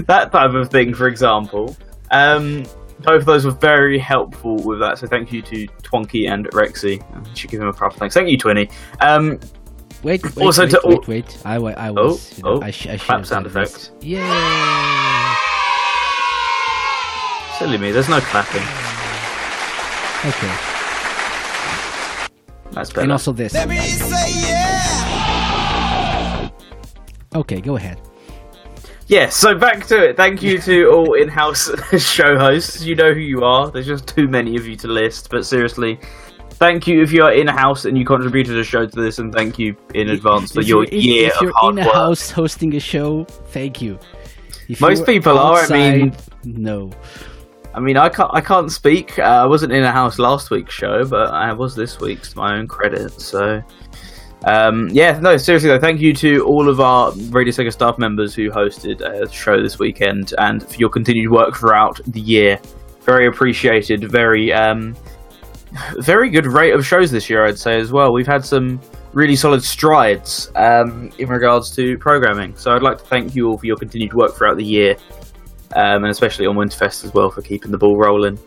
[0.07, 1.77] that type of thing, for example.
[2.11, 2.65] Um,
[3.01, 7.03] both of those were very helpful with that, so thank you to Twonky and Rexy.
[7.15, 8.15] I should give him a proper thanks.
[8.15, 8.71] Thank you, Twinny.
[10.03, 11.39] Wait, wait, also wait, to wait, wait.
[11.45, 12.39] I, wa- I Oh, was.
[12.39, 13.89] you know, oh, I, sh- I should clap have sound done this.
[13.89, 14.05] effect.
[14.05, 15.37] Yeah.
[17.59, 18.63] Silly me, there's no clapping.
[20.25, 20.55] Okay.
[22.73, 23.01] That's better.
[23.03, 23.53] And also this.
[27.35, 28.01] Okay, go ahead.
[29.07, 30.17] Yeah, so back to it.
[30.17, 31.71] Thank you to all in house
[32.03, 32.83] show hosts.
[32.83, 33.71] You know who you are.
[33.71, 35.99] There's just too many of you to list, but seriously,
[36.61, 39.59] thank you if you're in house and you contributed a show to this, and thank
[39.59, 42.31] you in advance for If your you're in- year if of you're hard in house
[42.31, 43.99] hosting a show, thank you.
[44.69, 46.15] If Most people are, I mean-
[46.45, 46.91] no.
[47.75, 49.19] I mean, I can't, I can't speak.
[49.19, 52.39] Uh, I wasn't in a house last week's show, but I was this week's to
[52.39, 53.13] my own credit.
[53.21, 53.63] So,
[54.45, 58.35] um, yeah, no, seriously though, thank you to all of our Radio Sega staff members
[58.35, 62.59] who hosted a show this weekend and for your continued work throughout the year.
[63.03, 64.11] Very appreciated.
[64.11, 64.97] Very, um,
[65.99, 68.13] very good rate of shows this year, I'd say as well.
[68.13, 68.81] We've had some
[69.13, 72.57] really solid strides um, in regards to programming.
[72.57, 74.97] So I'd like to thank you all for your continued work throughout the year,
[75.77, 78.39] um, and especially on Winterfest as well for keeping the ball rolling.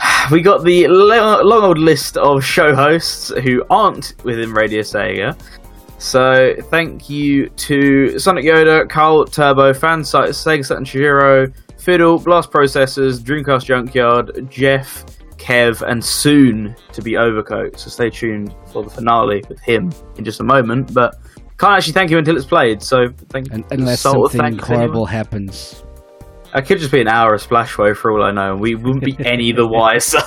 [0.30, 5.38] We got the long old list of show hosts who aren't within Radio Sega.
[5.98, 11.48] So thank you to Sonic Yoda, Carl Turbo, Fansite, Sega Saturn Shiro,
[11.78, 15.04] Fiddle, Blast Processors, Dreamcast Junkyard, Jeff,
[15.40, 17.78] Kev, and soon to be Overcoat.
[17.78, 20.92] So stay tuned for the finale with him in just a moment.
[20.94, 21.16] But
[21.58, 22.82] can't actually thank you until it's played.
[22.82, 23.64] So thank you.
[23.70, 25.82] Unless something horrible happens.
[26.52, 29.04] I could just be an hour of Splashway for all I know, and we wouldn't
[29.04, 30.18] be any the wiser.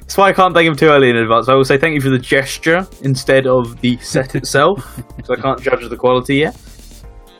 [0.00, 1.48] That's why I can't thank him too early in advance.
[1.48, 5.40] I will say thank you for the gesture instead of the set itself, because I
[5.40, 6.56] can't judge the quality yet.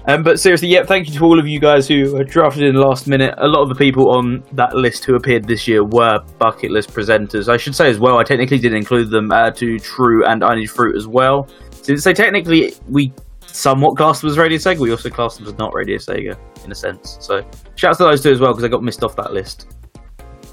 [0.08, 3.06] Um, but seriously, yeah, thank you to all of you guys who drafted in last
[3.06, 3.34] minute.
[3.36, 6.94] A lot of the people on that list who appeared this year were bucket list
[6.94, 7.50] presenters.
[7.50, 10.54] I should say as well, I technically did include them uh, to True and I
[10.54, 11.46] Need Fruit as well.
[11.82, 13.12] Since they technically, we
[13.46, 16.72] somewhat classed them as Radio Sega, we also classed them as not Radio Sega, in
[16.72, 17.18] a sense.
[17.20, 17.42] So,
[17.76, 19.66] shouts to those two as well, because I got missed off that list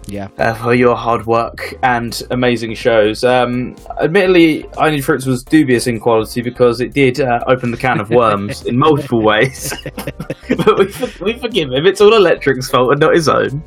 [0.07, 0.27] Yeah.
[0.37, 3.23] uh, for your hard work and amazing shows.
[3.23, 7.77] Um, admittedly, I Need Fruits was dubious in quality because it did uh, open the
[7.77, 9.73] can of worms in multiple ways.
[9.95, 10.85] but we,
[11.21, 11.85] we forgive him.
[11.85, 13.63] It's all Electric's fault and not his own.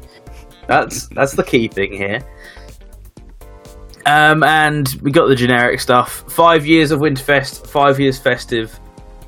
[0.66, 2.20] That's that's the key thing here.
[4.06, 6.24] Um, and we got the generic stuff.
[6.28, 8.78] Five years of Winterfest, five years festive.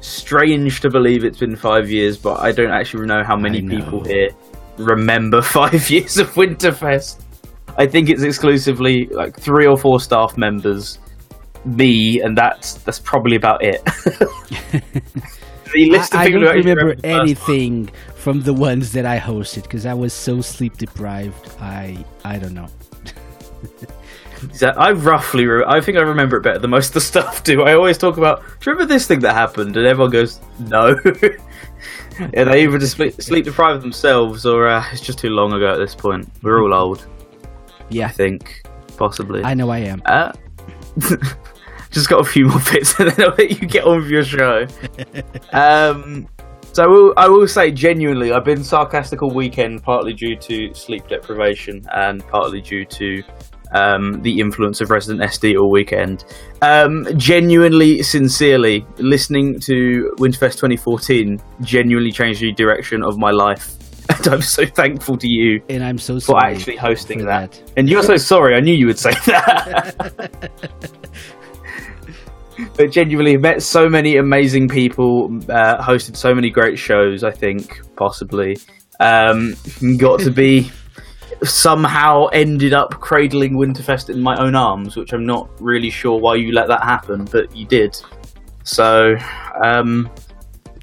[0.01, 4.03] Strange to believe it's been five years, but I don't actually know how many people
[4.03, 4.31] here
[4.81, 7.23] remember five years of Winterfest.
[7.77, 10.99] I think it's exclusively like three or four staff members,
[11.65, 13.85] me, and that's that's probably about it.
[15.73, 19.19] the list of I, I don't remember remember the anything from the ones that I
[19.19, 21.51] hosted because I was so sleep deprived.
[21.61, 22.69] I I don't know.
[24.63, 27.63] I roughly, re- I think I remember it better than most of the stuff do.
[27.63, 29.77] I always talk about, do you remember this thing that happened?
[29.77, 30.97] And everyone goes, no.
[32.33, 35.73] Yeah, they either just sleep, sleep deprived themselves or uh, it's just too long ago
[35.73, 36.29] at this point.
[36.43, 37.07] We're all old.
[37.89, 38.07] Yeah.
[38.07, 38.63] I think,
[38.97, 39.43] possibly.
[39.43, 40.03] I know I am.
[40.05, 40.33] Uh,
[41.91, 44.25] just got a few more bits and then I'll let you get on with your
[44.25, 44.67] show.
[45.53, 46.29] um,
[46.73, 50.73] so I will, I will say genuinely, I've been sarcastic all weekend, partly due to
[50.73, 53.23] sleep deprivation and partly due to
[53.73, 56.25] um, the influence of Resident SD all weekend.
[56.63, 63.77] Um, genuinely, sincerely, listening to Winterfest 2014 genuinely changed the direction of my life.
[64.11, 67.63] And I'm so thankful to you and I'm so for actually hosting for that.
[67.77, 68.57] And you're so sorry.
[68.57, 70.51] I knew you would say that.
[72.77, 77.23] but genuinely met so many amazing people, uh, hosted so many great shows.
[77.23, 78.57] I think possibly
[78.99, 79.55] um,
[79.97, 80.73] got to be
[81.45, 86.35] somehow ended up cradling Winterfest in my own arms, which I'm not really sure why
[86.37, 87.97] you let that happen, but you did.
[88.65, 89.17] So,
[89.63, 90.11] um,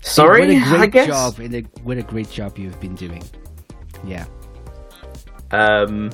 [0.02, 1.08] sorry, what a great I guess.
[1.08, 3.24] job a, what a great job you've been doing.
[4.06, 4.26] Yeah.
[5.52, 6.12] Um,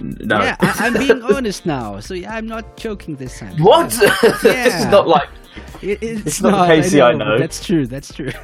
[0.00, 0.40] no.
[0.42, 3.56] Yeah, I, I'm being honest now, so yeah, I'm not joking this time.
[3.62, 3.96] What?
[4.00, 4.16] Yeah.
[4.42, 5.28] This is not like-
[5.82, 7.38] It- it's, it's not the KC I know.
[7.38, 7.86] That's true.
[7.86, 8.30] That's true.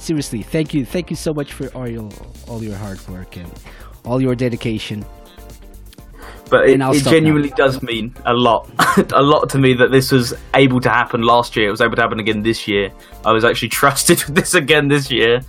[0.00, 2.08] Seriously, thank you, thank you so much for all your
[2.48, 3.52] all your hard work and
[4.02, 5.04] all your dedication.
[6.48, 8.68] But it, it genuinely does mean a lot,
[9.12, 11.68] a lot to me that this was able to happen last year.
[11.68, 12.90] It was able to happen again this year.
[13.26, 15.42] I was actually trusted with this again this year,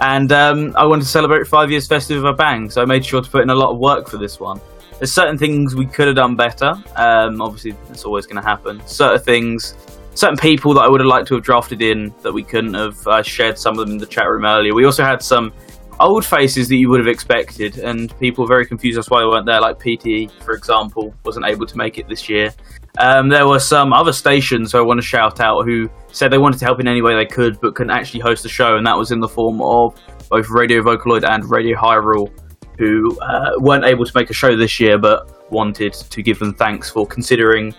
[0.00, 2.70] and um, I wanted to celebrate five years festive with a bang.
[2.70, 4.60] So I made sure to put in a lot of work for this one.
[5.00, 6.74] There's certain things we could have done better.
[6.94, 8.80] Um, obviously, that's always going to happen.
[8.86, 9.74] Certain things,
[10.16, 13.06] certain people that I would have liked to have drafted in that we couldn't have.
[13.06, 14.74] I shared some of them in the chat room earlier.
[14.74, 15.52] We also had some
[16.00, 19.26] old faces that you would have expected, and people were very confused as why they
[19.26, 19.60] weren't there.
[19.60, 22.52] Like PT, for example, wasn't able to make it this year.
[22.98, 26.58] Um, there were some other stations I want to shout out who said they wanted
[26.60, 28.96] to help in any way they could, but couldn't actually host the show, and that
[28.96, 32.30] was in the form of both Radio Vocaloid and Radio Hyrule,
[32.78, 36.54] who uh, weren't able to make a show this year, but wanted to give them
[36.54, 37.74] thanks for considering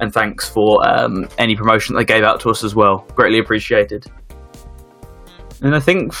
[0.00, 3.06] and thanks for um, any promotion they gave out to us as well.
[3.14, 4.06] Greatly appreciated.
[5.62, 6.12] And I think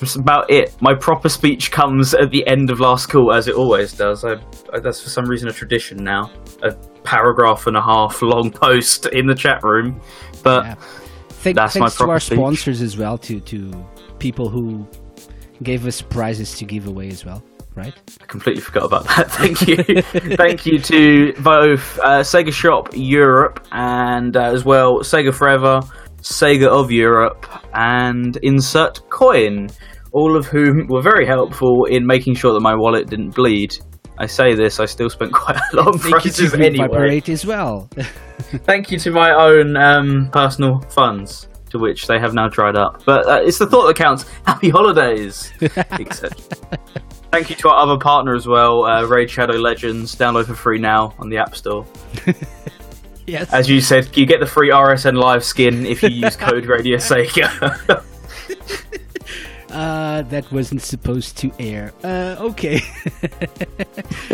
[0.00, 0.76] that's about it.
[0.82, 4.24] My proper speech comes at the end of last call, as it always does.
[4.24, 4.34] I,
[4.72, 6.30] I, that's for some reason a tradition now.
[6.62, 6.72] A
[7.02, 10.00] paragraph and a half long post in the chat room,
[10.42, 10.78] but
[11.28, 12.38] Thank, that's my thanks to our speech.
[12.38, 13.86] sponsors as well, to to
[14.18, 14.86] people who
[15.62, 17.42] gave us prizes to give away as well,
[17.74, 17.94] right?
[18.20, 19.30] I completely forgot about that.
[19.30, 20.02] Thank you.
[20.36, 25.80] Thank you to both uh, Sega Shop Europe and uh, as well Sega Forever,
[26.20, 29.68] Sega of Europe, and Insert Coin,
[30.12, 33.76] all of whom were very helpful in making sure that my wallet didn't bleed.
[34.16, 37.22] I say this, I still spent quite a lot on Thank you to prices anyway.
[37.26, 37.88] As well.
[38.38, 43.04] Thank you to my own um, personal funds, to which they have now dried up.
[43.04, 44.24] But uh, it's the thought that counts.
[44.46, 46.30] Happy holidays, etc.
[47.34, 50.14] Thank you to our other partner as well, uh, Raid Shadow Legends.
[50.14, 51.84] Download for free now on the App Store.
[53.26, 53.52] yes.
[53.52, 56.96] As you said, you get the free RSN Live skin if you use code Radio
[56.98, 58.04] Sega.
[59.70, 61.92] Uh, that wasn't supposed to air.
[62.04, 62.80] Uh, okay.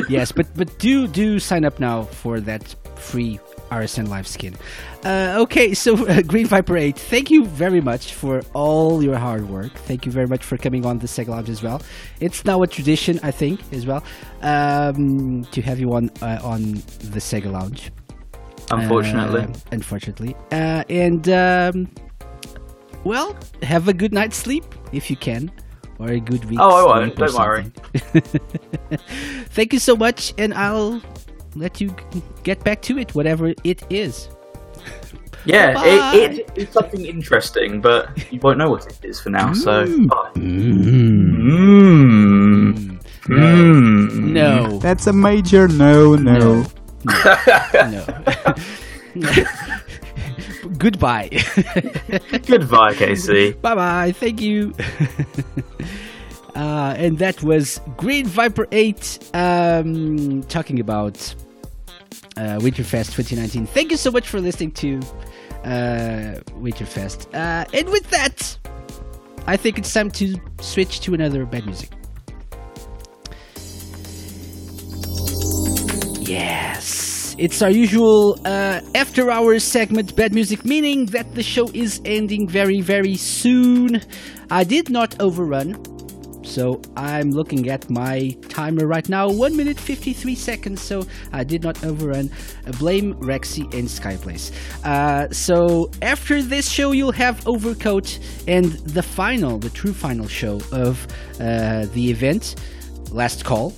[0.07, 3.41] yes, but but do do sign up now for that free
[3.71, 4.57] RSN live skin.
[5.05, 9.49] Uh, okay, so uh, Green Viper 8, thank you very much for all your hard
[9.49, 9.73] work.
[9.73, 11.81] Thank you very much for coming on the Sega Lounge as well.
[12.21, 14.03] It's now a tradition, I think, as well,
[14.43, 16.75] um, to have you on uh, on
[17.15, 17.91] the Sega Lounge.
[18.71, 19.43] Unfortunately.
[19.43, 20.37] Uh, unfortunately.
[20.53, 21.89] Uh, and um,
[23.05, 25.51] well, have a good night's sleep if you can,
[25.99, 26.59] or a good week.
[26.61, 27.17] Oh, I won't.
[27.17, 27.73] Don't worry.
[29.51, 31.01] Thank you so much, and I'll
[31.55, 31.95] let you
[32.43, 34.29] get back to it, whatever it is.
[35.45, 36.17] yeah, Bye-bye.
[36.17, 39.53] it, it is something interesting, but you won't know what it is for now.
[39.53, 40.31] So, bye.
[40.35, 41.41] Mm.
[43.25, 44.13] Mm.
[44.33, 44.79] No.
[44.79, 46.67] That's a major no, no.
[47.05, 48.07] no.
[50.79, 51.29] Goodbye.
[52.47, 53.61] Goodbye, KC.
[53.61, 54.13] Bye bye.
[54.13, 54.75] Thank you.
[56.61, 61.17] Uh, and that was Green Viper 8 um, talking about
[62.37, 63.65] uh, Winterfest 2019.
[63.65, 64.99] Thank you so much for listening to
[65.65, 67.35] uh, Winterfest.
[67.35, 68.59] Uh, and with that,
[69.47, 71.93] I think it's time to switch to another bad music.
[76.21, 82.03] Yes, it's our usual uh, after hours segment, bad music, meaning that the show is
[82.05, 84.03] ending very, very soon.
[84.51, 85.83] I did not overrun,
[86.43, 91.63] so I'm looking at my timer right now 1 minute 53 seconds, so I did
[91.63, 92.31] not overrun.
[92.67, 94.53] Uh, blame Rexy and Skyplace.
[94.85, 98.19] Uh, so after this show, you'll have Overcoat
[98.49, 101.07] and the final, the true final show of
[101.41, 102.57] uh, the event,
[103.11, 103.71] Last Call,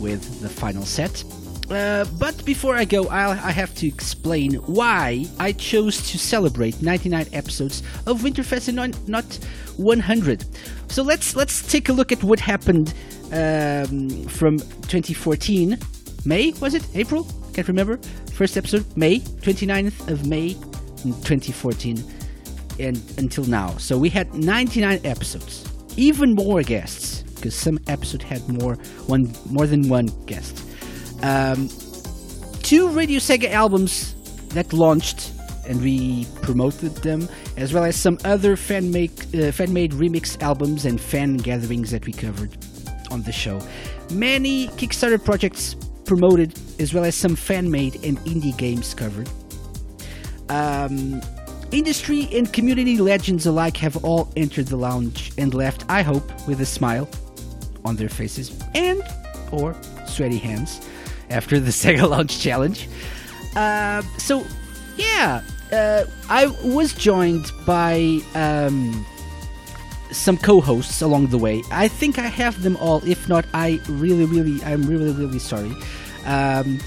[0.00, 1.24] with the final set.
[1.70, 6.82] Uh, but before I go, I'll, I have to explain why I chose to celebrate
[6.82, 9.24] 99 episodes of Winterfest and not, not
[9.76, 10.44] 100.
[10.88, 12.94] So let's let's take a look at what happened
[13.32, 15.78] um, from 2014.
[16.24, 16.86] May was it?
[16.94, 17.26] April?
[17.52, 17.98] Can't remember.
[18.32, 20.54] First episode, May 29th of May,
[21.04, 22.02] 2014,
[22.80, 23.76] and until now.
[23.76, 25.64] So we had 99 episodes,
[25.96, 28.74] even more guests because some episode had more
[29.06, 30.64] one more than one guest.
[31.22, 31.68] Um,
[32.62, 34.14] two Radio Sega albums
[34.48, 35.33] that launched
[35.66, 40.40] and we promoted them, as well as some other fan make uh, fan made remix
[40.42, 42.56] albums and fan gatherings that we covered
[43.10, 43.60] on the show.
[44.12, 49.28] Many Kickstarter projects promoted, as well as some fan made and indie games covered.
[50.48, 51.22] Um,
[51.72, 56.60] industry and community legends alike have all entered the lounge and left, I hope, with
[56.60, 57.08] a smile
[57.84, 59.02] on their faces and
[59.52, 59.74] or
[60.06, 60.80] sweaty hands
[61.30, 62.88] after the Sega Lounge Challenge.
[63.56, 64.44] Uh, so,
[64.96, 65.42] yeah,
[65.74, 69.04] uh, I was joined by um,
[70.10, 71.62] some co-hosts along the way.
[71.70, 73.02] I think I have them all.
[73.04, 75.74] If not, I really, really, I'm really, really sorry.
[76.24, 76.78] Um,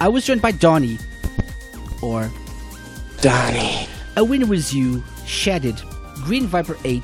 [0.00, 0.98] I was joined by Donnie,
[2.02, 2.30] or
[3.20, 3.88] Donnie.
[4.16, 5.80] A winner was you, Shedded,
[6.24, 7.02] Green Viper 8,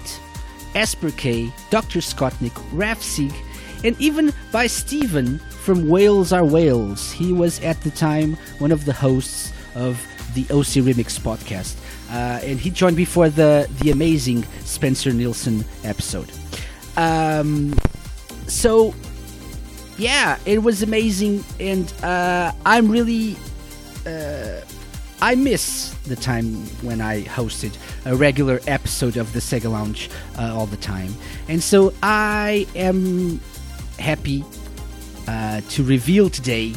[0.75, 1.99] Esper K, Dr.
[1.99, 3.35] Scottnik, Raf Sieg,
[3.85, 7.11] and even by Stephen from Wales Are Wales.
[7.11, 9.99] He was at the time one of the hosts of
[10.35, 11.77] the OC Remix podcast.
[12.11, 16.31] Uh, and he joined me for the, the amazing Spencer Nilsen episode.
[16.97, 17.75] Um,
[18.47, 18.95] so,
[19.97, 23.37] yeah, it was amazing, and uh, I'm really.
[24.07, 24.61] Uh,
[25.23, 30.53] I miss the time when I hosted a regular episode of the Sega Lounge uh,
[30.53, 31.15] all the time.
[31.49, 33.41] And so I am
[34.01, 34.45] happy
[35.29, 36.75] uh, to reveal today,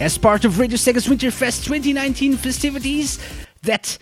[0.00, 3.18] as part of Radio Sega's Winterfest 2019 festivities,
[3.62, 3.98] that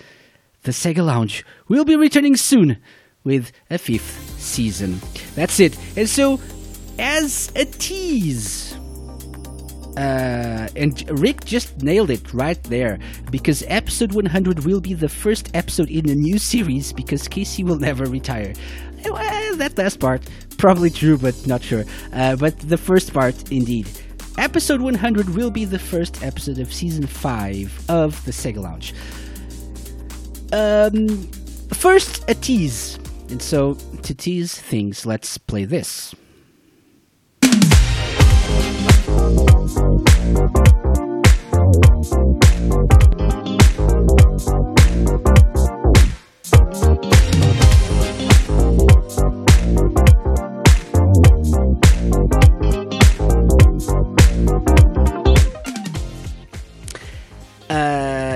[0.62, 2.79] the Sega Lounge will be returning soon
[3.25, 5.01] with a fifth season.
[5.35, 5.77] That's it.
[5.97, 6.41] And so,
[6.99, 8.77] as a tease,
[9.97, 13.01] uh, and Rick just nailed it right there
[13.33, 17.79] because episode 100 will be the first episode in a new series because KC will
[17.79, 18.53] never retire.
[19.05, 20.23] Well, that last part,
[20.57, 21.85] probably true, but not sure.
[22.12, 23.89] Uh, but the first part, indeed.
[24.39, 28.94] Episode 100 will be the first episode of season 5 of the Sega Lounge.
[30.52, 31.28] Um,
[31.74, 33.01] first, a tease.
[33.31, 36.15] And so, to tease things, let's play this.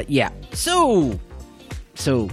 [0.03, 0.31] Uh, yeah.
[0.53, 1.19] So,
[1.95, 2.29] so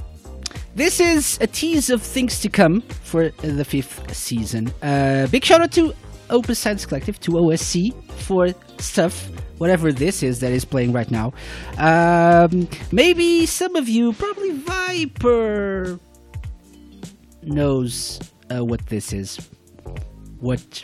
[0.75, 4.73] this is a tease of things to come for the fifth season.
[4.81, 5.93] Uh, big shout out to
[6.29, 11.33] Opus Science Collective, to OSC for stuff, whatever this is that is playing right now.
[11.77, 15.99] Um, maybe some of you, probably Viper,
[17.43, 18.19] knows
[18.51, 19.37] uh, what this is.
[20.39, 20.83] What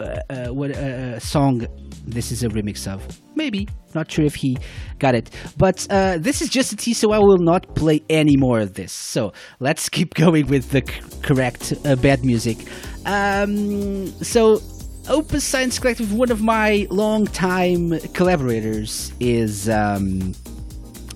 [0.00, 1.66] uh, uh, what uh, uh, song
[2.06, 3.02] this is a remix of.
[3.42, 3.66] Maybe.
[3.92, 4.56] Not sure if he
[5.00, 5.28] got it.
[5.56, 8.74] But uh, this is just a tease, so I will not play any more of
[8.74, 8.92] this.
[8.92, 12.58] So let's keep going with the c- correct uh, bad music.
[13.04, 14.62] Um, so,
[15.08, 19.68] Opus Science Collective, one of my long-time collaborators, is.
[19.68, 20.34] Um,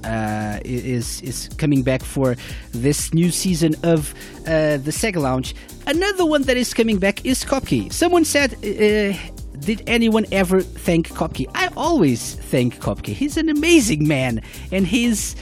[0.03, 2.37] uh, is is coming back for
[2.71, 4.15] this new season of
[4.47, 5.55] uh, the Sega Lounge.
[5.87, 7.93] Another one that is coming back is Kopke.
[7.93, 9.19] Someone said, uh,
[9.61, 13.09] "Did anyone ever thank Kopke?" I always thank Kopke.
[13.09, 14.43] He's an amazing man,
[14.73, 15.37] and he's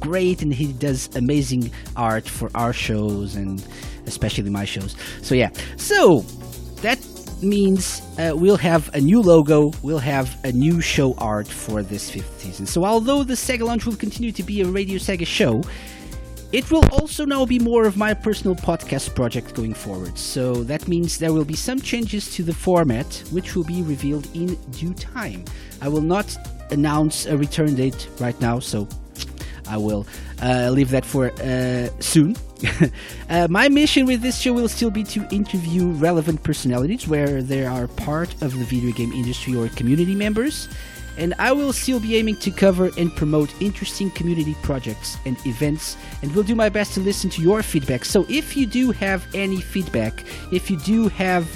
[0.00, 3.64] great, and he does amazing art for our shows and
[4.06, 4.96] especially my shows.
[5.22, 6.20] So yeah, so
[6.82, 6.98] that
[7.42, 12.10] means uh, we'll have a new logo, we'll have a new show art for this
[12.10, 12.66] fifth season.
[12.66, 15.62] So, although the Sega Lounge will continue to be a Radio Sega show,
[16.52, 20.16] it will also now be more of my personal podcast project going forward.
[20.16, 24.26] So that means there will be some changes to the format, which will be revealed
[24.34, 25.44] in due time.
[25.82, 26.36] I will not
[26.70, 28.88] announce a return date right now, so
[29.68, 30.06] I will
[30.42, 32.34] uh, leave that for uh, soon.
[33.30, 37.66] uh, my mission with this show will still be to interview relevant personalities where they
[37.66, 40.68] are part of the video game industry or community members.
[41.18, 45.96] And I will still be aiming to cover and promote interesting community projects and events,
[46.22, 48.04] and will do my best to listen to your feedback.
[48.04, 51.46] So if you do have any feedback, if you do have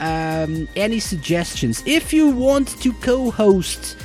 [0.00, 3.96] um, any suggestions, if you want to co host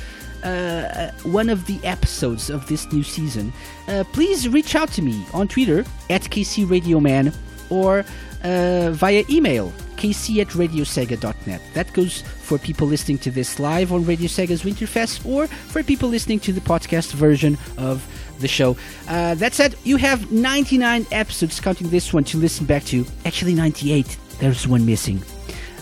[0.44, 3.52] uh, one of the episodes of this new season,
[3.88, 5.80] uh, please reach out to me on Twitter
[6.10, 7.34] at KCRadioman
[7.70, 8.04] or
[8.44, 11.60] uh, via email kc at radiosega.net.
[11.74, 16.08] That goes for people listening to this live on Radio Sega's Winterfest or for people
[16.08, 18.06] listening to the podcast version of
[18.40, 18.74] the show.
[19.06, 23.04] Uh, that said, you have 99 episodes, counting this one, to listen back to.
[23.26, 24.16] Actually, 98.
[24.40, 25.22] There's one missing.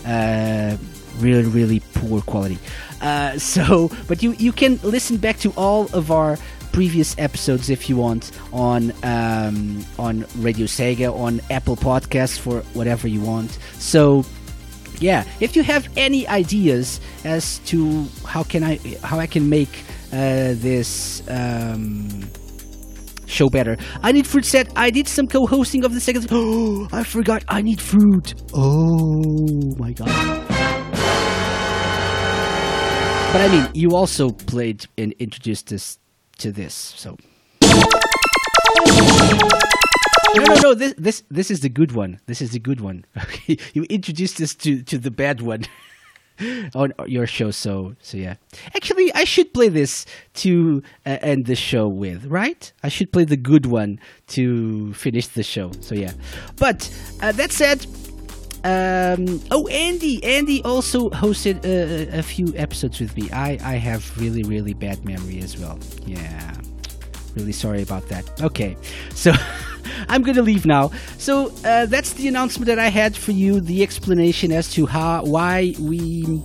[0.05, 0.75] Uh,
[1.19, 2.59] really, really poor quality.
[3.01, 6.37] Uh, so, but you you can listen back to all of our
[6.73, 13.07] previous episodes if you want on um, on Radio Sega on Apple Podcasts for whatever
[13.07, 13.57] you want.
[13.79, 14.25] So
[14.99, 19.83] yeah, if you have any ideas as to how can I how I can make
[20.11, 22.09] uh, this um,
[23.25, 26.27] show better, I need fruit said I did some co-hosting of the second.
[26.31, 28.33] Oh, I forgot I need fruit.
[28.53, 30.07] Oh my god.
[33.33, 35.99] But I mean, you also played and introduced us
[36.39, 37.17] to this, so.
[40.35, 40.73] No, no, no.
[40.73, 42.19] This, this, this is the good one.
[42.25, 43.05] This is the good one.
[43.73, 45.63] You introduced us to to the bad one
[46.75, 47.51] on your show.
[47.51, 48.35] So, so yeah.
[48.75, 52.71] Actually, I should play this to uh, end the show with, right?
[52.83, 55.71] I should play the good one to finish the show.
[55.81, 56.13] So yeah.
[56.57, 56.89] But
[57.21, 57.85] uh, that said,
[58.63, 60.23] um, oh, Andy!
[60.23, 63.29] Andy also hosted a, a few episodes with me.
[63.31, 65.79] I, I have really, really bad memory as well.
[66.05, 66.53] Yeah.
[67.35, 68.41] Really sorry about that.
[68.41, 68.75] Okay.
[69.13, 69.31] So
[70.07, 70.91] I'm going to leave now.
[71.17, 75.23] So uh, that's the announcement that I had for you, the explanation as to how
[75.23, 76.41] why we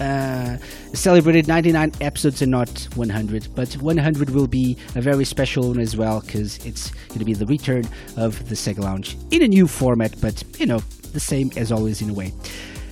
[0.00, 0.58] uh,
[0.92, 3.48] celebrated 99 episodes and not 100.
[3.54, 7.34] But 100 will be a very special one as well because it's going to be
[7.34, 10.78] the return of the Sega Lounge in a new format, but you know,
[11.12, 12.32] the same as always in a way.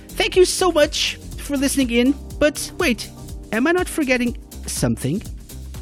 [0.09, 2.15] Thank you so much for listening in.
[2.39, 3.09] But wait,
[3.51, 5.21] am I not forgetting something?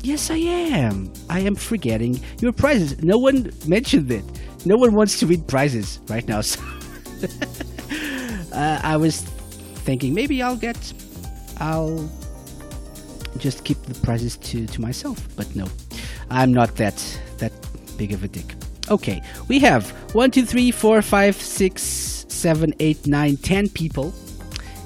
[0.03, 1.11] Yes, I am.
[1.29, 3.01] I am forgetting your prizes.
[3.01, 4.25] No one mentioned it.
[4.65, 6.41] No one wants to win prizes right now.
[8.53, 9.21] So uh, I was
[9.85, 10.77] thinking maybe I'll get,
[11.59, 12.09] I'll
[13.37, 15.25] just keep the prizes to, to myself.
[15.37, 15.67] But no,
[16.29, 16.97] I'm not that
[17.37, 17.53] that
[17.97, 18.55] big of a dick.
[18.91, 21.81] Okay, we have one, two, three, four, five, six,
[22.27, 24.13] seven, eight, nine, ten people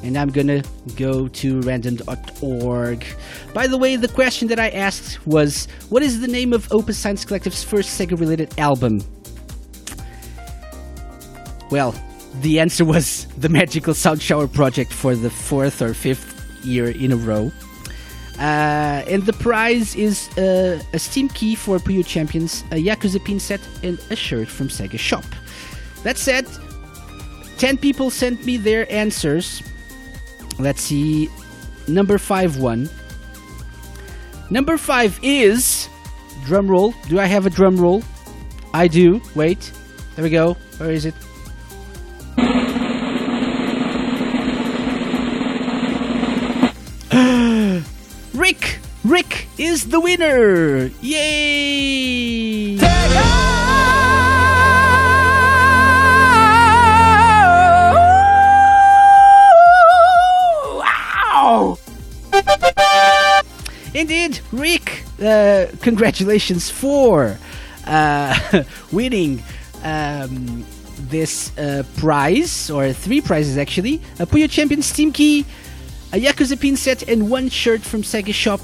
[0.07, 0.63] and I'm gonna
[0.95, 3.05] go to random.org.
[3.53, 6.97] By the way, the question that I asked was what is the name of Opus
[6.97, 9.03] Science Collective's first Sega related album?
[11.69, 11.93] Well,
[12.41, 17.11] the answer was the Magical Sound Shower Project for the fourth or fifth year in
[17.11, 17.51] a row.
[18.39, 23.39] Uh, and the prize is uh, a Steam key for Puyo Champions, a Yakuza pin
[23.39, 25.25] set, and a shirt from Sega Shop.
[26.03, 26.47] That said,
[27.57, 29.63] 10 people sent me their answers.
[30.59, 31.29] Let's see.
[31.87, 32.89] Number 5 1.
[34.49, 35.89] Number 5 is.
[36.45, 36.93] Drum roll.
[37.09, 38.03] Do I have a drum roll?
[38.73, 39.21] I do.
[39.35, 39.71] Wait.
[40.15, 40.53] There we go.
[40.77, 41.13] Where is it?
[48.33, 48.79] Rick!
[49.03, 50.91] Rick is the winner!
[51.01, 52.77] Yay!
[63.93, 67.37] Indeed, Rick, uh, congratulations for
[67.85, 69.41] uh, winning
[69.83, 70.65] um,
[71.09, 75.45] this uh, prize, or three prizes actually a Puyo Champion Steam Key,
[76.13, 78.61] a Yakuza pin set, and one shirt from Sega Shop.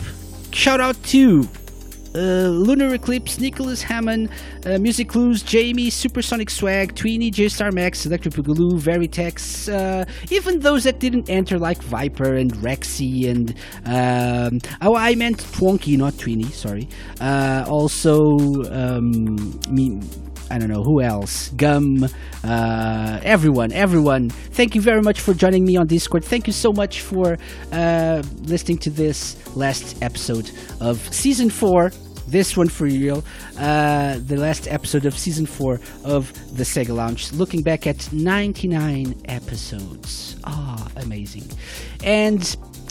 [0.52, 1.48] Shout out to
[2.20, 4.30] Lunar Eclipse, Nicholas Hammond,
[4.66, 10.60] uh, Music Clues, Jamie, Supersonic Swag, Tweenie, J Star Max, Electric Boogaloo, Veritex, uh, even
[10.60, 16.14] those that didn't enter like Viper and Rexy and um, oh I meant Twonky, not
[16.14, 16.88] Tweenie, sorry.
[17.20, 18.38] Uh, also
[18.72, 20.00] um, me
[20.52, 21.50] I don't know who else.
[21.50, 22.08] Gum,
[22.44, 24.30] uh, everyone, everyone.
[24.30, 26.24] Thank you very much for joining me on Discord.
[26.24, 27.40] Thank you so much for
[27.72, 31.92] uh, listening to this last episode of season four
[32.34, 33.24] this one for real.
[33.60, 39.16] Uh, the last episode of season four of the Sega Lounge, looking back at 99
[39.26, 40.36] episodes.
[40.44, 41.48] Ah, amazing.
[42.04, 42.44] And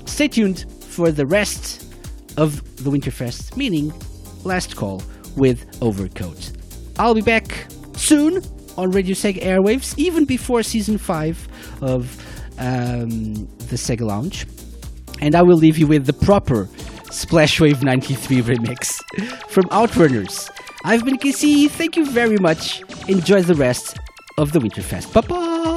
[0.06, 1.92] stay tuned for the rest
[2.36, 3.92] of the Winterfest, meaning
[4.44, 5.02] last call
[5.36, 6.52] with Overcoat.
[7.00, 7.66] I'll be back
[7.96, 8.42] soon
[8.78, 11.48] on Radio Sega Airwaves, even before season five
[11.82, 12.16] of
[12.58, 13.34] um,
[13.68, 14.46] the Sega Lounge.
[15.20, 16.68] And I will leave you with the proper
[17.12, 18.98] Splashwave 93 remix
[19.48, 20.50] from Outrunners.
[20.84, 22.82] I've been KC, thank you very much.
[23.06, 23.98] Enjoy the rest
[24.38, 25.12] of the Winterfest.
[25.12, 25.71] Bye bye!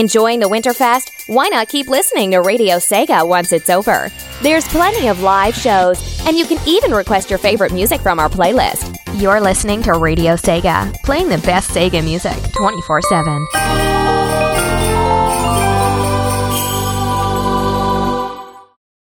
[0.00, 1.28] Enjoying the Winterfest?
[1.28, 4.10] Why not keep listening to Radio Sega once it's over?
[4.40, 8.30] There's plenty of live shows, and you can even request your favorite music from our
[8.30, 8.96] playlist.
[9.20, 13.46] You're listening to Radio Sega, playing the best Sega music 24 7.